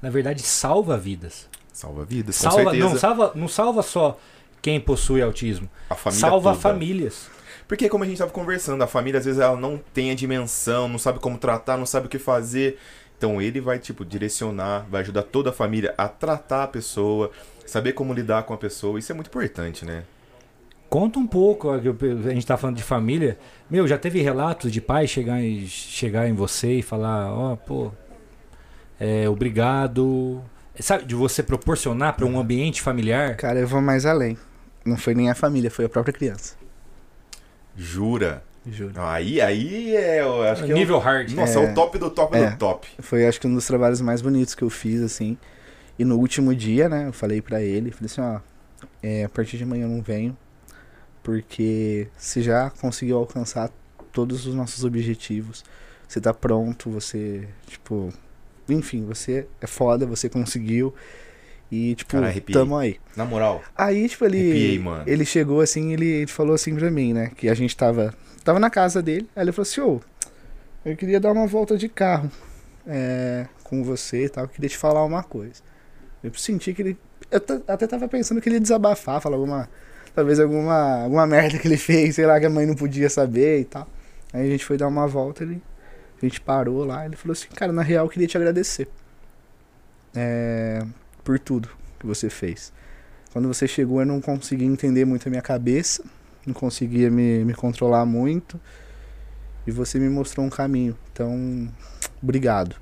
[0.00, 1.48] na verdade salva vidas.
[1.72, 2.88] Salva vidas, com Salva, certeza.
[2.88, 4.18] não, salva, não salva só
[4.62, 6.60] quem possui autismo, a família salva toda.
[6.60, 7.28] famílias.
[7.66, 10.88] Porque como a gente estava conversando, a família às vezes ela não tem a dimensão,
[10.88, 12.78] não sabe como tratar, não sabe o que fazer.
[13.16, 17.30] Então ele vai tipo direcionar, vai ajudar toda a família a tratar a pessoa,
[17.66, 18.98] saber como lidar com a pessoa.
[18.98, 20.04] Isso é muito importante, né?
[20.94, 21.80] conta um pouco, a
[22.32, 23.36] gente tá falando de família.
[23.68, 27.90] Meu, já teve relatos de pai chegar em, chegar em você e falar, ó, pô,
[29.00, 30.40] é, obrigado.
[30.78, 33.36] Sabe, de você proporcionar para um ambiente familiar.
[33.36, 34.38] Cara, eu vou mais além.
[34.84, 36.54] Não foi nem a família, foi a própria criança.
[37.76, 38.42] Jura?
[38.66, 38.92] Juro.
[38.94, 40.22] Não, aí, aí é.
[40.22, 41.30] Eu acho que é nível o, hard.
[41.32, 41.66] Nossa, é.
[41.66, 41.70] É.
[41.70, 42.50] o top do top É.
[42.50, 42.88] do top.
[43.00, 45.36] Foi, acho que, um dos trabalhos mais bonitos que eu fiz, assim.
[45.98, 48.40] E no último dia, né, eu falei pra ele, falei assim, ó,
[49.02, 50.36] é, a partir de amanhã eu não venho,
[51.22, 53.70] porque você já conseguiu alcançar
[54.12, 55.64] todos os nossos objetivos.
[56.08, 58.12] Você tá pronto, você, tipo,
[58.68, 60.94] enfim, você é foda, você conseguiu.
[61.70, 62.54] E, tipo, Cara, arrepiei.
[62.54, 62.98] tamo aí.
[63.16, 63.62] Na moral.
[63.76, 64.38] Aí, tipo, ele.
[64.38, 65.04] Arrepiei, mano.
[65.06, 67.30] Ele chegou assim, ele, ele falou assim pra mim, né?
[67.36, 68.14] Que a gente tava.
[68.44, 69.28] Tava na casa dele.
[69.34, 70.00] Aí ele falou assim, ô,
[70.84, 72.30] eu queria dar uma volta de carro
[72.86, 74.44] é, com você e tal.
[74.44, 75.62] Eu queria te falar uma coisa.
[76.22, 76.98] Eu senti que ele.
[77.30, 79.68] Eu até tava pensando que ele ia desabafar, falar alguma.
[80.14, 83.60] Talvez alguma, alguma merda que ele fez, sei lá, que a mãe não podia saber
[83.60, 83.88] e tal.
[84.32, 85.60] Aí a gente foi dar uma volta, ele.
[86.22, 88.88] A gente parou lá, ele falou assim, cara, na real eu queria te agradecer.
[90.14, 90.80] É,
[91.24, 91.68] por tudo
[91.98, 92.72] que você fez.
[93.32, 96.04] Quando você chegou, eu não conseguia entender muito a minha cabeça,
[96.46, 98.60] não conseguia me, me controlar muito.
[99.66, 100.96] E você me mostrou um caminho.
[101.10, 101.68] Então,
[102.22, 102.76] obrigado.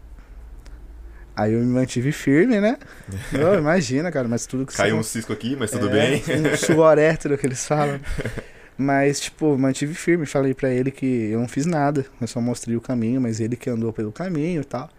[1.35, 2.77] Aí eu me mantive firme, né?
[3.33, 5.21] Não, imagina, cara, mas tudo que Caiu um você...
[5.21, 6.23] cisco aqui, mas tudo É, bem.
[6.53, 7.99] Um suor hétero que eles falam.
[8.77, 10.27] Mas, tipo, mantive firme.
[10.27, 12.05] Falei pra ele que eu não fiz nada.
[12.21, 14.91] Eu só mostrei o caminho, mas ele que andou pelo caminho e tal.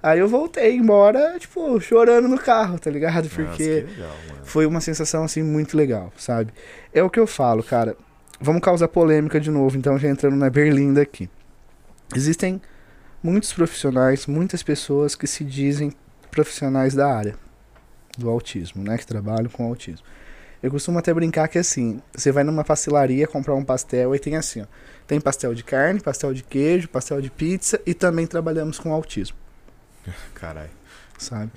[0.00, 3.24] Aí eu voltei embora, tipo, chorando no carro, tá ligado?
[3.24, 6.52] Nossa, Porque que legal, foi uma sensação assim muito legal, sabe?
[6.92, 7.96] É o que eu falo, cara.
[8.40, 11.28] Vamos causar polêmica de novo, então já entrando na berlinda aqui.
[12.14, 12.62] Existem
[13.20, 15.92] muitos profissionais, muitas pessoas que se dizem
[16.30, 17.34] profissionais da área
[18.16, 20.06] do autismo, né, que trabalham com autismo.
[20.62, 24.36] Eu costumo até brincar que assim, você vai numa pastelaria comprar um pastel e tem
[24.36, 24.66] assim, ó,
[25.06, 29.36] tem pastel de carne, pastel de queijo, pastel de pizza e também trabalhamos com autismo
[30.34, 30.70] Caralho.
[31.18, 31.50] sabe?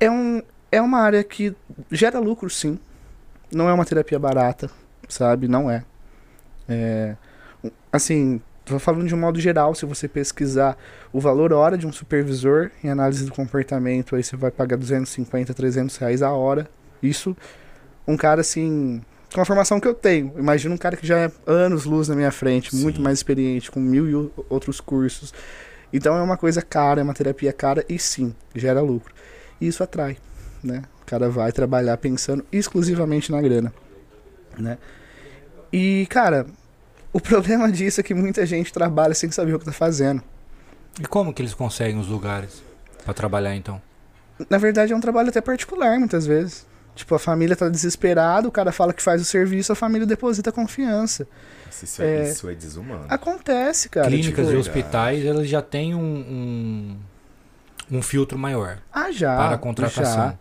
[0.00, 1.54] É, um, é uma área que
[1.90, 2.78] gera lucro, sim.
[3.52, 4.70] Não é uma terapia barata,
[5.08, 5.48] sabe?
[5.48, 5.84] Não é.
[6.68, 7.16] é
[7.92, 10.76] assim, tô falando de um modo geral, se você pesquisar
[11.12, 15.54] o valor hora de um supervisor em análise do comportamento, aí você vai pagar 250,
[15.54, 16.68] 300 reais a hora.
[17.02, 17.36] Isso,
[18.08, 19.02] um cara assim,
[19.32, 20.32] com a formação que eu tenho.
[20.38, 23.02] Imagina um cara que já é anos luz na minha frente, muito Sim.
[23.02, 25.34] mais experiente, com mil e outros cursos.
[25.94, 29.14] Então é uma coisa cara, é uma terapia cara e sim, gera lucro.
[29.60, 30.18] E isso atrai,
[30.60, 30.82] né?
[31.00, 33.72] O cara vai trabalhar pensando exclusivamente na grana,
[34.58, 34.76] né?
[35.72, 36.46] E, cara,
[37.12, 40.20] o problema disso é que muita gente trabalha sem saber o que tá fazendo.
[41.00, 42.60] E como que eles conseguem os lugares
[43.04, 43.80] pra trabalhar então?
[44.50, 46.66] Na verdade é um trabalho até particular, muitas vezes.
[46.94, 50.52] Tipo, a família tá desesperada, o cara fala que faz o serviço, a família deposita
[50.52, 51.26] confiança.
[51.82, 52.30] Isso é, É.
[52.30, 53.06] isso é desumano.
[53.08, 54.06] Acontece, cara.
[54.06, 56.96] Clínicas tipo, e hospitais, elas já têm um,
[57.90, 59.36] um, um filtro maior Ah, já.
[59.36, 60.14] para a contratação.
[60.30, 60.38] já.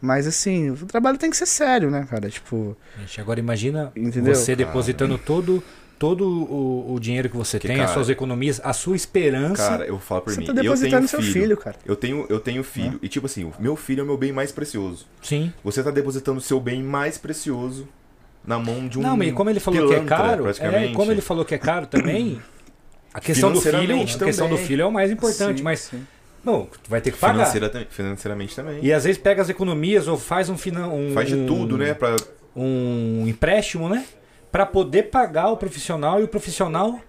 [0.00, 2.30] Mas assim, o trabalho tem que ser sério, né, cara?
[2.30, 4.34] Tipo, Gente, agora imagina entendeu?
[4.34, 4.66] você Cara.
[4.66, 5.62] depositando todo,
[6.00, 9.68] todo o, o dinheiro que você Que, tem, cara, as suas economias, a sua esperança.
[9.68, 10.46] Cara, eu vou falar por Você mim.
[10.46, 11.32] tá eu tenho depositando um seu filho.
[11.34, 11.76] filho, cara.
[11.84, 12.98] Eu tenho, eu tenho filho.
[13.02, 15.06] E tipo assim, o meu filho é o meu bem mais precioso.
[15.20, 15.52] Sim.
[15.62, 17.86] Você tá depositando o seu bem mais precioso
[18.42, 19.02] na mão de um.
[19.02, 20.94] Não, mas como ele falou que é caro, é, praticamente.
[20.94, 22.40] como ele falou que é caro também,
[23.12, 26.06] a questão do filho, a questão do filho é o mais importante, Sim, mas sim.
[26.42, 27.44] não, tu vai ter que pagar.
[27.44, 28.78] Financeira financeiramente também.
[28.82, 31.92] E às vezes pega as economias ou faz um finan um, Faz de tudo, né?
[31.92, 32.16] Pra...
[32.56, 34.02] um empréstimo, né?
[34.50, 37.00] Pra poder pagar o profissional e o profissional.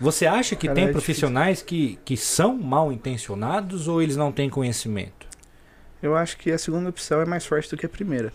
[0.00, 4.30] Você acha que Cara, tem é profissionais que, que são mal intencionados ou eles não
[4.30, 5.26] têm conhecimento?
[6.00, 8.32] Eu acho que a segunda opção é mais forte do que a primeira.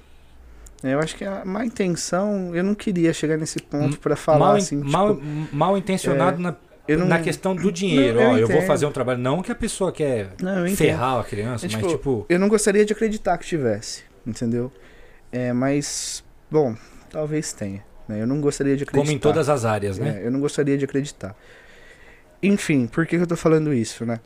[0.83, 4.55] Eu acho que a má intenção, eu não queria chegar nesse ponto pra falar mal,
[4.55, 5.17] assim, tipo, mal,
[5.53, 6.55] mal intencionado na,
[6.85, 8.19] eu não, na questão do dinheiro.
[8.19, 9.19] Não, eu Ó, eu vou fazer um trabalho.
[9.19, 12.25] Não que a pessoa quer não, ferrar a criança, É, mas tipo, tipo.
[12.27, 14.69] Eu não gostaria de acreditar que tivesse, entendeu?
[15.31, 16.21] É, mas,
[16.51, 16.75] bom,
[17.09, 17.83] talvez tenha.
[18.07, 18.21] Né?
[18.21, 19.05] Eu não gostaria de acreditar.
[19.05, 20.21] Como em todas as áreas, né?
[20.21, 21.35] É, eu não gostaria de acreditar.
[22.41, 24.19] Enfim, por que, que eu tô falando isso, né?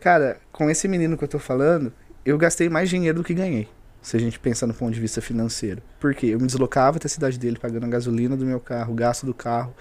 [0.00, 1.92] Cara, com esse menino que eu tô falando,
[2.24, 3.68] eu gastei mais dinheiro do que ganhei.
[4.02, 5.82] Se a gente pensar no ponto de vista financeiro.
[5.98, 8.94] Porque eu me deslocava até a cidade dele pagando a gasolina do meu carro, o
[8.94, 9.74] gasto do carro.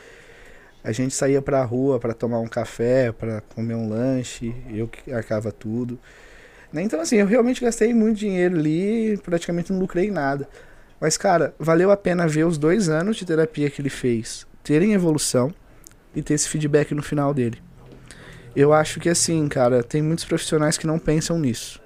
[0.82, 5.12] A gente saía pra rua pra tomar um café, pra comer um lanche, eu que
[5.12, 6.00] arcava tudo.
[6.74, 10.48] Então, assim, eu realmente gastei muito dinheiro ali, praticamente não lucrei nada.
[11.04, 14.94] Mas, cara, valeu a pena ver os dois anos de terapia que ele fez terem
[14.94, 15.54] evolução
[16.16, 17.62] e ter esse feedback no final dele.
[18.56, 21.82] Eu acho que, assim, cara, tem muitos profissionais que não pensam nisso,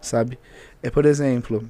[0.00, 0.38] sabe?
[0.82, 1.62] É, por exemplo,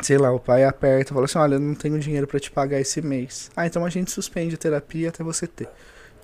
[0.00, 2.52] sei lá, o pai aperta e fala assim: olha, eu não tenho dinheiro pra te
[2.52, 3.50] pagar esse mês.
[3.56, 5.68] Ah, então a gente suspende a terapia até você ter.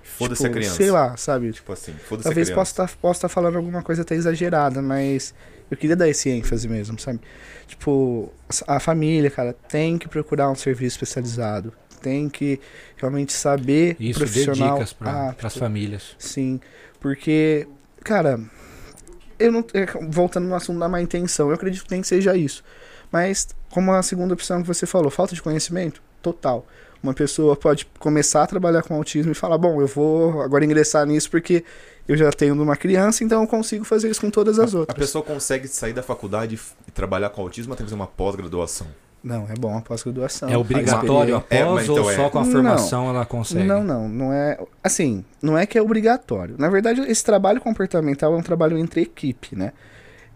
[0.05, 0.77] Foda-se Tipo, a criança.
[0.77, 1.51] Sei lá, sabe?
[1.51, 2.55] Tipo assim, foda-se a Talvez criança.
[2.55, 5.35] possa estar possa tá falando alguma coisa até exagerada, mas
[5.71, 7.21] eu queria dar esse ênfase mesmo, sabe?
[7.67, 8.33] Tipo,
[8.67, 11.73] a família, cara, tem que procurar um serviço especializado.
[12.01, 12.61] Tem que
[12.97, 14.75] realmente saber Isso, profissional.
[14.75, 16.15] dicas para Ah, as tipo, famílias.
[16.19, 16.61] Sim,
[17.01, 17.67] porque,
[18.05, 18.41] cara,
[19.39, 19.65] eu não.
[19.75, 22.63] é, Voltando no assunto da má intenção, eu acredito que nem que seja isso.
[23.11, 26.01] Mas, como a segunda opção que você falou, falta de conhecimento?
[26.23, 26.67] Total.
[27.03, 31.07] Uma pessoa pode começar a trabalhar com autismo e falar: bom, eu vou agora ingressar
[31.07, 31.65] nisso porque
[32.09, 34.99] eu já tenho uma criança, então eu consigo fazer isso com todas as A outras.
[34.99, 38.87] pessoa consegue sair da faculdade e trabalhar com autismo até fazer uma pós-graduação.
[39.23, 40.49] Não, é bom a pós-graduação.
[40.49, 41.47] É obrigatório a experiência.
[41.51, 42.17] É, ou então é.
[42.17, 42.53] só com a Não.
[42.53, 43.65] formação ela consegue?
[43.65, 44.59] Não, não, não é.
[44.83, 46.55] Assim, não é que é obrigatório.
[46.59, 49.73] Na verdade, esse trabalho comportamental é um trabalho entre equipe, né?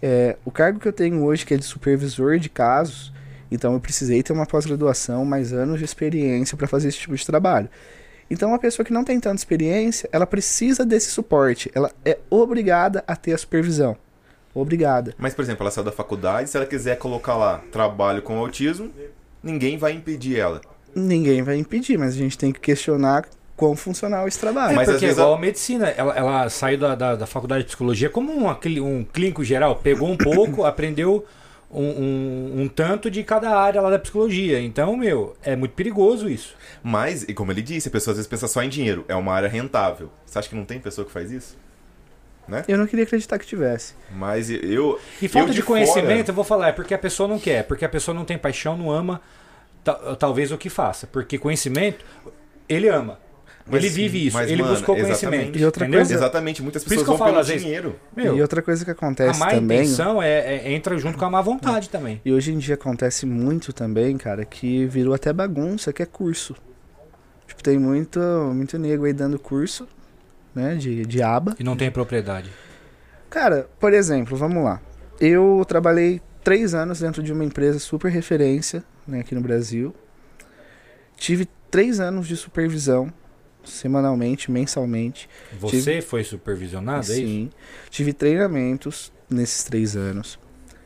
[0.02, 3.12] É, o cargo que eu tenho hoje, que é de supervisor de casos,
[3.52, 7.24] então eu precisei ter uma pós-graduação, mais anos de experiência para fazer esse tipo de
[7.26, 7.68] trabalho.
[8.30, 11.70] Então, uma pessoa que não tem tanta experiência, ela precisa desse suporte.
[11.74, 13.96] Ela é obrigada a ter a supervisão.
[14.54, 15.14] Obrigada.
[15.18, 18.90] Mas, por exemplo, ela saiu da faculdade, se ela quiser colocar lá trabalho com autismo,
[19.42, 20.60] ninguém vai impedir ela.
[20.94, 23.24] Ninguém vai impedir, mas a gente tem que questionar
[23.56, 24.72] quão funcional esse trabalho.
[24.72, 27.26] É Mas porque é vezes igual a- a medicina, ela, ela saiu da, da, da
[27.26, 31.24] faculdade de psicologia como cli- um clínico geral, pegou um pouco, aprendeu
[31.72, 34.60] um, um, um tanto de cada área lá da psicologia.
[34.60, 36.54] Então, meu, é muito perigoso isso.
[36.82, 39.04] Mas, e como ele disse, a pessoa às vezes pensa só em dinheiro.
[39.08, 40.10] É uma área rentável.
[40.26, 41.56] Você acha que não tem pessoa que faz isso?
[42.68, 43.94] Eu não queria acreditar que tivesse.
[44.10, 45.00] Mas eu.
[45.22, 47.38] E falta eu de, de conhecimento, fora- eu vou falar, é porque a pessoa não
[47.38, 49.22] quer, porque a pessoa não tem paixão, não ama
[49.84, 51.06] ta- talvez o que faça.
[51.06, 52.04] Porque conhecimento,
[52.68, 53.18] ele ama.
[53.66, 55.20] Mas ele sim, vive isso, mas, ele mano, buscou exatamente.
[55.26, 55.58] conhecimento.
[55.58, 56.00] E outra entendeu?
[56.00, 57.96] coisa- Exatamente, muitas pessoas vão falo, pelo dinheiro.
[58.16, 59.78] Meu, E outra coisa que a acontece má também.
[59.82, 62.20] intenção é, é- entra junto com a má vontade também.
[62.24, 66.56] E hoje em dia acontece muito também, cara, que virou até bagunça, que é curso.
[67.46, 68.18] Tipo, tem muito,
[68.54, 69.86] muito nego aí dando curso,
[70.54, 71.54] né, de, de aba.
[71.58, 72.50] E não tem propriedade.
[73.30, 74.80] Cara, por exemplo, vamos lá.
[75.20, 79.94] Eu trabalhei três anos dentro de uma empresa super referência, né, aqui no Brasil.
[81.16, 83.12] Tive três anos de supervisão,
[83.64, 85.28] semanalmente, mensalmente.
[85.58, 87.26] Você foi supervisionado, é isso?
[87.26, 87.50] Sim.
[87.90, 90.38] Tive treinamentos nesses três anos.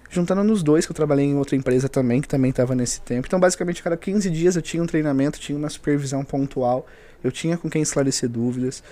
[0.09, 3.27] Juntando nos dois, que eu trabalhei em outra empresa também, que também estava nesse tempo.
[3.27, 6.87] Então, basicamente, a cada 15 dias eu tinha um treinamento, tinha uma supervisão pontual,
[7.23, 8.83] eu tinha com quem esclarecer dúvidas.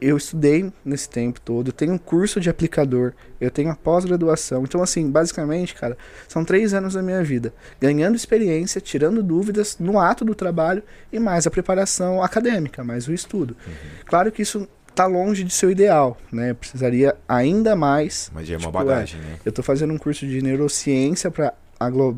[0.00, 4.62] Eu estudei nesse tempo todo, eu tenho um curso de aplicador, eu tenho a pós-graduação.
[4.64, 5.96] Então, assim, basicamente, cara,
[6.28, 7.52] são três anos da minha vida.
[7.80, 10.82] Ganhando experiência, tirando dúvidas no ato do trabalho
[11.12, 13.56] e mais a preparação acadêmica, mais o estudo.
[14.04, 16.52] Claro que isso tá longe de ser o ideal, né?
[16.54, 18.30] Precisaria ainda mais.
[18.34, 19.36] Mas já é uma Tipo, bagagem, né?
[19.44, 21.52] Eu tô fazendo um curso de neurociência para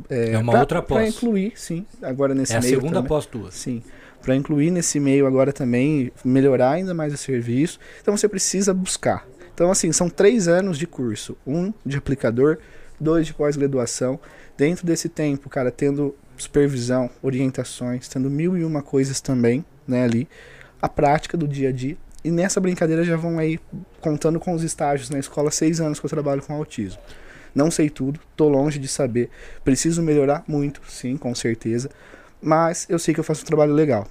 [0.08, 1.08] é, É uma pra- outra pra pós.
[1.16, 3.08] incluir, sim, agora nesse É a segunda também.
[3.08, 3.50] pós tua.
[3.50, 3.82] Sim,
[4.28, 7.78] para incluir nesse meio agora também, melhorar ainda mais o serviço.
[8.02, 9.26] Então você precisa buscar.
[9.54, 12.58] Então assim, são três anos de curso, um de aplicador,
[13.00, 14.20] dois de pós-graduação.
[14.54, 20.28] Dentro desse tempo, cara, tendo supervisão, orientações, tendo mil e uma coisas também, né, ali,
[20.82, 21.96] a prática do dia a dia.
[22.22, 23.58] E nessa brincadeira já vão aí
[23.98, 27.00] contando com os estágios na escola, seis anos que eu trabalho com autismo.
[27.54, 29.30] Não sei tudo, tô longe de saber.
[29.64, 31.88] Preciso melhorar muito, sim, com certeza.
[32.42, 34.06] Mas eu sei que eu faço um trabalho legal.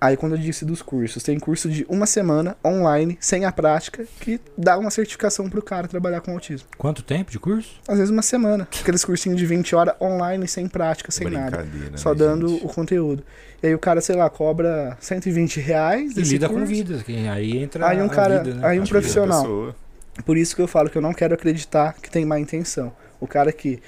[0.00, 4.06] Aí quando eu disse dos cursos, tem curso de uma semana online, sem a prática,
[4.20, 6.66] que dá uma certificação pro cara trabalhar com autismo.
[6.78, 7.78] Quanto tempo de curso?
[7.86, 8.66] Às vezes uma semana.
[8.80, 11.58] Aqueles cursinhos de 20 horas online, sem prática, sem nada.
[11.58, 12.64] Brincadeira, Só né, dando gente?
[12.64, 13.22] o conteúdo.
[13.62, 16.16] E aí o cara, sei lá, cobra 120 reais.
[16.16, 16.68] E lida com curso.
[16.72, 17.02] vidas.
[17.02, 18.66] que Aí entra Aí um a cara- vida, né?
[18.66, 19.74] aí um A profissional.
[20.24, 22.90] Por isso que eu falo que eu não quero acreditar que tem má intenção.
[23.20, 23.80] O cara que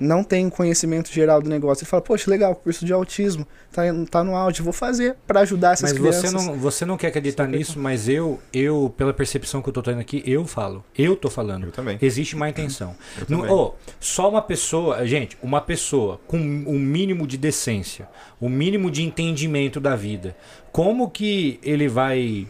[0.00, 4.24] não tem conhecimento geral do negócio, ele fala, poxa, legal, curso de autismo, tá, tá
[4.24, 6.30] no áudio, vou fazer pra ajudar essas Mas crianças.
[6.30, 7.58] você não, você não quer acreditar Sabe?
[7.58, 10.82] nisso, mas eu, eu, pela percepção que eu tô tendo aqui, eu falo.
[10.96, 11.66] Eu tô falando.
[11.66, 11.98] Eu também.
[12.00, 12.96] Existe má intenção.
[13.18, 13.54] Eu Não- também.
[13.54, 18.08] ó, só uma pessoa, gente, uma pessoa com um mínimo de decência,
[18.40, 20.34] um mínimo de entendimento da vida,
[20.72, 22.48] como que ele vai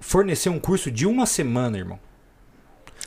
[0.00, 1.98] fornecer um curso de uma semana, irmão?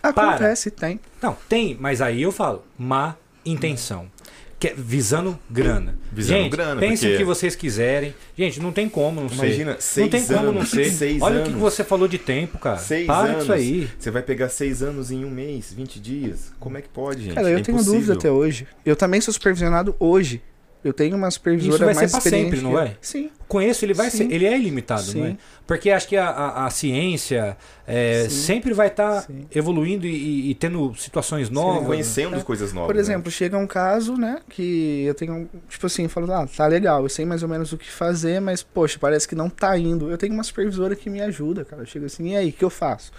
[0.04, 1.00] Acontece, tem.
[1.22, 3.16] Não, tem, mas aí eu falo, má
[3.46, 4.12] intenção.
[4.60, 5.98] Que é visando grana.
[6.10, 8.16] Visando gente, grana, pensem porque- o que vocês quiserem.
[8.38, 9.36] Gente, não tem como não ser.
[9.36, 10.56] Imagina, Não seis tem como anos.
[10.56, 10.90] não ser.
[10.90, 11.50] Seis Olha o anos.
[11.54, 12.78] que você falou de tempo, cara.
[12.78, 13.44] Seis Para com anos.
[13.44, 13.90] isso aí.
[14.00, 16.54] Você vai pegar seis anos em um mês, 20 dias.
[16.62, 17.34] Como é que pode, gente?
[17.36, 18.00] Cara, eu É tenho impossível.
[18.00, 18.66] dúvida até hoje.
[18.86, 20.42] Eu também sou supervisionado hoje.
[20.84, 22.50] Eu tenho uma supervisora Isso vai mais ser pra experiente.
[22.52, 22.98] sempre, não vai?
[23.00, 23.30] Sim.
[23.48, 24.18] Conheço, ele vai Sim.
[24.18, 25.30] ser, ele é ilimitado, não é?
[25.30, 25.38] Sim.
[25.66, 27.56] Porque acho que a, a- a ciência
[27.88, 28.30] é, Sim.
[28.30, 29.46] sempre vai estar Sim.
[29.54, 31.86] evoluindo e, e tendo situações novas.
[31.88, 32.42] Conhecendo É.
[32.42, 32.88] coisas novas.
[32.88, 33.02] Por né?
[33.02, 37.10] exemplo, chega um caso, né, que eu tenho, tipo assim, falo, ah, tá legal, eu
[37.10, 40.12] sei mais ou menos o que fazer, mas, poxa, parece que não tá indo.
[40.12, 41.84] Eu tenho uma supervisora que me ajuda, cara.
[41.84, 43.12] Eu chego assim, e aí, o que eu faço?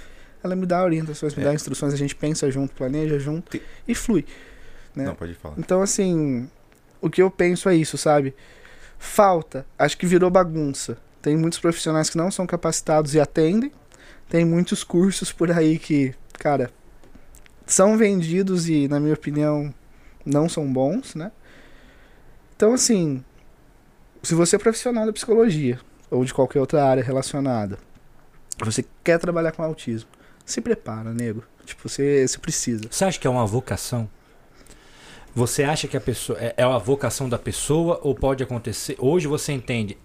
[0.43, 1.47] Ela me dá orientações, me É.
[1.47, 4.27] dá instruções, a gente pensa junto, planeja junto Tem- e flui.
[4.95, 5.05] né?
[5.05, 5.55] Não, pode falar.
[5.57, 6.47] Então, assim,
[7.05, 8.35] o que eu penso é isso, sabe?
[8.99, 10.97] Falta, acho que virou bagunça.
[11.21, 13.71] Tem muitos profissionais que não são capacitados e atendem.
[14.27, 16.71] Tem muitos cursos por aí que, cara,
[17.67, 19.73] são vendidos e, na minha opinião,
[20.25, 21.31] não são bons, né?
[22.57, 23.23] Então, assim,
[24.23, 25.79] se você é profissional da psicologia
[26.11, 27.79] ou de qualquer outra área relacionada,
[28.59, 30.09] você quer trabalhar com autismo,
[30.47, 31.45] se prepara, nego.
[31.67, 32.85] Tipo, você, você precisa.
[32.91, 34.09] Você acha que é uma vocação?
[35.35, 38.97] Você acha que a pessoa é, é a vocação da pessoa ou pode acontecer?
[38.99, 39.99] Hoje você entende.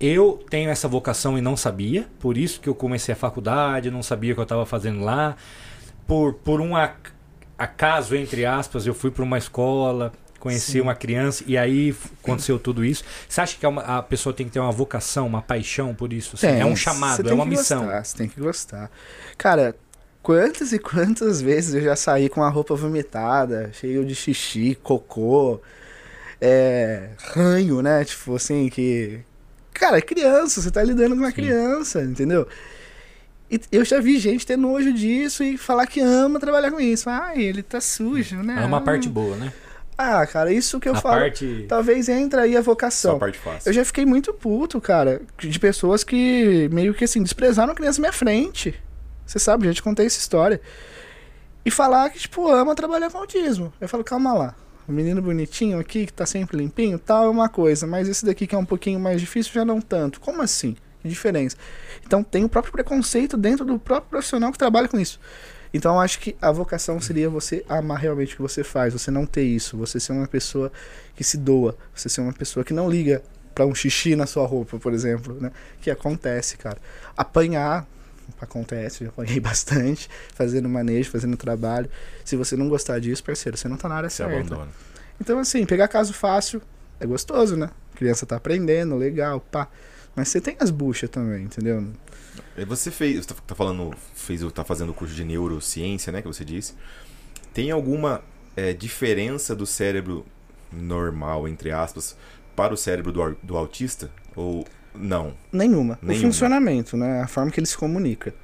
[0.00, 4.02] Eu tenho essa vocação e não sabia, por isso que eu comecei a faculdade, não
[4.02, 5.36] sabia o que eu estava fazendo lá.
[6.06, 7.10] Por, por um ac-
[7.58, 10.80] acaso, entre aspas, eu fui para uma escola, conheci Sim.
[10.82, 11.92] uma criança e aí
[12.22, 13.02] aconteceu tudo isso.
[13.28, 16.12] Você acha que é uma- a pessoa tem que ter uma vocação, uma paixão por
[16.12, 16.36] isso?
[16.36, 16.46] assim?
[16.46, 17.82] Tem, é um chamado, é uma missão.
[17.86, 18.90] Gostar, você tem que gostar.
[19.36, 19.74] Cara,
[20.28, 25.58] quantas e quantas vezes eu já saí com a roupa vomitada, cheio de xixi, cocô,
[26.38, 28.04] é, ranho, né?
[28.04, 29.20] Tipo assim, que.
[29.72, 31.36] Cara, é criança, você tá lidando com uma Sim.
[31.36, 32.46] criança, entendeu?
[33.50, 37.08] E eu já vi gente ter nojo disso e falar que ama trabalhar com isso.
[37.08, 38.60] Ai, ele tá sujo, né?
[38.62, 39.50] É uma parte boa, né?
[39.96, 41.20] Ah, cara, isso que eu a falo.
[41.22, 41.64] parte.
[41.66, 43.18] Talvez entra aí a Só a vocação.
[43.18, 43.70] parte fácil.
[43.70, 47.98] Eu já fiquei muito puto, cara, de pessoas que meio que assim, desprezaram a criança
[47.98, 48.78] na minha frente.
[49.28, 50.58] Você sabe, já te contei essa história.
[51.62, 53.70] E falar que, tipo, ama trabalhar com autismo.
[53.78, 54.54] Eu falo, calma lá.
[54.88, 57.86] O menino bonitinho aqui, que tá sempre limpinho, tal, é uma coisa.
[57.86, 60.18] Mas esse daqui que é um pouquinho mais difícil, já não tanto.
[60.18, 60.78] Como assim?
[61.02, 61.58] Que diferença?
[62.06, 65.20] Então tem o próprio preconceito dentro do próprio profissional que trabalha com isso.
[65.74, 69.26] Então acho que a vocação seria você amar realmente o que você faz, você não
[69.26, 70.72] ter isso, você ser uma pessoa
[71.14, 73.22] que se doa, você ser uma pessoa que não liga
[73.54, 75.52] pra um xixi na sua roupa, por exemplo, né?
[75.82, 76.78] Que acontece, cara.
[77.14, 77.86] Apanhar
[78.40, 81.88] acontece, eu apanhei bastante, fazendo manejo, fazendo trabalho.
[82.24, 84.36] Se você não gostar disso, parceiro, você não tá na área Se certa.
[84.36, 84.70] abandona.
[85.20, 86.62] Então, assim, pegar caso fácil
[87.00, 87.70] é gostoso, né?
[87.94, 89.68] A criança tá aprendendo, legal, pá.
[90.14, 91.86] Mas você tem as buchas também, entendeu?
[92.66, 96.26] Você fez, você tá- tá falando, fez, tá fazendo o curso de neurociência, né, que
[96.28, 96.74] você disse.
[97.54, 98.22] Tem alguma
[98.56, 100.26] é, diferença do cérebro
[100.72, 102.16] normal, entre aspas,
[102.56, 104.10] para o cérebro do, do autista?
[104.34, 105.34] Ou não?
[105.52, 105.98] Nenhuma.
[106.02, 106.18] Nenhuma.
[106.28, 107.20] O funcionamento, né?
[107.22, 108.34] A forma que ele se comunica.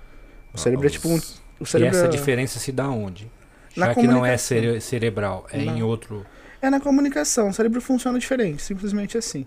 [0.52, 1.14] O cérebro é tipo um.
[1.16, 3.30] Os- O E cérebro essa é- diferença se dá onde?
[3.76, 5.86] Na Já que não é cere- cerebral, é em Não.
[5.88, 6.24] outro.
[6.60, 7.48] É na comunicação.
[7.48, 9.46] O cérebro funciona diferente, simplesmente assim.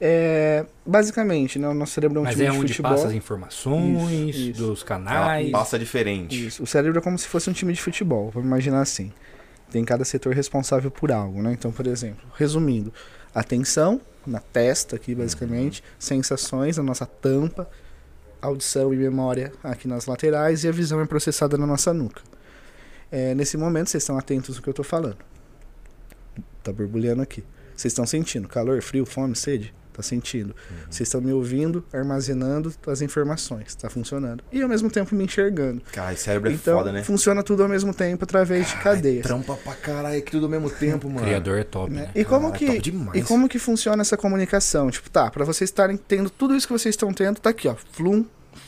[0.00, 2.90] É, basicamente, né, o nosso cérebro é um Mas time é de onde futebol.
[2.92, 4.62] passa as informações Isso, isso.
[4.66, 5.50] dos Ela canais.
[5.50, 6.46] passa diferente.
[6.46, 6.62] Isso.
[6.62, 9.12] O cérebro é como se fosse um time de futebol, vamos imaginar assim.
[9.70, 11.52] Tem cada setor responsável por algo, né?
[11.52, 12.92] Então, por exemplo, resumindo,
[13.34, 17.68] atenção na testa aqui, basicamente, sensações na nossa tampa,
[18.40, 22.22] audição e memória aqui nas laterais e a visão é processada na nossa nuca.
[23.10, 25.18] É, nesse momento, vocês estão atentos no que eu tô falando.
[26.62, 27.44] Tá borbulhando aqui.
[27.76, 29.74] Vocês estão sentindo calor, frio, fome, sede?
[30.00, 30.56] Tá sentindo.
[30.88, 33.74] Vocês estão me ouvindo, armazenando as informações.
[33.74, 34.42] Tá funcionando.
[34.50, 35.82] E ao mesmo tempo me enxergando.
[35.92, 37.02] Cara, cérebro é então, foda, né?
[37.04, 39.22] funciona tudo ao mesmo tempo através de cadeias.
[39.22, 41.26] Trampa pra caralho aqui tudo ao mesmo tempo, O mano.
[41.26, 42.02] criador é top, né?
[42.02, 42.10] né?
[42.14, 43.20] E como Caralho, que top demais.
[43.20, 44.90] e como que funciona essa comunicação?
[44.90, 47.74] Tipo, tá, pra vocês estarem tendo tudo isso que vocês estão tendo, tá aqui, ó,
[47.92, 48.24] flum,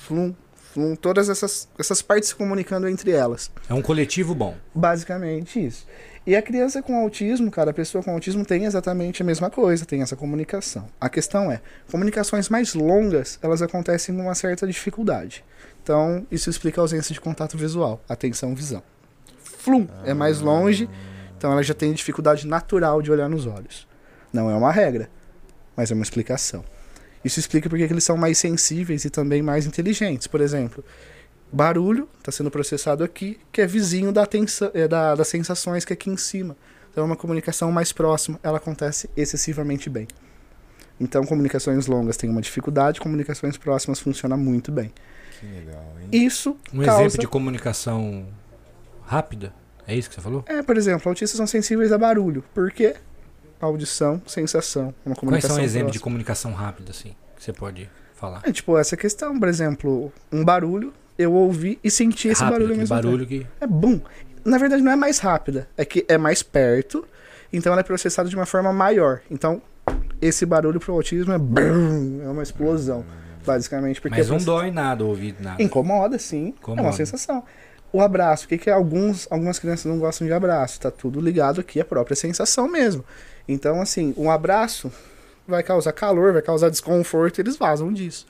[0.06, 0.34] flum,
[0.72, 3.50] flum, todas essas essas partes se comunicando entre elas.
[3.68, 4.54] É um coletivo bom.
[4.74, 5.86] Basicamente isso.
[6.24, 9.84] E a criança com autismo, cara, a pessoa com autismo tem exatamente a mesma coisa,
[9.84, 10.88] tem essa comunicação.
[11.00, 15.44] A questão é, comunicações mais longas, elas acontecem com uma certa dificuldade.
[15.82, 18.82] Então, isso explica a ausência de contato visual, atenção, visão.
[19.42, 20.88] Flum, é mais longe,
[21.36, 23.88] então ela já tem dificuldade natural de olhar nos olhos.
[24.32, 25.10] Não é uma regra,
[25.76, 26.64] mas é uma explicação.
[27.24, 30.28] Isso explica porque que eles são mais sensíveis e também mais inteligentes.
[30.28, 30.84] Por exemplo,
[31.52, 35.92] barulho está sendo processado aqui, que é vizinho da atenção, é, da, das sensações que
[35.92, 36.56] é aqui em cima.
[36.90, 40.06] Então é uma comunicação mais próxima, ela acontece excessivamente bem.
[41.00, 44.92] Então comunicações longas têm uma dificuldade, comunicações próximas funcionam muito bem.
[45.40, 46.08] Que legal, hein?
[46.12, 47.02] Isso Um causa...
[47.02, 48.26] exemplo de comunicação
[49.04, 49.52] rápida.
[49.86, 50.44] É isso que você falou?
[50.46, 52.44] É, por exemplo, autistas são sensíveis a barulho.
[52.54, 52.94] Por quê?
[53.60, 56.04] Audição, sensação, uma Quais comunicação são exemplos de próxima.
[56.04, 58.42] comunicação rápida, assim, que você pode falar?
[58.44, 62.76] É tipo essa questão, por exemplo, um barulho, eu ouvi e senti esse Rápido, barulho
[62.78, 63.02] mesmo tempo.
[63.08, 63.46] barulho que.
[63.60, 64.00] É bum.
[64.44, 67.04] Na verdade, não é mais rápida, é que é mais perto,
[67.52, 69.20] então ela é processada de uma forma maior.
[69.30, 69.62] Então,
[70.20, 73.04] esse barulho pro autismo é brum, é uma explosão,
[73.46, 74.00] basicamente.
[74.00, 75.62] Porque Mas não você- dói nada o ouvido, nada.
[75.62, 76.46] Incomoda, sim.
[76.46, 76.82] É Incomoda.
[76.82, 77.42] uma sensação.
[77.92, 78.72] O abraço, o que, que é?
[78.72, 80.80] Alguns, algumas crianças não gostam de abraço.
[80.80, 83.04] Tá tudo ligado aqui à própria sensação mesmo.
[83.46, 84.90] Então, assim, um abraço
[85.46, 88.26] vai causar calor, vai causar desconforto, eles vazam disso.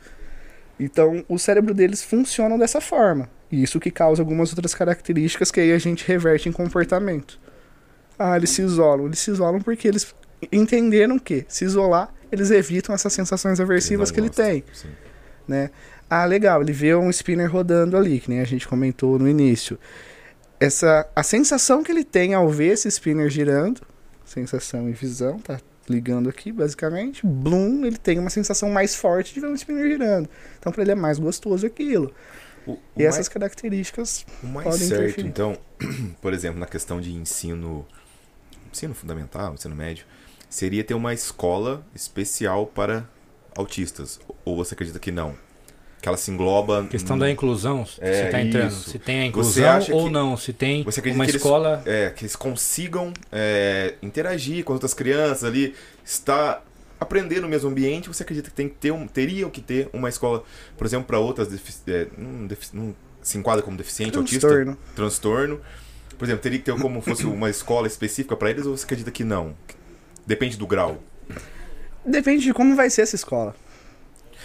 [0.84, 3.28] Então, o cérebro deles funciona dessa forma.
[3.50, 7.38] E isso que causa algumas outras características que aí a gente reverte em comportamento.
[8.18, 9.06] Ah, eles se isolam.
[9.06, 10.14] Eles se isolam porque eles
[10.50, 14.88] entenderam que se isolar, eles evitam essas sensações aversivas não que ele tem sim.
[15.46, 15.70] né?
[16.09, 19.78] Ah, legal, ele vê um spinner rodando ali, que nem a gente comentou no início.
[20.60, 23.80] Essa, a sensação que ele tem ao ver esse spinner girando,
[24.32, 29.40] sensação e visão, tá ligando aqui, basicamente, Bloom, ele tem uma sensação mais forte de
[29.40, 30.28] ver um spinner girando.
[30.59, 32.14] Então, para ele é mais gostoso aquilo.
[32.66, 35.28] O, o E mais- essas características, O mais podem certo, interferir.
[35.28, 35.59] então,
[36.22, 37.84] por exemplo, na questão de ensino,
[38.72, 40.06] ensino fundamental, ensino médio,
[40.48, 43.09] seria ter uma escola especial para
[43.56, 44.20] autistas.
[44.44, 45.34] Ou você acredita que não?
[46.03, 46.85] Que ela se engloba.
[46.91, 48.69] Questão no- da inclusão, se É, tá entrando.
[48.73, 48.91] isso.
[48.91, 50.37] Se tem a Você inclusão acha ou que- não.
[50.37, 51.81] Se tem uma que eles- escola.
[51.87, 55.74] É, que eles consigam é, interagir com outras crianças ali,
[56.05, 56.62] estar
[56.99, 58.09] aprendendo no mesmo ambiente.
[58.09, 60.43] Você acredita que tem que ter um, teriam que ter uma escola,
[60.77, 61.49] por exemplo, para outras
[61.87, 62.93] é, não, defici- não
[63.23, 64.79] se enquadra como deficiente, autista, transtorno.
[64.97, 65.61] transtorno.
[66.19, 69.11] Por exemplo, teria que ter como fosse uma escola específica para eles ou você acredita
[69.12, 69.55] que não?
[70.27, 71.01] Depende do grau.
[72.05, 73.55] Depende de como vai ser essa escola.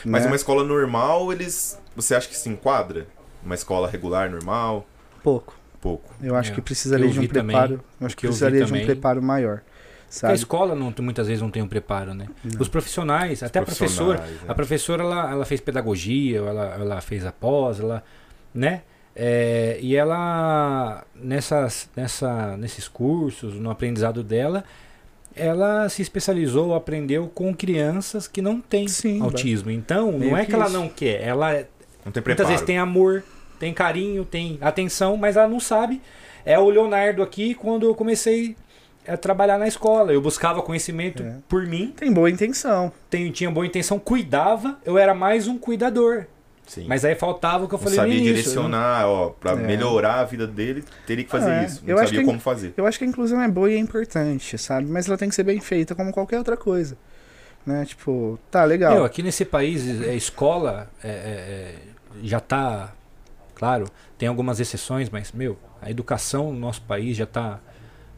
[0.05, 0.29] Mas né?
[0.29, 1.79] uma escola normal, eles.
[1.95, 3.07] Você acha que se enquadra?
[3.43, 4.85] Uma escola regular, normal?
[5.23, 5.55] Pouco.
[5.79, 6.13] Pouco.
[6.21, 7.83] Eu acho É, que precisaria eu de um vi também, preparo.
[7.99, 9.57] eu acho que que eu precisaria de um preparo maior.
[9.57, 10.33] Porque a Sabe?
[10.35, 12.27] escola não, muitas vezes não tem um preparo, né?
[12.43, 12.61] Não.
[12.61, 14.17] Os profissionais, até a professora.
[14.17, 14.55] Profissionais, A é.
[14.55, 18.03] professora, ela, ela fez pedagogia, ela, ela fez a pós, ela,
[18.53, 18.81] né?
[19.15, 24.63] É, e ela, nessas, nessa, nesses cursos, no aprendizado dela,
[25.37, 29.71] ela se especializou, aprendeu com crianças que não têm Sim, autismo.
[29.71, 31.53] Então, não é que que ela não quer, ela
[32.05, 33.23] Não tem muitas vezes tem amor,
[33.59, 36.01] tem carinho, tem atenção, mas ela não sabe.
[36.45, 38.55] É o Leonardo aqui quando eu comecei
[39.07, 40.11] a trabalhar na escola.
[40.11, 41.35] Eu buscava conhecimento É.
[41.47, 42.91] por mim, Tem boa intenção.
[43.09, 46.25] tenho- tinha boa intenção, cuidava, eu era mais um cuidador.
[46.67, 46.85] Sim.
[46.87, 48.35] Mas aí faltava o que eu não falei sabia no início.
[48.35, 49.55] direcionar, ó, pra É.
[49.55, 51.81] melhorar a vida dele, teria que fazer É, isso.
[51.87, 52.73] eu Não acho sabia como fazer.
[52.75, 54.85] Eu acho que a inclusão é boa e é importante, sabe?
[54.87, 56.97] Mas ela tem que ser bem feita como qualquer outra coisa.
[57.65, 57.85] Né?
[57.85, 58.93] Tipo, tá legal.
[58.93, 61.75] Meu, aqui nesse país, é, escola é, é, é,
[62.21, 62.93] já tá.
[63.55, 63.85] Claro,
[64.17, 67.59] tem algumas exceções, mas, meu, a educação no nosso país já tá.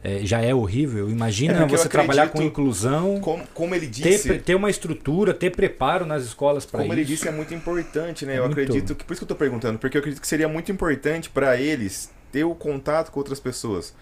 [0.02, 1.10] É, já é horrível.
[1.10, 5.34] Imagina É, você trabalhar com inclusão, Como, como ele ter, disse, pre- ter uma estrutura,
[5.34, 7.00] ter preparo nas escolas para como isso.
[7.00, 8.38] ele disse, é muito importante, né?
[8.38, 8.52] Eu muito.
[8.60, 9.04] acredito que.
[9.04, 12.10] Por isso que eu tô perguntando, porque eu acredito que seria muito importante pra eles
[12.32, 13.94] ter o contato com outras pessoas.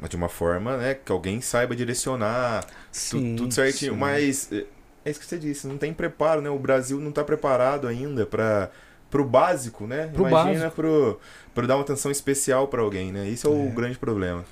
[0.00, 3.92] Mas de uma forma, né, que alguém saiba direcionar, tu- Sim, tudo certinho.
[3.94, 3.98] sim.
[3.98, 4.64] Mas é
[5.04, 6.50] é isso que você disse, não tem preparo, né?
[6.50, 8.70] O Brasil não tá preparado ainda para
[9.10, 10.08] pro básico, né?
[10.12, 10.74] Pro Imagina básico.
[10.76, 11.20] pro,
[11.54, 13.26] pro dar uma atenção especial pra alguém, né?
[13.26, 13.70] Isso é o É.
[13.70, 14.44] grande problema.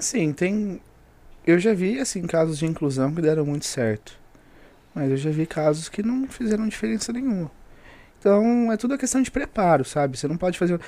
[0.00, 0.80] Assim, tem.
[1.46, 4.18] Eu já vi, assim, casos de inclusão que deram muito certo.
[4.94, 7.50] Mas eu já vi casos que não fizeram diferença nenhuma.
[8.18, 10.16] Então, é tudo a questão de preparo, sabe?
[10.16, 10.80] Você não pode fazer.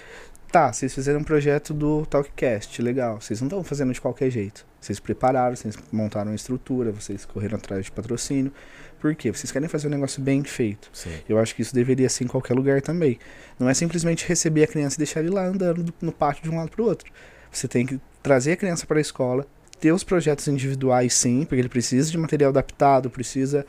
[0.51, 3.20] Tá, vocês fizeram um projeto do Talkcast, legal.
[3.20, 4.66] Vocês não estão fazendo de qualquer jeito.
[4.80, 8.51] Vocês prepararam, vocês montaram uma estrutura, vocês correram atrás de patrocínio.
[8.98, 9.30] Por quê?
[9.30, 10.89] Vocês querem fazer um negócio bem feito.
[10.90, 11.10] Sim.
[11.28, 13.18] Eu acho que isso deveria ser em qualquer lugar também.
[13.59, 16.51] Não é simplesmente receber a criança e deixar ele lá andando do- no pátio de
[16.51, 17.10] um lado para o outro.
[17.51, 19.46] Você tem que trazer a criança para a escola,
[19.80, 23.66] ter os projetos individuais sim, porque ele precisa de material adaptado, precisa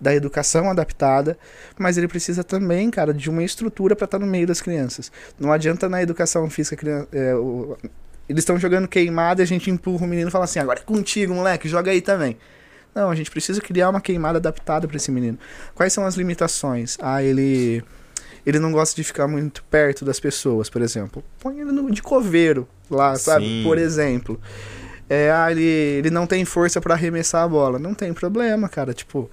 [0.00, 1.38] da educação adaptada,
[1.78, 5.12] mas ele precisa também, cara, de uma estrutura para estar no meio das crianças.
[5.38, 7.76] Não adianta na educação física, criança- é, o-
[8.28, 10.82] eles estão jogando queimada e a gente empurra o menino e fala assim: agora é
[10.82, 12.36] contigo, moleque, joga aí também.
[12.94, 15.38] Não, a gente precisa criar uma queimada adaptada para esse menino.
[15.74, 16.98] Quais são as limitações?
[17.00, 17.82] Ah, ele
[18.44, 21.22] ele não gosta de ficar muito perto das pessoas, por exemplo.
[21.38, 23.44] Põe ele no, de coveiro lá, sabe?
[23.46, 23.62] Sim.
[23.64, 24.40] Por exemplo.
[25.08, 27.78] É, ah, ele, ele não tem força para arremessar a bola.
[27.78, 28.94] Não tem problema, cara.
[28.94, 29.30] Tipo,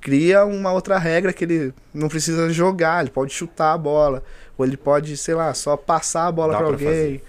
[0.00, 4.22] cria uma outra regra que ele não precisa jogar, ele pode chutar a bola.
[4.56, 7.22] Ou ele pode, sei lá, só passar a bola Dá para pra alguém.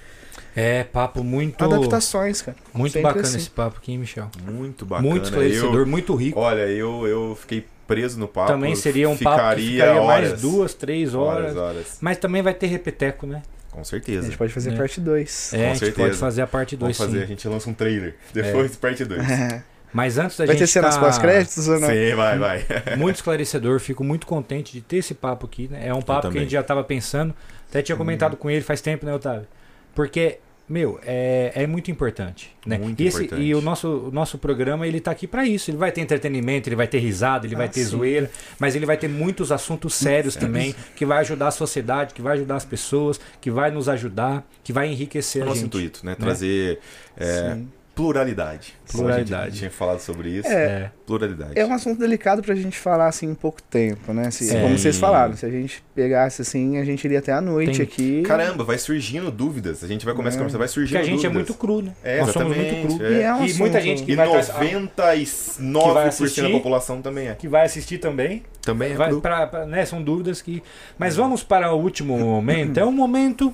[0.55, 1.63] É, papo muito.
[1.63, 2.57] Adaptações, cara.
[2.73, 3.37] Muito Sempre bacana assim.
[3.37, 4.29] esse papo aqui, hein, Michel?
[4.43, 5.07] Muito bacana.
[5.07, 6.39] Muito esclarecedor, Eu- muito rico.
[6.39, 8.51] olha, eu, eu fiquei preso no papo.
[8.51, 11.55] também seria um papo que ficaria ficaria horas, mais duas, três horas.
[11.55, 11.97] horas, horas.
[11.99, 13.41] Mas também vai ter repeteco, né?
[13.71, 14.25] Com A certeza.
[14.27, 14.77] gente pode fazer É.
[14.77, 15.53] parte 2.
[15.53, 16.07] É, a gente certeza.
[16.07, 17.33] pode fazer a parte 2 Vamos fazer, a sim.
[17.33, 18.15] gente lança um trailer.
[18.33, 19.21] Depois, parte 2.
[19.91, 21.87] Mas antes da Vai gente ter cenas tá pós-créditos ou não?
[21.87, 22.65] Sim, vai, vai.
[22.95, 25.87] muito esclarecedor, fico muito contente de ter esse papo aqui, né?
[25.87, 27.33] É um papo que a gente já estava pensando,
[27.67, 29.47] até tinha comentado com ele faz tempo, né, Otávio?
[29.95, 30.37] Porque
[30.69, 32.77] meu, é, é muito importante, né?
[32.77, 33.41] Muito e, esse- importante.
[33.41, 35.71] e o nosso, o nosso programa, ele tá aqui para isso.
[35.71, 37.85] Ele vai ter entretenimento, ele vai ter risada, ele vai Ah, ter sim.
[37.87, 38.29] zoeira,
[38.59, 42.33] mas ele vai ter muitos assuntos sérios também, que vai ajudar a sociedade, que vai
[42.37, 45.67] ajudar as pessoas, que vai nos ajudar, que vai enriquecer É o a nosso gente.
[45.69, 46.13] intuito, né?
[46.15, 46.79] Trazer
[47.17, 47.57] é,
[47.99, 48.73] Pluralidade.
[48.91, 49.57] Como a gente Pluralidade.
[49.59, 50.47] tinha falado sobre isso.
[50.47, 51.51] É, Pluralidade.
[51.59, 54.31] É um assunto delicado pra gente falar assim em pouco tempo, né?
[54.31, 54.61] Se- Sim.
[54.61, 57.81] como vocês falaram, se a gente pegasse assim, a gente iria até a noite Tem-
[57.85, 58.21] aqui.
[58.23, 59.83] Caramba, vai surgindo dúvidas.
[59.83, 60.39] A gente vai começar a É.
[60.39, 61.33] conversar, vai Porque surgindo a gente é dúvidas.
[61.33, 61.91] muito cru, né?
[62.03, 63.05] É, Nós somos muito cru.
[63.05, 63.11] é.
[63.11, 66.41] E é um E muita assunto- gente que E vai, 99% assistir.
[66.43, 67.35] da população também é.
[67.35, 68.43] que vai assistir também.
[68.61, 69.19] Também é Vai cru.
[69.21, 70.63] pra- pra- né, são dúvidas que.
[70.97, 72.79] Mas vamos para o último momento.
[72.79, 73.53] É um momento.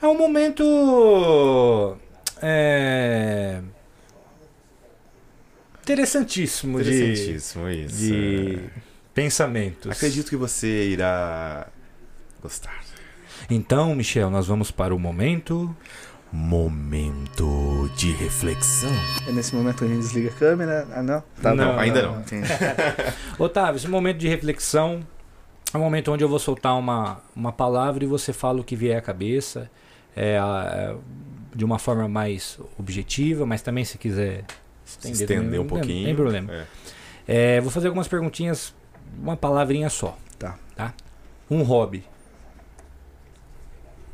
[0.00, 1.96] É um momento.
[2.42, 3.60] É,
[5.82, 7.96] interessantíssimo, de, Interessantíssimo isso.
[7.96, 8.80] de É.
[9.14, 9.90] pensamentos.
[9.90, 11.66] Acredito que você irá
[12.42, 12.82] gostar.
[13.50, 15.74] Então, Michel, nós vamos para o momento.
[16.34, 18.90] Momento de reflexão.
[19.28, 20.88] É nesse momento que a gente desliga a câmera.
[20.94, 21.22] Ah, não?
[21.42, 21.78] Tá Não, bom.
[21.78, 22.20] ainda não.
[22.20, 22.48] Entendi.
[23.38, 25.06] Otávio, esse momento de reflexão
[25.74, 28.74] é um momento onde eu vou soltar uma, uma palavra e você fala o que
[28.74, 29.70] vier à cabeça.
[30.16, 30.96] É, a- é,
[31.54, 34.44] de uma forma mais objetiva, mas também se quiser
[34.84, 35.98] Se estender, estender também, um pouquinho.
[35.98, 36.52] Não tem problema.
[36.52, 36.66] É.
[37.26, 38.74] É, vou fazer algumas perguntinhas,
[39.20, 40.16] uma palavrinha só.
[40.38, 40.58] Tá.
[40.74, 40.94] tá?
[41.50, 42.04] Um hobby.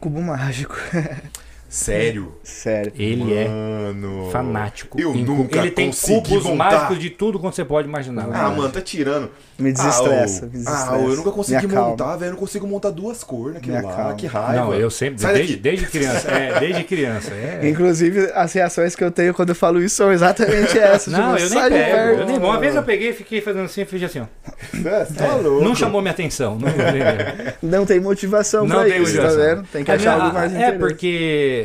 [0.01, 0.77] Cubo mágico.
[1.69, 2.32] Sério?
[2.43, 2.93] Sério.
[2.97, 4.31] Ele é Mano.
[4.31, 4.99] fanático.
[4.99, 6.55] Eu nunca Ele tem cubos montar.
[6.57, 8.27] mágicos de tudo quanto você pode imaginar.
[8.32, 9.31] Ah, mano, tá tirando.
[9.59, 10.45] Me desestressa.
[10.45, 10.93] ah, me desestressa.
[10.95, 12.28] ah, eu nunca consegui montar, velho.
[12.28, 13.90] Eu não consigo montar duas cores naquilo Me lá.
[13.93, 14.15] acalma.
[14.15, 14.65] Que raiva.
[14.65, 16.28] Não, eu sempre, desde, desde criança.
[16.39, 17.32] É, desde criança.
[17.35, 17.61] É.
[17.69, 21.12] Inclusive, as reações que eu tenho quando eu falo isso são exatamente essas.
[21.12, 21.74] Não, tipo, eu nem pego.
[21.74, 22.20] perto.
[22.20, 24.24] eu nem- uma vez eu peguei e fiquei fazendo assim, fiz assim, ó.
[24.89, 25.65] É, você tá louco.
[25.65, 26.57] Não chamou minha atenção.
[26.59, 26.69] Não,
[27.81, 29.39] Não tem motivação Não pra tem isso, motivação.
[29.39, 29.66] tá vendo?
[29.73, 31.57] Tem que A achar minha- algo mais É porque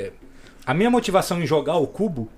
[0.65, 2.30] a minha motivação em jogar o cubo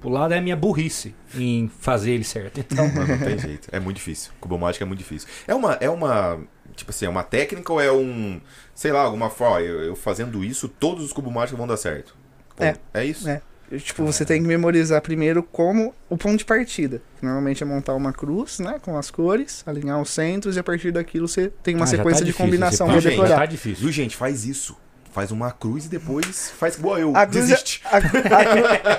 [0.00, 2.58] pro lado é a minha burrice em fazer ele certo.
[2.70, 3.68] Então, Mano, não tem jeito.
[3.72, 4.32] É muito difícil.
[4.40, 5.28] Cubo mágico é muito difícil.
[5.46, 5.74] É uma.
[5.74, 6.40] É uma.
[6.74, 8.40] Tipo assim, é uma técnica ou é um.
[8.74, 9.60] Sei lá, alguma forma.
[9.60, 12.16] Eu, eu fazendo isso, todos os cubos mágicos vão dar certo.
[12.56, 12.74] Pô, É.
[12.94, 13.28] É isso?
[13.28, 13.42] É.
[13.78, 17.00] Tipo, você tem que memorizar primeiro como o ponto de partida.
[17.22, 18.80] Normalmente é montar uma cruz, né?
[18.82, 21.96] Com as cores, alinhar os centros e a partir daquilo você tem uma Ah, já
[21.98, 23.36] sequência tá de difícil combinação pra papo, gente, decorar.
[23.36, 23.84] Tá difícil.
[23.84, 24.16] Viu, gente?
[24.16, 24.76] Faz isso.
[25.12, 27.16] Faz uma cruz e depois faz igual eu.
[27.16, 27.82] A cruz, é- Desiste.
[27.84, 27.96] a,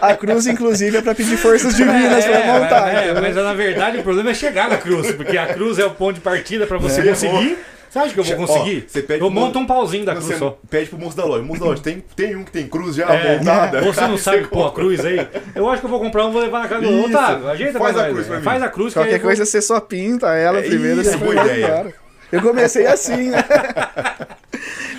[0.07, 2.89] a a cruz, inclusive, é pra pedir forças divinas pra montar.
[2.93, 5.91] é, mas na verdade o problema é chegar na cruz, porque a cruz é o
[5.91, 7.03] ponto de partida pra você É.
[7.05, 7.57] conseguir.
[7.89, 8.85] Você acha que eu vou Ó, conseguir?
[8.87, 10.57] você pede eu pro monto um pauzinho da cruz só.
[10.69, 11.43] pede pro moço da loja.
[11.43, 13.81] Moço da loja, tem, tem um que tem cruz já É, montada?
[13.83, 15.27] Você não sabe pôr a cruz aí?
[15.53, 17.05] Eu acho que eu vou comprar um vou levar na casa do.
[17.05, 17.49] Otávio.
[17.49, 18.43] Ajeita Faz a cruz pra mim.
[18.43, 21.01] Faz a cruz que aí Qualquer eu vou- coisa você só pinta ela É primeiro
[21.01, 21.65] isso, você boa vai ideia.
[21.67, 21.93] embora.
[22.31, 23.43] Eu comecei assim, né?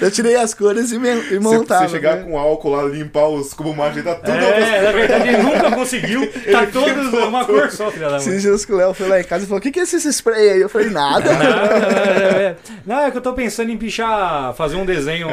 [0.00, 1.86] Eu tirei as cores e, me, e Se montava.
[1.88, 2.24] você chegar né?
[2.24, 6.22] com álcool lá, limpar os cubos mágicos, tá tudo É, na verdade ele nunca conseguiu.
[6.50, 8.18] Tá todos uma cor só, filha da mãe.
[8.18, 9.84] Esses dias que o Léo foi lá em casa e falou: O que, que é
[9.84, 10.60] esse spray aí?
[10.60, 11.32] Eu falei: Nada.
[11.32, 15.28] Não, não, é, não, é que eu tô pensando em pichar, fazer um desenho.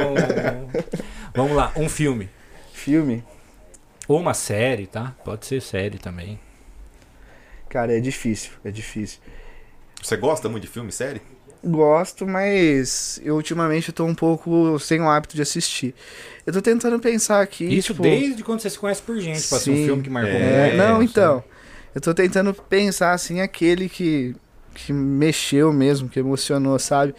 [1.33, 2.29] Vamos lá, um filme.
[2.71, 3.23] Filme,
[4.07, 5.13] Ou uma série, tá?
[5.25, 6.39] Pode ser série também.
[7.67, 8.51] cara, é difícil.
[8.63, 9.19] É difícil.
[10.01, 11.21] Você gosta muito de filme, série?
[11.63, 15.93] Gosto, mas eu ultimamente tô um pouco sem o hábito de assistir.
[16.45, 17.65] Eu tô tentando pensar aqui.
[17.65, 20.39] Isso tipo, desde quando você se conhece por gente, pra ser um filme que marcou
[20.39, 20.77] É, muito.
[20.77, 21.43] não, então.
[21.93, 24.35] Eu tô tentando pensar assim, aquele que,
[24.73, 27.13] que mexeu mesmo, que emocionou, sabe?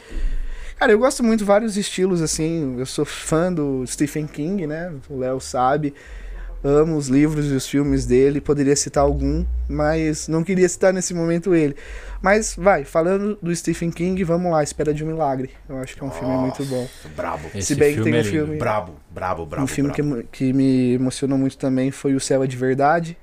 [0.79, 2.77] Cara, eu gosto muito de vários estilos, assim.
[2.79, 4.91] Eu sou fã do Stephen King, né?
[5.11, 5.93] O Léo sabe.
[6.63, 8.39] Amo os livros e os filmes dele.
[8.41, 11.75] Poderia citar algum, mas não queria citar nesse momento ele.
[12.21, 15.51] Mas vai, falando do Stephen King, vamos lá, Espera de um Milagre.
[15.67, 16.87] Eu acho que é um filme muito bom.
[17.17, 17.49] Brabo.
[17.55, 18.31] Esse Se bem que tem é um lindo.
[18.31, 19.65] filme- Brabo, brabo, brabo.
[19.65, 20.25] um filme que, brabo.
[20.31, 23.17] que me emocionou muito também foi O Céu é de Verdade.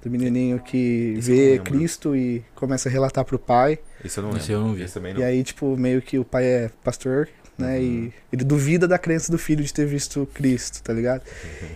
[0.00, 1.58] Do menininho que não vê.
[1.60, 3.78] Cristo e começa a relatar pro pai.
[4.04, 4.52] Esse eu não lembro.
[4.52, 4.84] eu não vi.
[5.16, 7.78] E aí, tipo, meio que o pai é pastor, né?
[7.78, 7.82] Uhum.
[7.82, 11.22] E ele duvida da crença do filho de ter visto Cristo, tá ligado?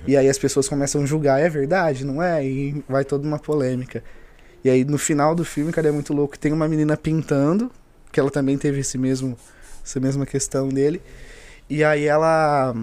[0.06, 2.44] E aí as pessoas começam a julgar, é verdade, não é?
[2.44, 4.02] E vai toda uma polêmica.
[4.64, 6.38] E aí no final do filme, cara, é muito louco.
[6.38, 7.70] Tem uma menina pintando,
[8.10, 9.36] que ela também teve esse mesmo,
[9.84, 11.02] essa mesma questão dele.
[11.68, 12.74] E aí ela.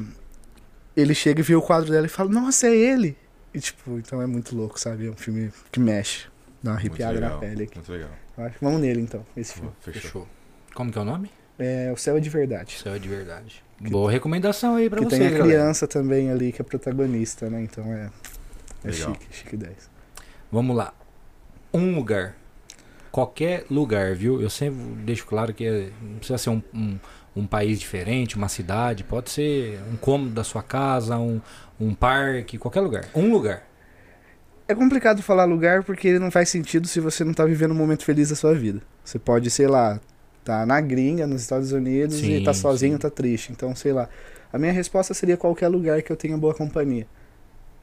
[0.96, 3.18] Ele chega e vê o quadro dela e fala, nossa, é ele!
[3.52, 5.08] E tipo, então é muito louco, sabe?
[5.08, 6.28] É um filme que mexe.
[6.62, 7.76] Dá uma arrepiada na legal, pele aqui.
[7.76, 8.10] Muito legal.
[8.38, 9.72] Eu acho que Vamos nele então, esse filme.
[9.80, 10.02] Fechou.
[10.02, 10.28] Fechou.
[10.74, 11.32] Como que é o nome?
[11.64, 12.78] É O Céu é de Verdade.
[12.82, 13.64] Céu de verdade.
[13.80, 15.48] Boa recomendação aí pra Que você, tem a galera.
[15.48, 17.62] criança também ali que é protagonista, né?
[17.64, 18.10] Então é,
[18.84, 19.14] é Legal.
[19.14, 19.74] chique, chique 10.
[20.52, 20.94] Vamos lá.
[21.74, 22.36] Um lugar.
[23.12, 24.42] Qualquer lugar, viu?
[24.42, 26.98] Eu sempre deixo claro que é- não precisa ser um, um,
[27.36, 31.40] um país diferente, uma cidade, pode ser um cômodo da sua casa, um,
[31.80, 33.06] um parque, qualquer lugar.
[33.14, 33.64] Um lugar.
[34.68, 37.76] É complicado falar lugar porque ele não faz sentido se você não tá vivendo um
[37.78, 38.82] momento feliz da sua vida.
[39.04, 40.00] Você pode, sei lá,
[40.44, 43.00] tá na gringa, nos Estados Unidos Sim, e tá sozinho, sim.
[43.00, 43.52] tá triste.
[43.52, 44.10] Então, sei lá.
[44.52, 47.08] A minha resposta seria qualquer lugar que eu tenha boa companhia.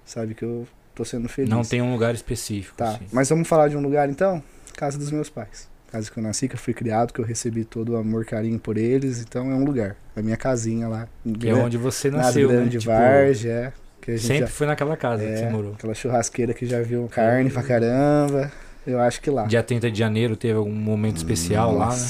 [0.05, 1.51] Sabe, que eu tô sendo feliz.
[1.51, 2.77] Não tem um lugar específico.
[2.77, 3.07] Tá, assim.
[3.13, 4.43] mas vamos falar de um lugar então?
[4.77, 5.69] Casa dos meus pais.
[5.91, 8.59] Casa que eu nasci, que eu fui criado, que eu recebi todo o amor, carinho
[8.59, 9.21] por eles.
[9.21, 9.97] Então é um lugar.
[10.15, 11.09] A minha casinha lá.
[11.25, 12.55] Que é Gran- onde você na nasceu, né?
[12.55, 13.73] Grande Tipo, Vargem, é.
[14.01, 15.73] Que a gente sempre já, foi naquela casa que é, você morou.
[15.75, 18.51] Aquela churrasqueira que já viu carne pra caramba.
[18.87, 19.45] Eu acho que lá.
[19.47, 22.07] Dia 30 de janeiro teve algum momento especial lá, né?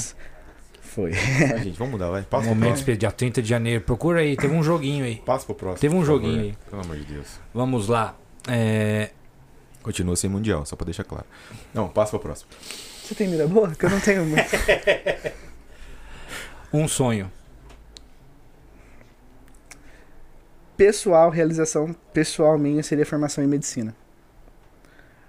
[0.93, 1.11] Foi.
[1.13, 2.21] Ah, gente, vamos mudar, vai.
[2.21, 2.79] Um Passa pro momento próximo.
[2.79, 2.97] especial.
[2.97, 3.81] Dia 30 de janeiro.
[3.81, 5.15] Procura aí, teve um joguinho aí.
[5.25, 5.79] Passa pro próximo.
[5.79, 6.49] Teve um joguinho favor.
[6.49, 6.69] aí.
[6.69, 7.39] Pelo amor de Deus.
[7.53, 8.17] Vamos lá.
[8.49, 9.11] É,
[9.81, 11.25] Continua sem mundial, só pra deixar claro.
[11.73, 12.49] Não, passa pro próximo.
[13.03, 13.73] Você tem mira boa?
[13.73, 14.49] Que eu não tenho muito.
[16.73, 17.31] um sonho.
[20.77, 23.95] pessoal, realização pessoal minha seria formação em medicina.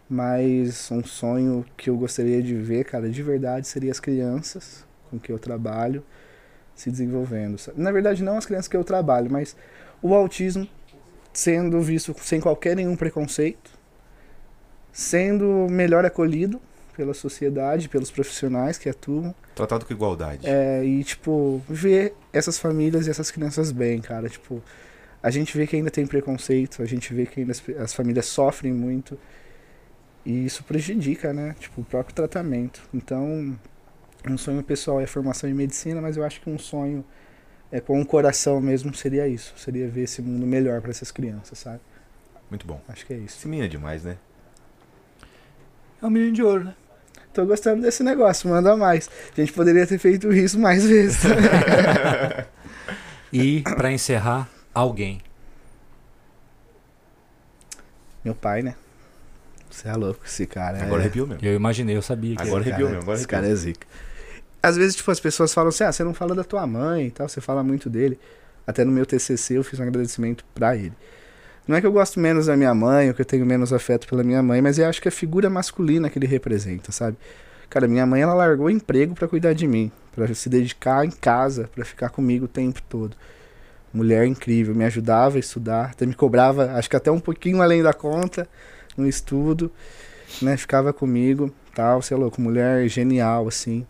[0.08, 5.20] Mas um sonho que eu gostaria de ver, cara, de verdade, seria as crianças com
[5.20, 6.02] que eu trabalho
[6.74, 7.56] se desenvolvendo.
[7.76, 9.54] Na verdade, não as crianças que eu trabalho, mas
[10.00, 10.66] o autismo
[11.32, 13.70] sendo visto sem qualquer nenhum preconceito,
[14.90, 16.60] sendo melhor acolhido
[16.96, 19.34] pela sociedade, pelos profissionais que atuam.
[19.54, 20.46] Tratado com igualdade.
[20.46, 24.28] É, e, tipo, ver essas famílias e essas crianças bem, cara.
[24.28, 24.62] Tipo,
[25.22, 28.26] a gente vê que ainda tem preconceito, a gente vê que ainda as, as famílias
[28.26, 29.18] sofrem muito.
[30.24, 31.56] E isso prejudica, né?
[31.58, 32.82] Tipo, o próprio tratamento.
[32.92, 33.58] Então,
[34.30, 37.04] um sonho pessoal é a formação em medicina, mas eu acho que um sonho
[37.70, 39.54] é com o coração mesmo seria isso.
[39.56, 41.80] Seria ver esse mundo melhor para essas crianças, sabe?
[42.50, 42.80] Muito bom.
[42.88, 43.38] Acho que é isso.
[43.38, 44.18] Esse menino é demais, né?
[46.02, 46.74] É o menino de ouro, né?
[47.32, 49.08] Tô gostando desse negócio, manda mais.
[49.36, 51.22] A gente poderia ter feito isso mais vezes.
[53.32, 55.22] E, pra encerrar, alguém.
[58.22, 58.74] Meu pai, né?
[59.70, 60.76] Você é louco, esse cara.
[60.78, 60.82] é...
[60.82, 61.42] Agora arrepiou mesmo.
[61.42, 63.40] Eu imaginei, eu sabia que Agora arrepiou mesmo, agora Esse arrepiou.
[63.40, 63.86] cara é zica.
[64.62, 67.10] Às vezes, tipo, as pessoas falam assim, ah, você não fala da tua mãe e
[67.10, 68.18] tal, você fala muito dele.
[68.66, 70.92] Até no meu TCC eu fiz um agradecimento pra ele.
[71.66, 74.06] Não é que eu gosto menos da minha mãe, ou que eu tenho menos afeto
[74.06, 77.16] pela minha mãe, mas eu acho que a figura masculina que ele representa, sabe?
[77.68, 81.10] Cara, minha mãe, ela largou o emprego pra cuidar de mim, pra se dedicar em
[81.10, 83.16] casa, pra ficar comigo o tempo todo.
[83.92, 87.82] Mulher incrível, me ajudava a estudar, até me cobrava, acho que até um pouquinho além
[87.82, 88.48] da conta,
[88.96, 89.72] no estudo,
[90.40, 90.56] né?
[90.56, 93.86] Ficava comigo, tal, sei lá, louco, mulher genial, assim,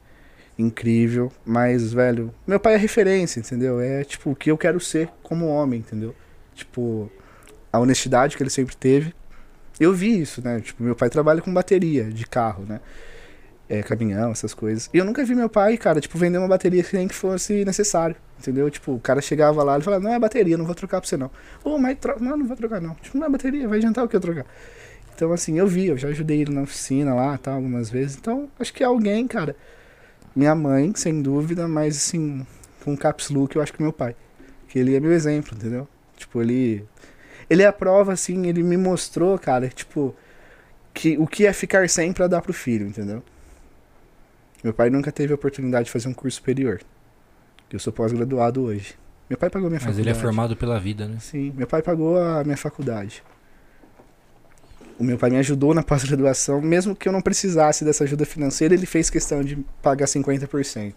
[0.58, 3.80] incrível, mas, velho, meu pai é referência, entendeu?
[3.80, 6.14] É, tipo, o que eu quero ser como homem, entendeu?
[6.54, 7.10] Tipo,
[7.72, 9.14] a honestidade que ele sempre teve.
[9.80, 10.60] Eu vi isso, né?
[10.60, 12.80] Tipo, meu pai trabalha com bateria de carro, né?
[13.68, 14.90] É, caminhão, essas coisas.
[14.92, 18.14] E eu nunca vi meu pai, cara, tipo, vender uma bateria nem que fosse necessário,
[18.38, 18.70] entendeu?
[18.70, 21.16] Tipo, o cara chegava lá e falava, não é bateria, não vou trocar pra você
[21.16, 21.30] não.
[21.64, 22.22] Ô, mas troca.
[22.22, 22.94] Não, não vou trocar não.
[22.96, 24.44] Tipo, não é bateria, vai adiantar o que eu trocar.
[25.14, 28.16] Então, assim, eu vi, eu já ajudei ele na oficina lá, tal, algumas vezes.
[28.16, 29.56] Então, acho que alguém, cara.
[30.34, 32.46] Minha mãe, sem dúvida, mas, assim,
[32.84, 34.16] com caps look, eu acho que meu pai.
[34.68, 35.86] Que ele é meu exemplo, entendeu?
[36.16, 36.84] Tipo, ele.
[37.50, 40.14] Ele é a prova, assim, ele me mostrou, cara, tipo,
[40.94, 43.22] que o que é ficar sem pra dar pro filho, entendeu?
[44.64, 46.80] Meu pai nunca teve a oportunidade de fazer um curso superior.
[47.70, 48.94] Eu sou pós-graduado hoje.
[49.28, 50.08] Meu pai pagou minha Mas faculdade.
[50.08, 51.18] ele é formado pela vida, né?
[51.18, 53.22] Sim, meu pai pagou a minha faculdade.
[55.02, 58.72] O meu pai me ajudou na pós-graduação, mesmo que eu não precisasse dessa ajuda financeira,
[58.72, 60.94] ele fez questão de pagar 50%.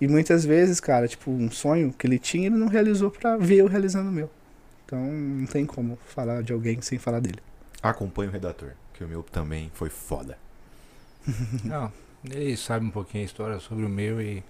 [0.00, 3.56] E muitas vezes, cara, tipo, um sonho que ele tinha, ele não realizou pra ver
[3.56, 4.30] eu realizando o meu.
[4.86, 7.40] Então, não tem como falar de alguém sem falar dele.
[7.82, 10.38] Acompanha o redator, que o meu também foi foda.
[11.64, 11.92] Não,
[12.30, 14.40] ele sabe um pouquinho a história sobre o meu e.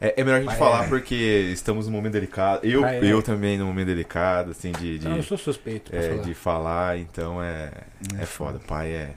[0.00, 0.88] É, é melhor a gente falar é.
[0.88, 1.14] porque
[1.52, 2.64] estamos num momento delicado.
[2.64, 3.00] Eu, é.
[3.02, 6.22] eu também num momento delicado, assim, de, de, eu sou suspeito é, falar.
[6.22, 7.70] de falar, então é,
[8.18, 8.60] é foda.
[8.60, 9.10] Pai é.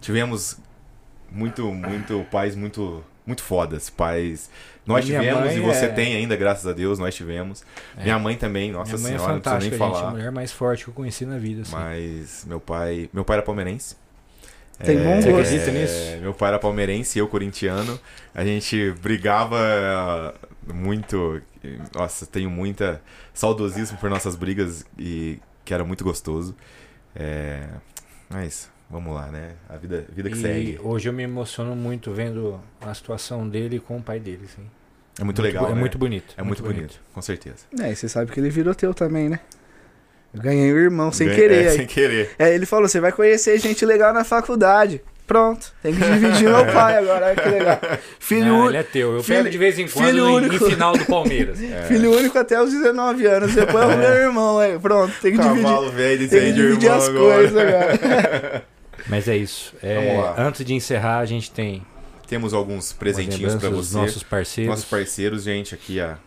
[0.00, 0.58] Tivemos
[1.30, 3.88] muito, muito pais muito, muito fodas.
[3.88, 4.50] Pais.
[4.86, 7.64] Nós Minha tivemos e você é- tem ainda, graças a Deus, nós tivemos.
[7.96, 8.02] É.
[8.02, 10.00] Minha mãe também, nossa Minha mãe senhora, é não preciso nem fantástica, gente.
[10.00, 10.08] falar.
[10.08, 11.62] A mulher mais forte que eu conheci na vida.
[11.62, 11.72] Assim.
[11.72, 13.08] Mas meu pai.
[13.10, 13.96] Meu pai era palmeirense.
[14.82, 15.46] Tem bom Você gosto.
[15.46, 16.20] acredita nisso?
[16.20, 17.98] Meu pai era palmeirense e eu corintiano.
[18.34, 21.40] A gente brigava eh, muito.
[21.94, 23.00] Nossa, tenho muita
[23.32, 26.54] saudosismo por nossas brigas e que era muito gostoso.
[27.14, 27.68] É,
[28.28, 29.52] mas vamos lá, né?
[29.68, 30.80] A vida, vida que E segue.
[30.82, 34.42] hoje eu me emociono muito vendo a situação dele com o pai dele.
[34.44, 34.68] Assim.
[35.20, 35.64] É muito legal.
[35.66, 35.80] bo- É né?
[35.80, 36.34] muito bonito.
[36.36, 37.58] É muito bonito, com certeza.
[37.80, 39.38] É, e você sabe que ele virou teu também, né?
[40.34, 41.64] Eu ganhei o irmão sem Ganha- querer.
[41.66, 42.30] é, sem querer.
[42.38, 45.00] É, ele falou, você vai conhecer gente legal na faculdade.
[45.26, 47.78] Pronto, tem que dividir meu pai agora, olha que legal.
[48.20, 49.14] Filho, Não, ú- ele é teu.
[49.14, 50.66] Eu filho- pego de vez em quando filho em, único.
[50.66, 51.58] em final do Palmeiras.
[51.88, 55.38] filho único até os 19 anos, depois é o meu irmão, aí, pronto, tem que
[55.38, 57.34] dividir, Cavalo velho, tem que dividir irmão as agora.
[57.36, 58.64] coisas agora.
[59.08, 59.72] Mas é isso.
[59.82, 60.34] É, Vamos lá.
[60.38, 61.82] antes de encerrar, a gente tem
[62.28, 63.96] Temos alguns presentinhos pra lembranças dos você.
[63.98, 64.70] nossos parceiros.
[64.70, 66.18] Nossos parceiros, gente, aqui a,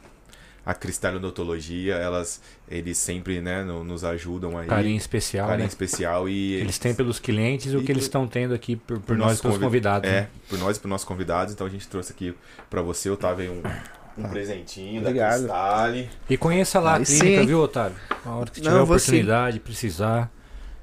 [0.69, 4.67] a Cristal Odontologia, elas, eles sempre, né, no- nos ajudam aí.
[4.67, 5.69] Carinho especial, Carinho né?
[5.69, 9.05] especial e Eles têm pelos clientes e o que eles estão tendo aqui por, por
[9.05, 10.09] por nós, pelos convi- convidados.
[10.11, 10.17] né?
[10.17, 12.35] É, por nós e por nossos convidados, então a gente trouxe aqui
[12.69, 15.37] pra você, Otávio, um, um presentinho da Obrigado.
[15.39, 16.09] Cristale.
[16.29, 17.45] E conheça lá Aí a clínica, sim.
[17.47, 17.97] viu, Otávio?
[18.25, 20.29] A hora que Não, tiver vou oportunidade, precisar,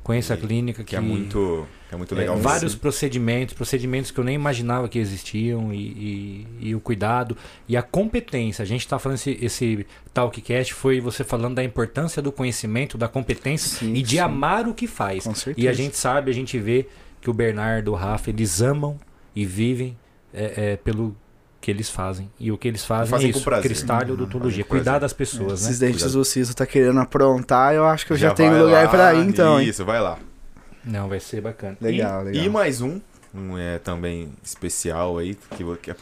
[0.03, 2.37] conheça a E- clínica que, Que é muito, é muito é, legal.
[2.37, 2.81] vários mesmo.
[2.81, 7.37] procedimentos, procedimentos que eu nem imaginava que existiam e, e- e o cuidado
[7.69, 8.63] e a competência.
[8.63, 13.09] A gente está falando esse, esse Talkcast foi você falando da importância do conhecimento, da
[13.09, 14.19] competência Sim, e de sim.
[14.19, 15.25] amar o que faz.
[15.25, 15.67] Com certeza.
[15.67, 16.87] E a gente sabe, a gente vê
[17.21, 18.99] que o Bernardo, o Rafa, eles amam
[19.35, 19.97] e vivem
[20.33, 21.17] é, é, pelo
[21.61, 22.31] que eles fazem.
[22.39, 23.71] E o que eles fazem, Fazem é isso, prazer.
[23.71, 24.63] cristal Uhum, odontologia.
[24.65, 25.01] com Cuidar prazer.
[25.01, 25.87] das pessoas, Esses né?
[25.87, 26.19] dentes Cuidado.
[26.19, 29.27] do Ciso tá querendo aprontar, eu acho que eu já, tenho vai lugar pra ir
[29.27, 29.67] então, hein?
[29.67, 30.19] Isso, vai lá.
[30.85, 31.77] Não, vai ser bacana.
[31.81, 32.45] Legal, e, legal.
[32.45, 33.01] E mais um,
[33.35, 35.95] um é também especial aí, que, que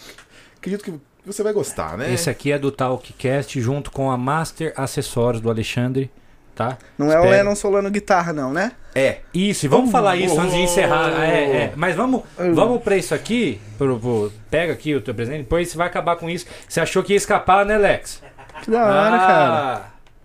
[0.58, 0.94] acredito que
[1.24, 2.12] você vai gostar, né?
[2.12, 6.10] Esse aqui é do Talkcast junto com a Master Acessórios do Alexandre,
[6.54, 6.76] tá?
[6.98, 7.30] Não é o Espero.
[7.30, 8.72] Lennon Solano guitarra, não, né?
[8.94, 9.20] É.
[9.32, 11.12] Isso, e vamos Oh, falar isso oh, antes de encerrar.
[11.16, 11.22] oh.
[11.22, 11.72] É, é.
[11.76, 12.54] Mas vamos, Oh.
[12.54, 13.60] vamos pra isso aqui.
[13.78, 16.44] Pro, pro- pega aqui o teu presente, depois você vai acabar com isso.
[16.68, 18.20] Você achou que ia escapar, né, Lex?
[18.62, 19.84] Que da hora, Ah, cara.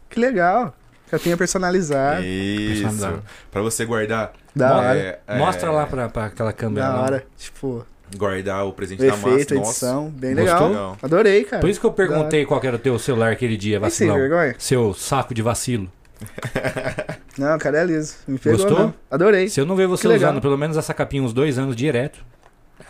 [0.10, 0.76] Que legal.
[1.10, 2.20] Capinha personalizada.
[2.26, 2.82] Isso.
[2.82, 3.24] Personalizado.
[3.50, 4.34] Pra você guardar.
[4.58, 4.98] Da hora.
[4.98, 6.88] é, é, Mostra lá pra, pra aquela câmera.
[6.88, 7.02] Da lá.
[7.04, 7.26] hora.
[7.38, 7.86] Tipo,
[8.16, 9.28] Guardar o presente da massa.
[9.28, 9.56] a Nossa.
[9.56, 10.10] edição.
[10.10, 10.68] Bem Gostou?
[10.70, 10.98] legal.
[11.02, 11.60] Adorei, cara.
[11.60, 14.16] Por isso que eu perguntei qual que era o teu celular aquele dia, sem vacilão.
[14.16, 14.56] vergonha?
[14.58, 15.90] Seu saco de vacilo.
[17.38, 18.16] Não, o cara é liso.
[18.28, 18.80] Me pegou, Gostou?
[18.80, 18.94] não.
[19.12, 19.48] Adorei.
[19.50, 20.32] Se eu não ver você Que legal.
[20.32, 22.26] usando pelo menos essa capinha uns dois anos direto,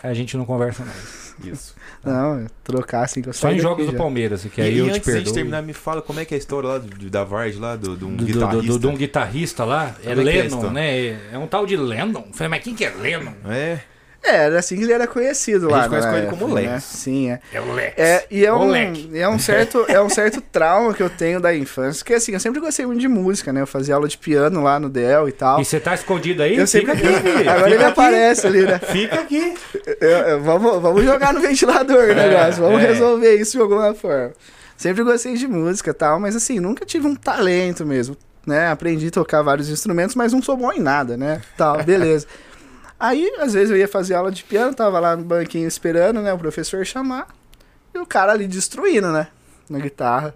[0.03, 1.35] a gente não conversa mais.
[1.43, 1.75] Isso.
[2.03, 3.97] Não, trocar assim que eu Só em jogos do já.
[3.97, 5.33] Palmeiras, que e aí e eu te antes de a gente perdoo.
[5.33, 7.95] terminar, me fala como é que é a história lá do, da Vard, lá, do,
[7.95, 8.67] de um do, do, guitarrista.
[8.73, 11.09] do, de um guitarrista lá, é é é Lennon, né?
[11.31, 12.23] É um tal de Lennon.
[12.33, 13.33] Falei, mas quem que é Lennon?
[13.45, 13.79] É.
[14.23, 15.77] É, era assim que ele era conhecido A lá.
[15.81, 16.69] gente conhece na ele como época, Lex.
[16.71, 16.79] né?
[16.81, 17.39] Sim, é.
[17.53, 17.93] É o Lex.
[17.97, 19.09] É, e é Ô, um, Leque.
[19.17, 22.39] é um certo é um certo trauma que eu tenho da infância, que assim, eu
[22.39, 23.61] sempre gostei muito de música, né?
[23.61, 25.61] Eu fazia aula de piano lá no Del e tal.
[25.61, 26.57] E você tá escondido aí?
[26.57, 27.39] eu sempre Fica aqui, filho.
[27.49, 27.91] Agora Fica ele aqui.
[27.91, 28.79] aparece ali, né?
[28.79, 29.53] Fica aqui.
[30.01, 32.87] Eu- eu- vamos, vamos jogar no ventilador o negócio, vamos é.
[32.87, 34.33] resolver isso de alguma forma.
[34.75, 38.69] Sempre gostei de música e tal, mas assim, nunca tive um talento mesmo, né?
[38.69, 41.41] Aprendi a tocar vários instrumentos, mas não sou bom em nada, né?
[41.55, 42.27] Tal, beleza.
[42.99, 46.33] Aí, às vezes eu ia fazer aula de piano, tava lá no banquinho esperando, né,
[46.33, 47.27] o professor chamar,
[47.93, 49.27] e o cara ali destruindo, né,
[49.69, 50.33] na guitarra,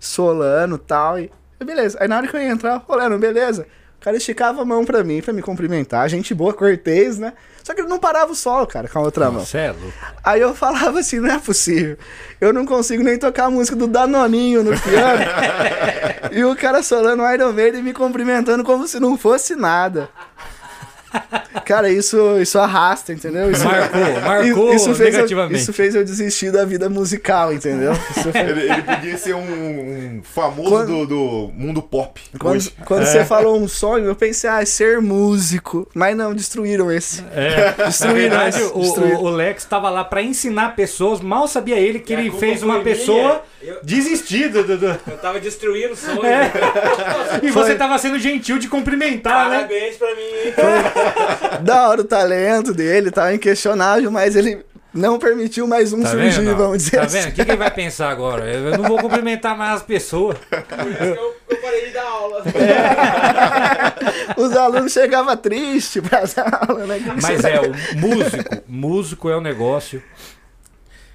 [0.00, 1.30] solando e tal, e
[1.64, 1.96] beleza.
[2.00, 3.66] Aí na hora que eu ia entrar, olhando, beleza,
[4.00, 7.34] o cara esticava a mão pra mim, pra me cumprimentar, gente boa, cortês, né,
[7.66, 9.44] só que ele não parava o solo, cara, com a outra mão.
[9.44, 9.92] Você é louco.
[10.22, 11.98] Aí eu falava assim, não é possível.
[12.40, 15.24] Eu não consigo nem tocar a música do Danoninho no piano.
[16.30, 20.08] e o cara solando Iron Maiden e me cumprimentando como se não fosse nada.
[21.64, 23.50] Cara, isso, isso arrasta, entendeu?
[23.50, 25.60] Isso, Marcou, marcou isso fez eu, negativamente.
[25.60, 27.92] isso fez eu desistir da vida musical, entendeu?
[27.92, 32.20] Isso foi- Ele, ele podia ser um, um famoso Quando- do, do mundo pop.
[32.38, 35.88] Quando, quando você falou um sonho, eu pensei, ah, ser músico.
[35.94, 37.24] Mas não, destruíram esse.
[37.34, 39.22] É, Destruíram verdade, esse, o, destruíram.
[39.22, 42.80] o- Lex tava lá pra ensinar pessoas, mal sabia ele que a ele fez uma
[42.80, 43.40] pessoa minha.
[43.66, 46.24] Eu- desistir do- do- do- Eu tava destruindo o sonho.
[46.24, 46.52] É.
[47.42, 47.64] E Foi.
[47.64, 49.56] você tava sendo gentil de cumprimentar, né?
[49.56, 50.54] Parabéns pra mim, hein?
[51.62, 54.64] Da hora o talento dele, tá inquestionável, mas ele
[54.94, 56.56] não permitiu mais um Tá surgir, vendo?
[56.56, 57.18] vamos dizer Tá assim.
[57.18, 57.28] vendo?
[57.28, 58.44] O que, que ele vai pensar agora?
[58.46, 60.38] Eu não vou cumprimentar mais as pessoas.
[60.38, 62.42] Por isso que eu, eu parei de dar aula.
[64.36, 67.00] Os alunos chegavam tristes pra dar aula, né?
[67.20, 70.02] Mas é, o músico, músico é um negócio.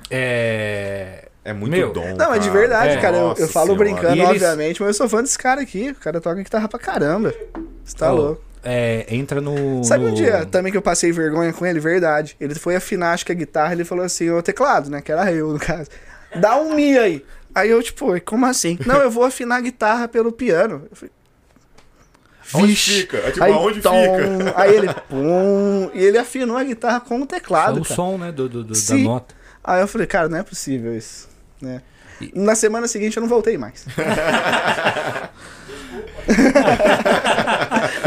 [0.09, 1.29] É.
[1.43, 2.15] É muito Meu, dom.
[2.15, 2.59] Não, é de cara.
[2.59, 3.17] verdade, É, cara.
[3.17, 3.83] Eu, eu falo senhora.
[3.83, 5.89] brincando, eles- obviamente, mas eu sou fã desse cara aqui.
[5.89, 7.33] O cara toca guitarra pra caramba.
[7.83, 8.41] Você tá Ó, louco.
[8.63, 9.83] É, entra no.
[9.83, 10.11] Sabe no...
[10.11, 11.79] um dia também que eu passei vergonha com ele?
[11.79, 12.35] Verdade.
[12.39, 15.01] Ele foi afinar, acho que a guitarra, ele falou assim, o teclado, né?
[15.01, 15.89] Que era eu, no caso.
[16.35, 17.25] Dá um mi aí.
[17.55, 18.77] Aí eu, tipo, como assim?
[18.85, 20.83] Não, eu vou afinar a guitarra pelo piano.
[20.91, 21.11] Eu falei,
[22.53, 23.17] Onde "Vixe." fica?
[23.17, 24.53] É tipo, Aí, aonde tom, fica?
[24.61, 27.95] Aí ele, pum, e ele afinou a guitarra com o Só teclado, o cara.
[27.95, 28.31] som, né?
[28.31, 29.35] Do, do- do- da nota.
[29.63, 31.27] Aí eu falei, cara, não é possível isso,
[31.61, 31.81] né?
[32.35, 33.85] Na semana seguinte eu não voltei mais.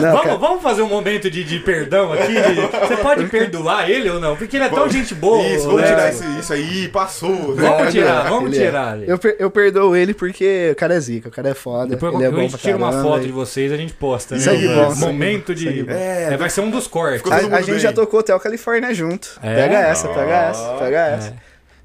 [0.00, 0.36] Não, vamos, cara.
[0.36, 2.32] vamos fazer um momento de, de perdão aqui?
[2.32, 4.36] de- Você pode perdoar ele ou não?
[4.36, 5.42] Porque ele é tão gente boa.
[5.46, 5.88] Isso, vamos né?
[5.88, 7.54] tirar isso, isso aí, passou.
[7.54, 7.62] né?
[7.68, 8.66] Vamos tirar, vamos ele é.
[8.66, 9.02] tirar.
[9.02, 11.88] Eu, per- eu perdoo ele porque o cara é zica, o cara é foda.
[11.88, 13.92] Depois ele é quando a bom gente tira uma foto e- de vocês, a gente
[13.94, 14.40] posta, né?
[14.40, 15.82] Segue bom, momento bom, de.
[15.82, 15.92] bom.
[15.92, 17.30] É, vai ser um dos cortes.
[17.30, 17.78] A, a gente bem.
[17.80, 19.38] já tocou Hotel Califórnia junto.
[19.42, 19.54] É?
[19.54, 21.34] Pega essa, pega essa, pega essa.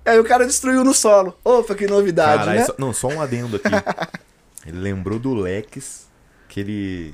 [0.05, 0.11] É.
[0.11, 1.37] Aí o cara destruiu no solo.
[1.43, 2.65] Opa, que novidade, Caralho, né?
[2.65, 3.67] só- não, só um adendo aqui.
[4.65, 6.07] ele lembrou do Lex,
[6.47, 7.13] que ele.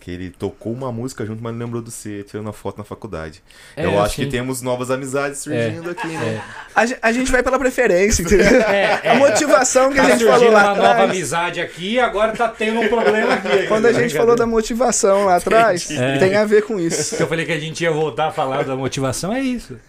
[0.00, 2.84] Que ele tocou uma música junto, mas não lembrou do C, tirando a foto na
[2.84, 3.42] faculdade.
[3.74, 4.24] É, Eu acho assim.
[4.24, 6.44] que temos novas amizades surgindo aqui, né?
[6.74, 8.60] A, ge- a gente vai pela preferência, entendeu?
[8.68, 9.10] É, é.
[9.12, 11.10] A motivação que a Tá gente surgindo falou lá uma nova atrás.
[11.10, 13.66] amizade aqui e agora tá tendo um problema aqui.
[13.66, 16.18] Quando a gente falou da motivação lá atrás, É.
[16.18, 17.16] tem a ver com isso.
[17.18, 19.78] Eu falei que a gente ia voltar a falar da motivação, é isso.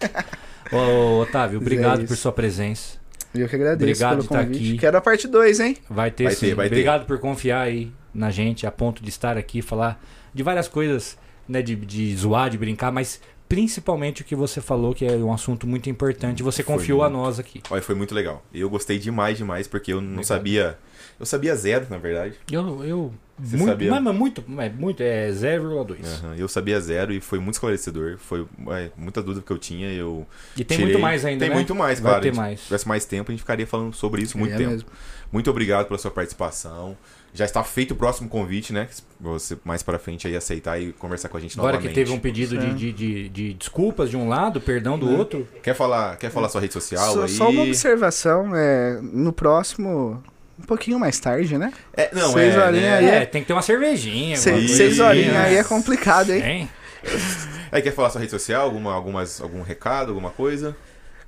[0.72, 2.98] Ô, Otávio, obrigado É por sua presença.
[3.34, 4.68] Eu que agradeço Obrigado pelo estar convite.
[4.70, 4.78] aqui.
[4.78, 5.76] Quero a parte 2, hein?
[5.90, 6.46] Vai ter Vai sim.
[6.46, 6.74] ter, vai ter.
[6.74, 10.02] Obrigado por confiar aí na gente, a ponto de estar aqui, falar
[10.32, 11.18] de várias coisas,
[11.48, 11.60] né?
[11.60, 15.66] De, de zoar, de brincar, mas principalmente o que você falou, que é um assunto
[15.66, 16.42] muito importante.
[16.42, 17.22] Você confiou a muito.
[17.22, 17.62] nós aqui.
[17.70, 18.44] Olha, foi muito legal.
[18.52, 20.24] Eu gostei demais, demais, porque eu não Obrigado.
[20.26, 20.78] sabia.
[21.18, 22.34] Eu sabia zero, na verdade.
[22.50, 22.84] Eu.
[22.84, 23.90] eu Você muito, sabia?
[23.90, 25.96] Mas, mas muito, é muito, é 0,2.
[26.04, 28.18] Aham, Eu sabia zero e foi muito esclarecedor.
[28.18, 29.90] Foi é, muita dúvida que eu tinha.
[29.92, 30.26] Eu
[30.56, 30.92] E tem tirei.
[30.92, 31.54] muito mais ainda, Tem né?
[31.54, 32.22] muito mais, Vai claro.
[32.22, 32.60] ter mais.
[32.60, 34.70] Se tivesse mais tempo, a gente ficaria falando sobre isso muito É tempo.
[34.70, 34.88] mesmo.
[35.32, 36.96] Muito obrigado pela sua participação.
[37.34, 38.88] Já está feito o próximo convite, né?
[39.20, 41.92] Você mais pra frente aí aceitar e conversar com a gente Agora novamente.
[41.92, 42.74] que teve um pedido de, Sim.
[42.74, 45.16] de, de, de desculpas de um lado, perdão do É.
[45.16, 45.46] outro.
[45.62, 47.28] Quer falar, quer falar sua rede social Só, aí?
[47.28, 50.22] só uma observação, é, no próximo,
[50.58, 51.72] um pouquinho mais tarde, né?
[51.96, 52.96] É, não, Seis é, horinhas né?
[52.96, 54.36] aí É, tem que ter uma cervejinha.
[54.36, 55.06] Seis coisinha.
[55.06, 56.42] horinhas aí é complicado, hein?
[56.42, 56.70] Hein?
[57.72, 58.62] É, quer falar sua rede social?
[58.62, 60.74] Alguma, algumas, algum recado, alguma coisa?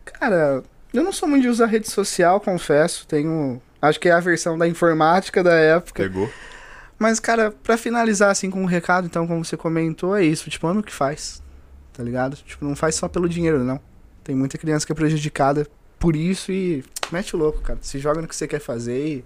[0.04, 0.62] Cara,
[0.94, 3.06] eu não sou muito de usar rede social, confesso.
[3.06, 3.60] Tenho.
[3.82, 6.04] Acho que é a versão da informática da época.
[6.04, 6.30] Pegou?
[6.98, 10.48] Mas, cara, pra finalizar assim com um recado, então, como você comentou, é isso.
[10.48, 11.42] Tipo, ano que faz.
[11.92, 12.36] Tá ligado?
[12.36, 13.80] Tipo, não faz só pelo dinheiro, não.
[14.22, 15.66] Tem muita criança que é prejudicada
[15.98, 17.78] por isso e mete o louco, cara.
[17.82, 19.24] Se joga no que você quer fazer e.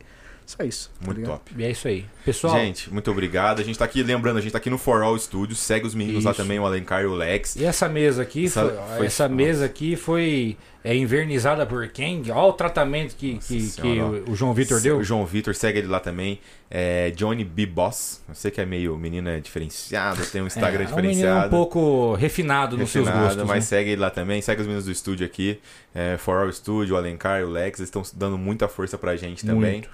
[0.56, 0.90] Só isso.
[1.00, 1.38] tá Muito ligado?
[1.38, 1.52] top.
[1.56, 2.04] E é isso aí.
[2.24, 3.60] Pessoal, Gente, muito obrigado.
[3.60, 5.58] A gente tá aqui, lembrando, a gente tá aqui no For All Studios.
[5.58, 6.42] Segue os meninos lá Isso.
[6.42, 7.56] também, o Alencar e o Lex.
[7.56, 12.22] e essa mesa aqui, Essa- foi, foi- essa mesa aqui foi é, invernizada por quem?
[12.30, 14.98] Olha o tratamento que, Nossa que, que o, o João Vitor deu.
[14.98, 16.38] O João Vitor, segue ele lá também.
[16.70, 17.66] É Johnny B.
[17.66, 18.22] Boss.
[18.28, 21.12] Eu sei que é meio menino é diferenciado, tem um Instagram é, é um menino
[21.14, 21.46] diferenciado.
[21.46, 23.44] um pouco refinado nos seus refinado, gostos.
[23.48, 23.60] mas né?
[23.62, 24.40] segue ele lá também.
[24.42, 25.58] Segue os meninos do estúdio aqui.
[25.94, 27.78] É, For All Studio, o Alencar e o Lex.
[27.80, 29.72] Eles estão dando muita força pra gente também.
[29.72, 29.88] Muito.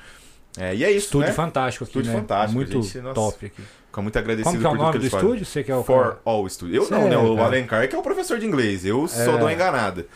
[0.59, 1.35] É, e é isso, Estúdio né?
[1.35, 2.18] fantástico aqui, Estúdio né?
[2.18, 2.98] fantástico, Muito gente.
[2.98, 3.62] Nossa, top aqui.
[3.86, 5.47] Fico muito agradecido Como que é o por tudo nome que do eles estúdio?
[5.47, 6.18] Você que é o For cara?
[6.24, 6.76] All Studio.
[6.76, 7.14] Eu Cê não, né?
[7.14, 7.43] é, O.
[7.43, 8.85] Alencar que é o professor de inglês.
[8.85, 9.24] Eu só É.
[9.26, 10.06] dou uma enganada.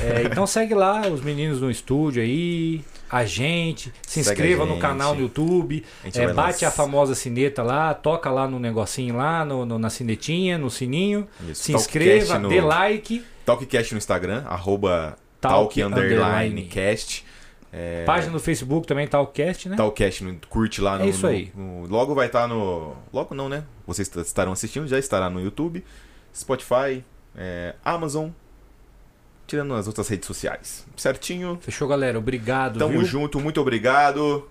[0.00, 4.66] É, então segue lá os meninos no estúdio aí, a gente, se Segue inscreva a
[4.66, 4.80] no gente.
[4.82, 9.16] canal no YouTube, A gente é, bate a famosa sineta lá, toca lá no negocinho
[9.16, 13.92] lá, no, no- na sinetinha, no sininho, Isso, se Talkcast inscreva, no, dê like, Talkcast
[13.94, 16.62] no Instagram, arroba Talk talk, underline underline.
[16.68, 17.24] cast.
[17.72, 19.76] É, página no Facebook também, Talkcast, né?
[19.76, 21.04] Talkcast, no- curte lá no.
[21.04, 21.52] É isso no- aí.
[21.54, 22.96] no- logo vai estar no.
[23.12, 23.62] Logo não, né?
[23.86, 25.84] Vocês est- estarão assistindo, já estará no YouTube,
[26.34, 27.04] Spotify,
[27.36, 28.30] é, Amazon,
[29.46, 30.84] tirando as outras redes sociais.
[30.96, 31.58] Certinho?
[31.60, 32.18] Fechou, galera?
[32.18, 33.04] Obrigado, Tamo viu?
[33.04, 34.48] junto, muito obrigado.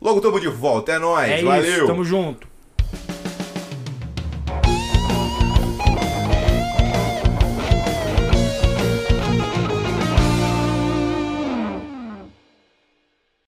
[0.00, 1.62] Logo tamo de volta, é nóis, É valeu!
[1.78, 2.46] isso, tamo junto.